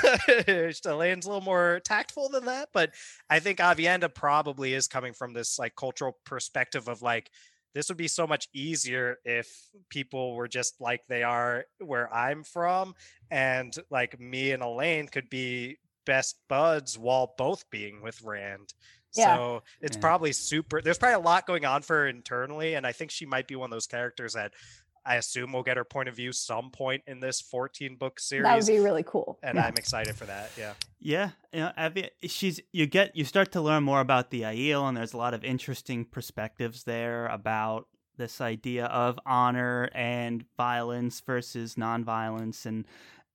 [0.85, 2.91] Elayne's a little more tactful than that, but
[3.29, 7.31] I think Aviendha probably is coming from this like cultural perspective of like
[7.73, 9.47] this would be so much easier if
[9.89, 12.95] people were just like they are where I'm from,
[13.31, 18.73] and like me and Elayne could be best buds while both being with Rand.
[19.15, 19.35] Yeah.
[19.35, 20.01] So it's Yeah.
[20.01, 20.81] probably super.
[20.81, 23.55] There's probably a lot going on for her internally, and I think she might be
[23.55, 24.53] one of those characters that
[25.05, 28.43] I assume we'll get her point of view some point in this 14 book series.
[28.43, 29.37] That would be really cool.
[29.43, 29.65] and Yeah.
[29.65, 30.51] I'm excited for that.
[30.57, 30.73] Yeah.
[30.99, 34.87] Yeah, you know, Evie, she's you get you start to learn more about the Aiel,
[34.87, 41.19] and there's a lot of interesting perspectives there about this idea of honor and violence
[41.19, 42.85] versus nonviolence, and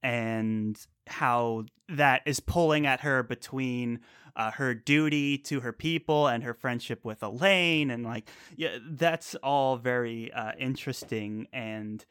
[0.03, 4.01] and how that is pulling at her between
[4.39, 9.35] uh, her duty to her people and her friendship with Elayne, and like yeah, that's
[9.37, 12.07] all very uh, interesting and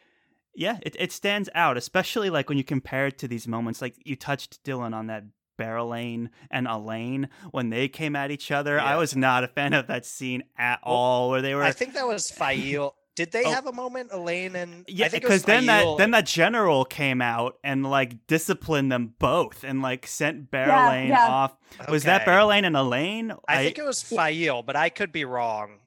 [0.53, 3.79] yeah, it, it stands out, especially like when you compare it to these moments.
[3.79, 5.23] Like you touched Dylan on that
[5.57, 8.79] Berelain and Elayne when they came at each other.
[8.79, 11.63] I was not a fan of that scene at Well, all, where they were.
[11.63, 12.95] I think that was Faile.
[13.17, 13.49] Did they Oh.
[13.49, 16.27] have a moment, Elayne and yeah, I think it was because then that then that
[16.27, 21.27] general came out and like disciplined them both and like sent Berelain yeah.
[21.27, 21.55] off.
[21.89, 22.31] Was that Okay.
[22.31, 23.35] Berelain and Elayne?
[23.47, 25.79] I think it was Faile, but I could be wrong.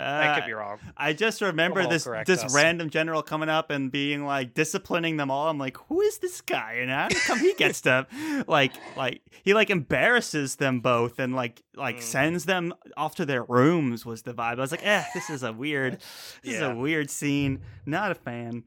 [0.00, 0.78] I uh, could be wrong.
[0.96, 2.54] I just remember this correct this us.
[2.54, 5.48] random general coming up and being like disciplining them all.
[5.48, 6.74] I'm like, who is this guy?
[6.80, 8.06] And how come he gets to
[8.46, 12.02] like like he like embarrasses them both and like like Mm.
[12.02, 14.52] sends them off to their rooms was the vibe.
[14.58, 15.94] I was like, eh, this is a weird
[16.42, 16.72] this is Yeah.
[16.72, 17.60] a weird scene.
[17.86, 18.64] Not a fan.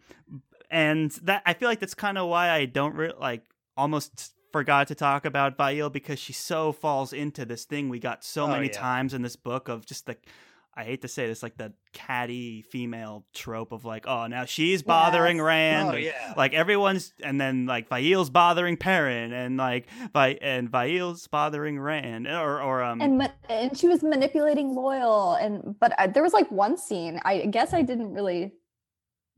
[0.69, 3.43] And that I feel like that's kind of why I don't re- like
[3.75, 8.23] almost forgot to talk about Faile because she so falls into this thing we got
[8.23, 8.73] so Oh, many yeah.
[8.73, 10.17] times in this book of just the
[10.73, 14.81] I hate to say this, like the catty female trope of like, oh, now she's
[14.81, 15.43] bothering Yes.
[15.43, 15.89] Rand.
[15.89, 16.33] Oh and, yeah.
[16.37, 22.27] Like everyone's, and then like Faile's bothering Perrin, and like Vi- and Faile's bothering Rand,
[22.27, 26.33] or or um, and ma- and she was manipulating Loial and but uh, there was
[26.33, 28.53] like one scene i guess i didn't really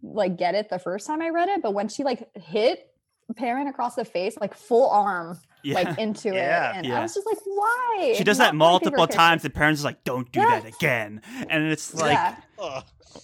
[0.01, 2.87] like get it the first time i read it but when she like hit
[3.35, 5.75] Perrin across the face like full arm yeah.
[5.75, 6.99] like into Yeah, it and yeah.
[6.99, 9.15] i was just like why she does Not that my favorite multiple character.
[9.17, 12.83] times, and Perrin's like, "Don't do that again," and it's like, yeah Ugh.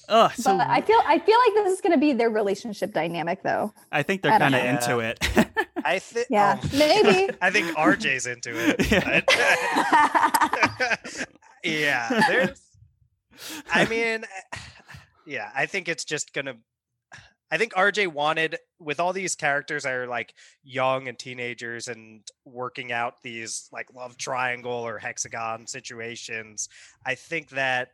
[0.09, 0.31] ugh.
[0.35, 3.43] So but i feel i feel like this is going to be their relationship dynamic
[3.43, 4.69] though I think they're kind of know.
[4.69, 5.19] into it.
[5.83, 6.27] I think.
[6.29, 6.69] Yeah, oh.
[6.77, 7.33] maybe.
[7.41, 8.91] I think RJ's into it.
[8.91, 9.21] Yeah.
[11.63, 12.25] yeah.
[12.27, 12.61] There's.
[13.71, 14.25] I mean,
[15.25, 15.49] yeah.
[15.55, 16.55] I think it's just gonna.
[17.51, 22.21] I think RJ wanted with all these characters that are like young and teenagers and
[22.45, 26.69] working out these like love triangle or hexagon situations.
[27.05, 27.89] I think that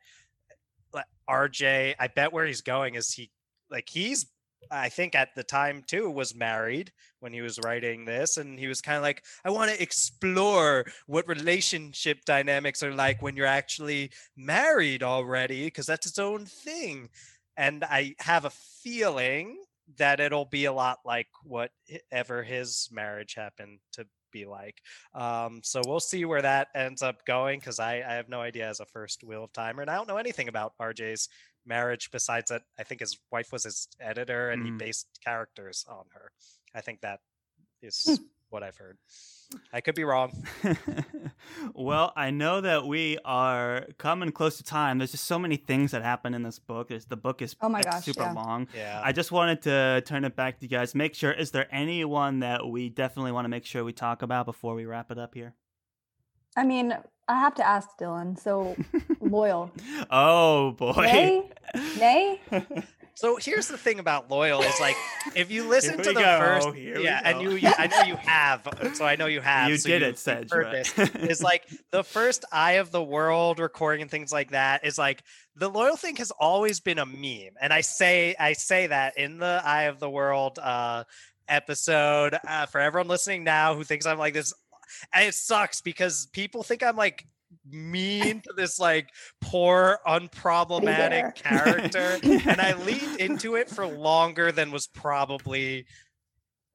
[0.94, 3.32] uh, RJ, I bet where he's going is he
[3.70, 4.28] like he's
[4.72, 8.68] I think at the time too was married when he was writing this and he
[8.68, 13.46] was kind of like I want to explore what relationship dynamics are like when you're
[13.46, 17.10] actually married already because that's its own thing
[17.58, 19.58] and I have a feeling
[19.98, 24.82] that it'll be a lot like whatever his marriage happened to be like.
[25.14, 28.68] Um, so we'll see where that ends up going because I, I have no idea
[28.68, 31.30] as a first Wheel of Timer, and I don't know anything about RJ's
[31.68, 34.78] marriage besides that I think his wife was his editor and he Mm.
[34.80, 36.32] based characters on her.
[36.74, 37.20] I think that
[37.82, 38.24] is Hmm.
[38.56, 38.98] What I've heard.
[39.74, 40.32] I could be wrong.
[41.74, 44.98] well, I know that we are coming close to time.
[44.98, 46.90] There's just so many things that happen in this book.
[46.90, 48.32] It's, the book is Oh my like, gosh, super yeah.
[48.32, 48.70] long.
[48.74, 49.02] Yeah.
[49.04, 50.96] I just wanted to turn it back to you guys.
[50.96, 54.46] Make sure, is there anyone that we definitely want to make sure we talk about
[54.46, 55.54] before we wrap it up here?
[56.58, 56.96] i mean
[57.28, 58.76] i have to ask dylan so
[59.22, 59.70] Loial
[60.10, 60.94] oh, boy.
[61.02, 61.50] nay
[62.00, 62.40] nay
[63.18, 64.96] So here's the thing about Loial is like
[65.36, 68.16] if you listen to the go, first here yeah and you, you I know you
[68.20, 70.52] have so I know you have You so did you- it, Sedge.
[71.30, 75.24] is like the first eye of the world recording and things like that is like
[75.56, 79.38] the Loial thing has always been a meme and i say i say that in
[79.40, 81.04] the eye of the world uh
[81.48, 84.54] episode uh, for everyone listening now who thinks i'm like this
[85.14, 87.26] and it sucks because people think i'm like
[87.70, 89.10] mean to this like
[89.42, 95.86] poor unproblematic character and i leaned into it for longer than was probably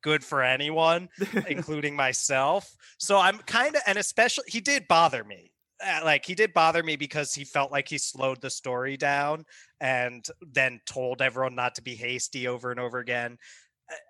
[0.03, 1.09] good for anyone
[1.49, 2.77] including myself.
[2.99, 5.53] So I'm kind of, and especially, he did bother me.
[5.85, 9.47] Uh, like he did bother me because he felt like he slowed the story down
[9.81, 13.39] and then told everyone not to be hasty over and over again.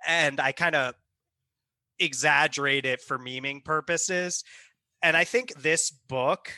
[0.07, 0.95] And I kind of
[2.01, 4.43] exaggerate it for memeing purposes.
[5.03, 6.51] And I think this book,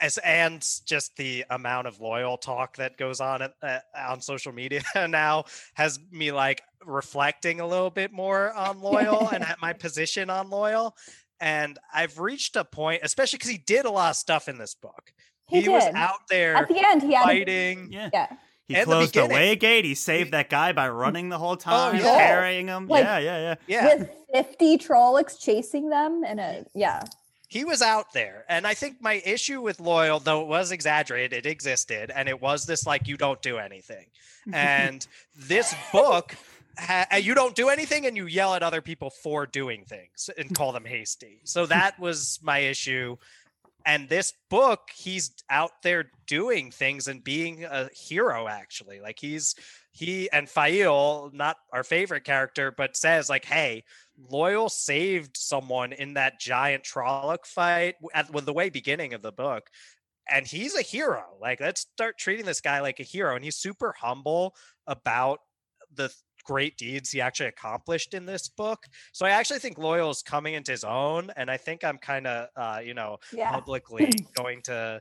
[0.00, 4.52] as and just the amount of Loial talk that goes on at, uh, on social
[4.52, 5.44] media now
[5.74, 10.50] has me like reflecting a little bit more on Loial and at my position on
[10.50, 10.92] Loial
[11.40, 14.74] and i've reached a point especially because he did a lot of stuff in this
[14.74, 15.12] book
[15.48, 17.22] He, he was out there At the end, he had.
[17.22, 17.92] A, fighting.
[17.92, 18.10] Yeah.
[18.12, 18.26] yeah.
[18.66, 19.86] He And closed the way gate.
[19.86, 22.02] He saved that guy by running the whole time, yeah.
[22.02, 22.86] carrying him.
[22.86, 23.54] Like- yeah, yeah, yeah.
[23.66, 27.02] Yeah, With 50 Trollocs chasing them and a yeah.
[27.48, 28.44] He was out there.
[28.48, 32.40] And I think my issue with Loial, though it was exaggerated, it existed, and it
[32.40, 34.06] was this like you don't do anything.
[34.52, 36.36] And this book,
[36.78, 40.54] ha- you don't do anything, and you yell at other people for doing things and
[40.54, 41.40] call them hasty.
[41.44, 43.16] So that was my issue.
[43.86, 48.46] And this book, he's out there doing things and being a hero.
[48.46, 49.54] Actually, like he's
[49.90, 53.84] he and Faile, not our favorite character, but says like, "Hey,
[54.30, 59.32] Loial saved someone in that giant Trolloc fight at well, the way beginning of the
[59.32, 59.70] book,
[60.30, 61.24] and he's a hero.
[61.40, 64.54] Like, let's start treating this guy like a hero, and he's super humble
[64.86, 65.40] about
[65.94, 66.12] the
[66.44, 68.84] great deeds he actually accomplished in this book.
[69.12, 72.26] So I actually think Loial is coming into his own, and I think I'm kind
[72.26, 73.50] of, uh, you know, Yeah.
[73.50, 75.00] publicly going to.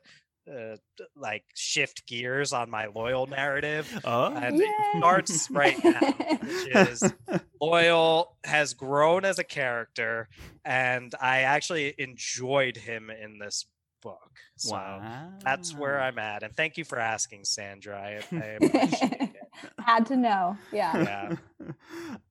[0.49, 0.77] Uh,
[1.15, 5.99] like shift gears on my Loial narrative Oh, and it starts right now
[6.47, 7.03] which is
[7.61, 10.29] Loial has grown as a character,
[10.63, 13.65] and I actually enjoyed him in this
[14.01, 14.31] book.
[14.57, 15.29] So wow.
[15.43, 16.43] that's where I'm at.
[16.43, 17.99] And thank you for asking, Sandra.
[17.99, 19.36] I, I appreciate it.
[19.79, 20.57] Had to know.
[20.71, 20.97] Yeah.
[21.03, 21.35] Yeah.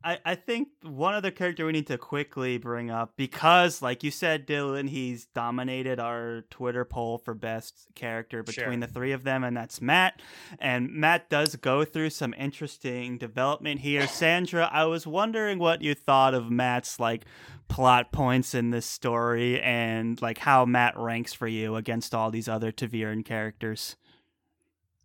[0.05, 4.11] I, I think one other character we need to quickly bring up because, like you
[4.11, 8.77] said, Dylan, he's dominated our Twitter poll for best character between Sure.
[8.77, 10.23] the three of them, and that's Mat.
[10.61, 14.07] And Mat does go through some interesting development here.
[14.07, 17.25] Sandra, I was wondering what you thought of Mat's like
[17.69, 22.49] plot points in this story and like how Mat ranks for you against all these
[22.49, 23.97] other ta'veren characters.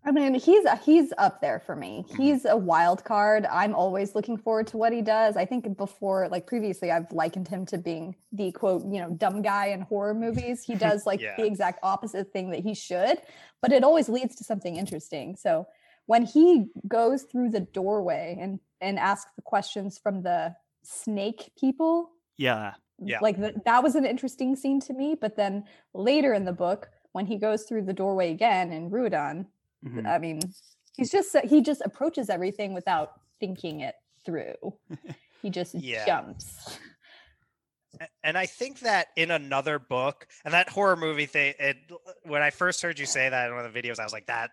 [0.03, 2.05] I mean, he's he's up there for me.
[2.09, 2.21] Mm-hmm.
[2.21, 3.45] He's a wild card.
[3.45, 5.37] I'm always looking forward to what he does.
[5.37, 9.43] I think before, like previously, I've likened him to being the quote, you know, dumb
[9.43, 10.63] guy in horror movies.
[10.63, 11.35] He does like Yeah.
[11.37, 13.19] the exact opposite thing that he should,
[13.61, 15.35] but it always leads to something interesting.
[15.35, 15.67] So
[16.07, 22.09] when he goes through the doorway and and asks the questions from the snake people,
[22.37, 22.73] Yeah.
[22.97, 23.19] Yeah.
[23.21, 25.15] like th- that was an interesting scene to me.
[25.19, 29.45] But then later in the book, when he goes through the doorway again in Rhuidean,
[29.85, 30.07] Mhm.
[30.07, 30.39] I mean,
[30.95, 33.95] he's just he just approaches everything without thinking it
[34.25, 34.55] through.
[35.41, 36.05] He just Yeah.
[36.05, 36.77] jumps.
[38.23, 41.77] And I think that in another book and that horror movie thing, it
[42.23, 44.27] when I first heard you say that in one of the videos, I was like,
[44.27, 44.51] that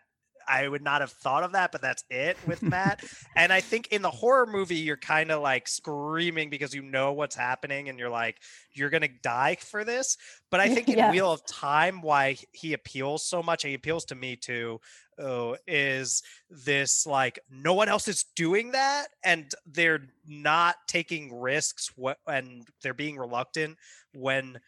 [0.48, 3.04] I would not have thought of that, but that's it with Mat.
[3.36, 7.12] and I think in the horror movie, you're kind of like screaming because you know
[7.12, 8.38] what's happening and you're like,
[8.72, 10.16] you're gonna die for this.
[10.50, 11.10] But I think in Yeah.
[11.10, 14.80] Wheel of Time, why he appeals so much, and he appeals to me too,
[15.18, 21.90] oh, is this like no one else is doing that and they're not taking risks
[21.96, 23.76] what and they're being reluctant
[24.14, 24.58] when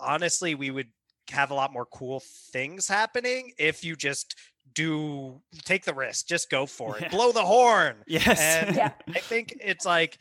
[0.00, 0.88] honestly we would
[1.30, 2.22] have a lot more cool
[2.52, 4.34] things happening if you just
[4.78, 7.08] do take the risk just go for it Yeah.
[7.08, 8.38] blow the horn Yes.
[8.40, 8.92] And- Yeah.
[9.08, 10.18] I think it's like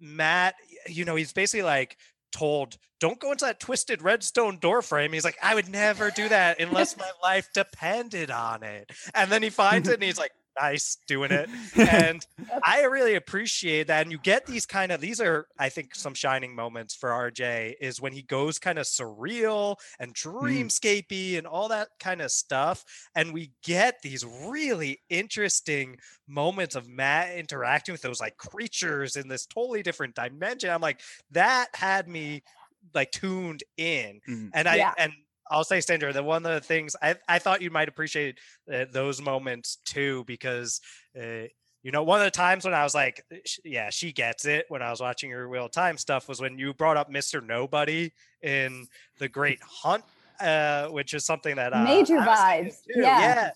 [0.00, 0.56] Mat,
[0.88, 1.96] you know, he's basically like
[2.32, 5.12] told, don't go into that twisted redstone door frame.
[5.12, 8.90] He's like, I would never do that unless my life depended on it.
[9.14, 11.48] And then he finds it and he's like, nice doing it.
[11.76, 12.24] And
[12.64, 14.02] I really appreciate that.
[14.02, 17.74] And you get these kind of these are, I think, some shining moments for RJ
[17.80, 22.84] is when he goes kind of surreal and dreamscapey and all that kind of stuff.
[23.14, 25.98] And we get these really interesting
[26.28, 30.70] moments of Mat interacting with those like creatures in this totally different dimension.
[30.70, 31.00] I'm like,
[31.30, 32.42] that had me
[32.94, 34.20] like tuned in.
[34.28, 34.50] Mhm.
[34.54, 34.94] And I Yeah.
[34.98, 35.12] and
[35.52, 38.38] I'll say, Sandra, that one of the things I, I thought you might appreciate
[38.72, 40.80] uh, those moments too, because
[41.16, 41.46] uh,
[41.82, 44.66] you know, one of the times when I was like, sh- yeah, she gets it
[44.68, 47.44] when I was watching your real Time stuff was when you brought up Mr.
[47.44, 48.86] Nobody in
[49.18, 50.04] The Great Hunt,
[50.40, 52.78] uh, which is something that uh, Major vibes.
[52.94, 53.20] Yeah.
[53.20, 53.50] yeah.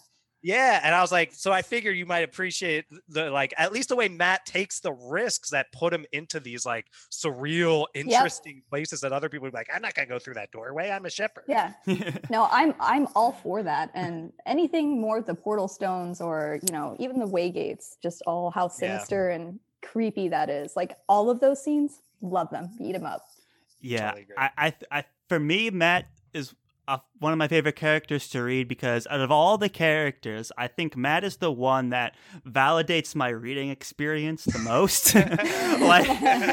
[0.47, 3.89] Yeah, and I was like, so I figure you might appreciate the like at least
[3.89, 9.01] the way Mat takes the risks that put him into these like surreal, interesting places
[9.01, 10.89] that other people would be like, I'm not gonna go through that doorway.
[10.91, 11.47] I'm a shepherd.
[11.49, 11.73] Yeah.
[12.31, 13.91] No, I'm I'm all for that.
[13.95, 18.23] And anything more with the portal stones or, you know, even the way gates, just
[18.25, 20.77] all how sinister and creepy that is.
[20.77, 22.71] Like all of those scenes, love them.
[22.81, 23.23] Eat them up.
[23.81, 24.37] Yeah, Totally agree.
[24.39, 26.55] I, I, I, for me, Mat is
[26.89, 30.69] uh, one of my favorite characters to read because out of all the characters, I
[30.69, 32.15] think Mat is the one that
[32.47, 35.15] validates my reading experience the most.
[35.15, 36.07] like,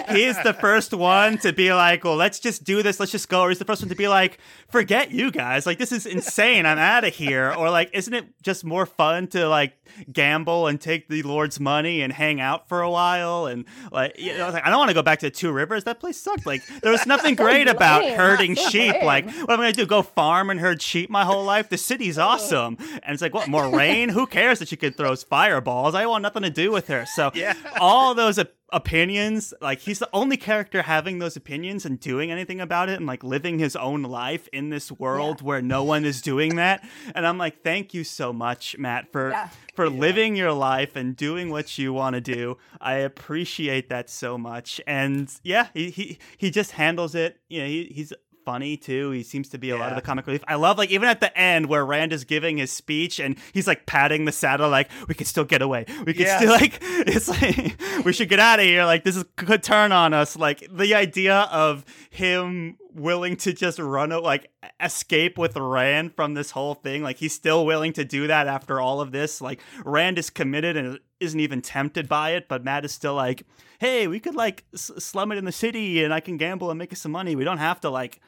[0.10, 3.00] he's the first one to be like, "Well, let's just do this.
[3.00, 4.38] Let's just go." Or he's the first one to be like,
[4.70, 5.66] "Forget you guys.
[5.66, 6.66] Like, this is insane.
[6.66, 9.74] I'm out of here." Or like, "Isn't it just more fun to like
[10.12, 14.38] gamble and take the Lord's money and hang out for a while?" And like, you
[14.38, 15.84] know, I was like, I don't want to go back to Two Rivers.
[15.84, 16.46] That place sucked.
[16.46, 19.02] Like, there was nothing great about herding sheep.
[19.04, 19.86] Like, what am I gonna do?
[19.86, 21.70] Go farm farming her sheep my whole life.
[21.70, 22.78] The city's awesome.
[23.04, 24.12] And it's like, what, Moiraine?
[24.12, 25.96] Who cares that she could throw fireballs?
[25.96, 27.06] I want nothing to do with her.
[27.06, 27.54] So Yeah.
[27.80, 32.60] all those op- opinions, like he's the only character having those opinions and doing anything
[32.60, 36.22] about it and like living his own life in this world where no one is
[36.22, 36.84] doing that.
[37.14, 39.50] And I'm like, thank you so much, Mat, for Yeah.
[39.76, 42.58] for living your life and doing what you want to do.
[42.82, 44.82] I appreciate that so much.
[44.88, 47.40] And yeah, he he, he just handles it.
[47.50, 48.12] You know, he, he's
[48.46, 49.12] funny too.
[49.12, 50.44] He seems to be a lot of the comic relief.
[50.48, 53.68] I love like even at the end where Rand is giving his speech and he's
[53.68, 55.86] like patting the saddle like we can still get away.
[56.06, 56.40] We can Yes.
[56.42, 58.86] still like it's like we should get out of here.
[58.86, 60.36] Like this is could turn on us.
[60.38, 64.52] Like the idea of him willing to just run a- like
[64.82, 67.04] escape with Rand from this whole thing.
[67.04, 69.42] Like he's still willing to do that after all of this.
[69.42, 73.44] Like Rand is committed and isn't even tempted by it, but Mat is still like,
[73.80, 76.78] "Hey, we could like s- slum it in the city and I can gamble and
[76.78, 77.36] make us some money.
[77.36, 78.20] We don't have to like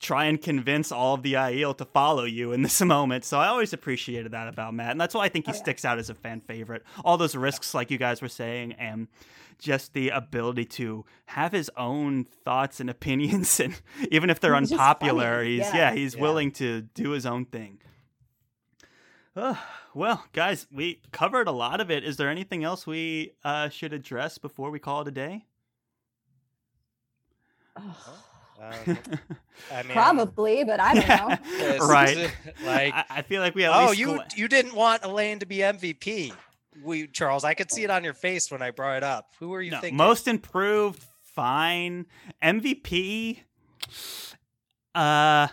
[0.00, 3.46] try and convince all of the Aiel to follow you in this moment." So I
[3.48, 5.60] always appreciated that about Mat, and that's why I think he Oh, yeah.
[5.62, 6.82] sticks out as a fan favorite.
[7.04, 9.08] All those risks like you guys were saying and
[9.60, 13.80] just the ability to have his own thoughts and opinions and
[14.10, 15.92] even if they're He's unpopular he's yeah, yeah.
[15.92, 16.20] he's Yeah.
[16.22, 17.80] willing to do his own thing
[19.36, 19.56] Ugh,
[19.94, 23.92] well guys we covered a lot of it is there anything else we uh, should
[23.92, 25.44] address before we call it a day
[27.76, 27.84] Ugh,
[28.60, 28.98] Um,
[29.72, 31.78] I mean, Probably, but I don't know.
[31.88, 32.30] Right
[32.62, 35.40] like, I, I feel like we at oh, least you gla- you didn't want Elayne
[35.40, 36.34] to be MVP.
[36.84, 39.26] We Charles, I could see it on your face when I brought it up.
[39.40, 39.96] Who were you No, thinking?
[39.96, 42.06] most improved fine
[42.42, 43.38] mvp
[44.94, 45.46] uh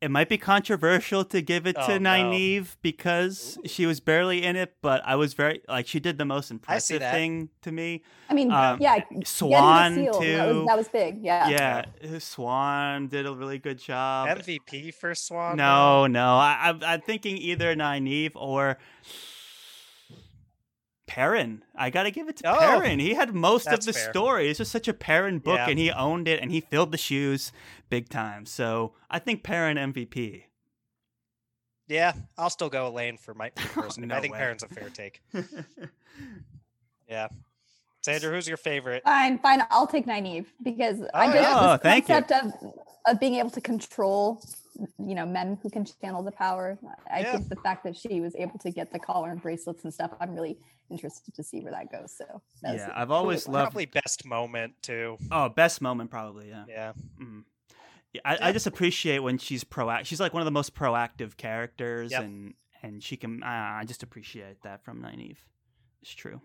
[0.00, 2.10] it might be controversial to give it to Oh, no.
[2.10, 6.24] Nynaeve because she was barely in it, but I was very like she did the
[6.24, 8.02] most impressive thing to me.
[8.30, 10.20] I mean, Um, yeah, Siuan getting the seal, that
[10.52, 10.58] too.
[10.58, 11.24] was, that was big.
[11.24, 11.48] Yeah.
[11.48, 11.84] yeah,
[12.18, 14.28] Siuan did a really good job.
[14.38, 15.56] MVP for Siuan.
[15.56, 18.78] No, no, I, I'm, I'm thinking either Nynaeve or
[21.08, 21.64] Perrin.
[21.74, 23.00] I gotta give it to Oh, Perrin.
[23.00, 24.10] He had most of the fair.
[24.10, 24.48] story.
[24.50, 25.68] It's just such a Perrin book, Yeah.
[25.70, 27.50] and he owned it, and he filled the shoes
[27.90, 28.46] big time.
[28.46, 30.44] So I think Perrin MVP.
[31.88, 34.06] Yeah, I'll still go Elayne for my oh, person.
[34.06, 34.38] No I think way.
[34.40, 35.20] Perrin's a fair take.
[37.08, 37.28] Yeah.
[38.02, 39.02] Sandra, who's your favorite?
[39.02, 39.62] Fine, fine.
[39.70, 41.56] I'll take Nynaeve because I Oh, just yeah.
[41.58, 42.14] Oh, this thank you.
[42.14, 42.74] concept of
[43.06, 44.42] of being able to control,
[44.98, 46.78] you know, men who can channel the power.
[47.12, 47.32] I Yeah.
[47.32, 50.12] think the fact that she was able to get the collar and bracelets and stuff,
[50.20, 50.58] I'm really
[50.90, 52.12] interested to see where that goes.
[52.16, 53.54] So that yeah, i've always one.
[53.54, 53.72] loved.
[53.72, 55.18] Probably best moment too.
[55.30, 56.48] Oh, best moment probably.
[56.48, 56.64] Yeah.
[56.68, 56.92] Yeah.
[57.20, 57.44] Mm.
[58.14, 61.36] Yeah, I, I just appreciate when she's proactive She's like one of the most proactive
[61.36, 62.22] characters, Yep.
[62.22, 63.42] and and she can.
[63.42, 65.36] Uh, I just appreciate that from Nynaeve.
[66.00, 66.40] It's true.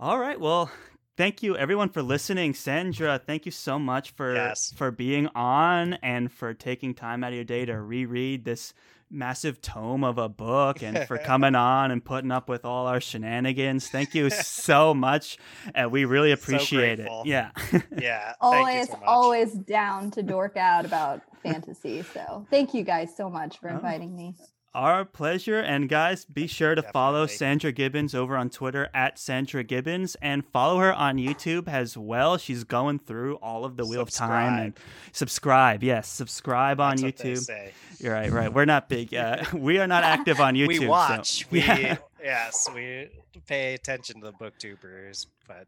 [0.00, 0.40] All right.
[0.40, 0.70] Well,
[1.18, 2.54] thank you everyone for listening.
[2.54, 4.72] Sandra, thank you so much for Yes.
[4.74, 8.72] for being on and for taking time out of your day to reread this
[9.10, 13.00] massive tome of a book and for coming on and putting up with all our
[13.00, 13.88] shenanigans.
[13.88, 15.38] Thank you so much.
[15.74, 17.10] And we really So appreciate it.
[17.24, 17.50] Yeah.
[17.98, 18.34] Yeah.
[18.40, 22.02] always, so always down to dork out about fantasy.
[22.14, 23.74] So thank you guys so much for Oh.
[23.74, 24.34] inviting me.
[24.78, 25.58] Our pleasure.
[25.58, 30.46] And guys, be sure to follow Sandra Gibbons over on Twitter at Sandra Gibbons and
[30.46, 32.38] follow her on YouTube as well.
[32.38, 34.74] She's going through all of the Wheel of Time and
[35.10, 35.82] subscribe.
[35.82, 37.70] Yes, subscribe on That's YouTube.
[37.98, 38.54] You're right, right.
[38.54, 39.12] We're not big.
[39.12, 40.68] Uh, we are not active on YouTube.
[40.68, 41.44] we so- watch.
[41.50, 41.96] We yeah.
[42.28, 43.08] Yes, we
[43.46, 45.66] pay attention to the booktubers, but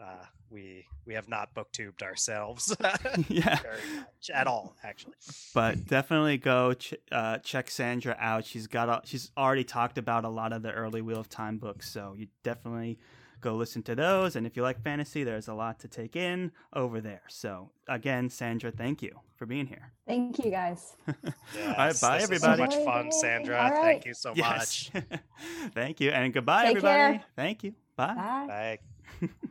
[0.00, 2.74] uh, we we have not booktubed ourselves
[3.28, 3.60] yeah.
[3.60, 5.14] very much at all, actually.
[5.54, 8.44] but definitely go ch- uh, check Sandra out.
[8.44, 11.58] She's got a, she's already talked about a lot of the early Wheel of Time
[11.58, 12.98] books, so you definitely
[13.40, 14.36] go listen to those.
[14.36, 17.22] And if you like fantasy, there's a lot to take in over there.
[17.28, 19.92] So again, Sandra, thank you for being here.
[20.06, 20.96] Thank you guys.
[21.54, 22.62] Yes, bye, this everybody.
[22.62, 23.12] So much fun.
[23.12, 23.56] Sandra.
[23.62, 23.82] All right.
[23.94, 25.04] Thank you so Yes, much.
[25.74, 27.18] thank you, and goodbye, Take everybody.
[27.18, 27.24] care.
[27.36, 27.74] Thank you.
[27.96, 28.14] Bye.
[28.14, 28.78] Bye.
[29.20, 29.28] Bye.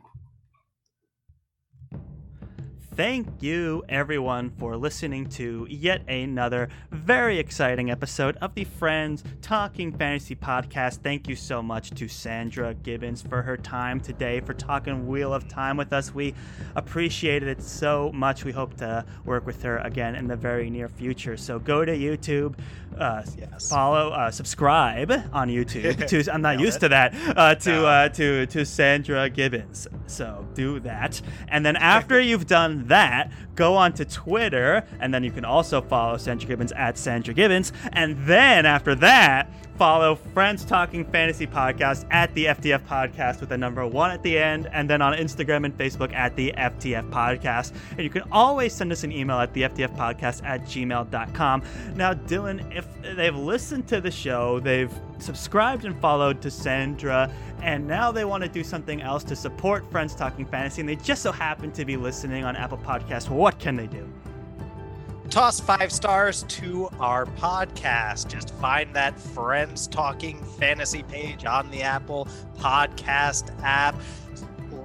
[2.92, 9.92] Thank you, everyone, for listening to yet another very exciting episode of the Friends Talking
[9.92, 10.96] Fantasy podcast.
[10.98, 15.48] Thank you so much to Sandra Gibbons for her time today, for talking Wheel of
[15.48, 16.12] Time with us.
[16.12, 16.34] We
[16.74, 18.44] appreciated it so much.
[18.44, 21.36] We hope to work with her again in the very near future.
[21.36, 22.58] So go to YouTube,
[22.98, 23.70] uh, Yes.
[23.70, 26.06] follow, uh, subscribe on YouTube.
[26.24, 26.80] to I'm not used it.
[26.80, 27.14] to that.
[27.36, 27.86] Uh, to No.
[27.86, 29.86] uh, to to Sandra Gibbons.
[30.06, 35.24] So do that, and then after you've done that, go on to Twitter, and then
[35.24, 37.72] you can also follow Sandra Gibbons at Sandra Gibbons.
[37.92, 39.50] And then after that,
[39.80, 44.38] follow Friends Talking Fantasy Podcast at the FTF Podcast with the number one at the
[44.38, 47.72] end, and then on Instagram and Facebook at the FTF Podcast.
[47.92, 51.62] And you can always send us an email at the FTF Podcast at gmail.com.
[51.94, 52.86] Now, Dylan, if
[53.16, 57.32] they've listened to the show, they've subscribed and followed to Sandra,
[57.62, 60.96] and now they want to do something else to support Friends Talking Fantasy, and they
[60.96, 64.06] just so happen to be listening on Apple Podcasts, what can they do?
[65.30, 68.28] Toss five stars to our podcast.
[68.28, 72.26] Just find that Friends Talking Fantasy page on the Apple
[72.58, 73.94] Podcast app.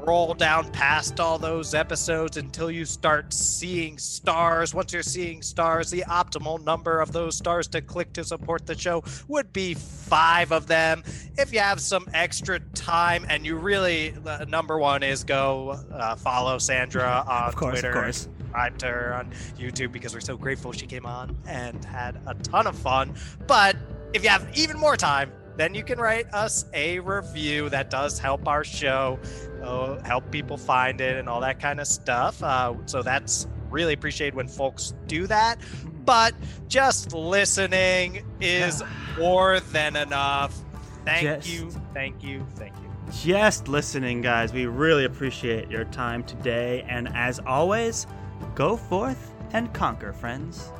[0.06, 4.74] Roll down past all those episodes until you start seeing stars.
[4.74, 8.78] Once you're seeing stars, the optimal number of those stars to click to support the
[8.78, 11.04] show would be five of them.
[11.38, 16.16] If you have some extra time and you really, uh, number one is go uh,
[16.16, 17.90] follow Sandra on of course, Twitter.
[17.90, 21.84] Of course subscribe to her on YouTube because we're so grateful she came on and
[21.84, 23.14] had a ton of fun.
[23.48, 23.76] But
[24.14, 28.20] if you have even more time, then you can write us a review that does
[28.20, 29.20] help our show,
[29.64, 32.42] uh, help people find it, and all that kind of stuff.
[32.44, 35.58] Uh, so that's really appreciated when folks do that.
[36.06, 36.34] But
[36.68, 38.84] just listening is
[39.18, 40.56] more than enough.
[41.06, 42.82] Thank Just- you, thank you, thank you.
[43.24, 44.52] just listening, guys.
[44.54, 46.84] We really appreciate your time today.
[46.88, 48.08] And as always,
[48.56, 50.72] go forth and conquer, friends.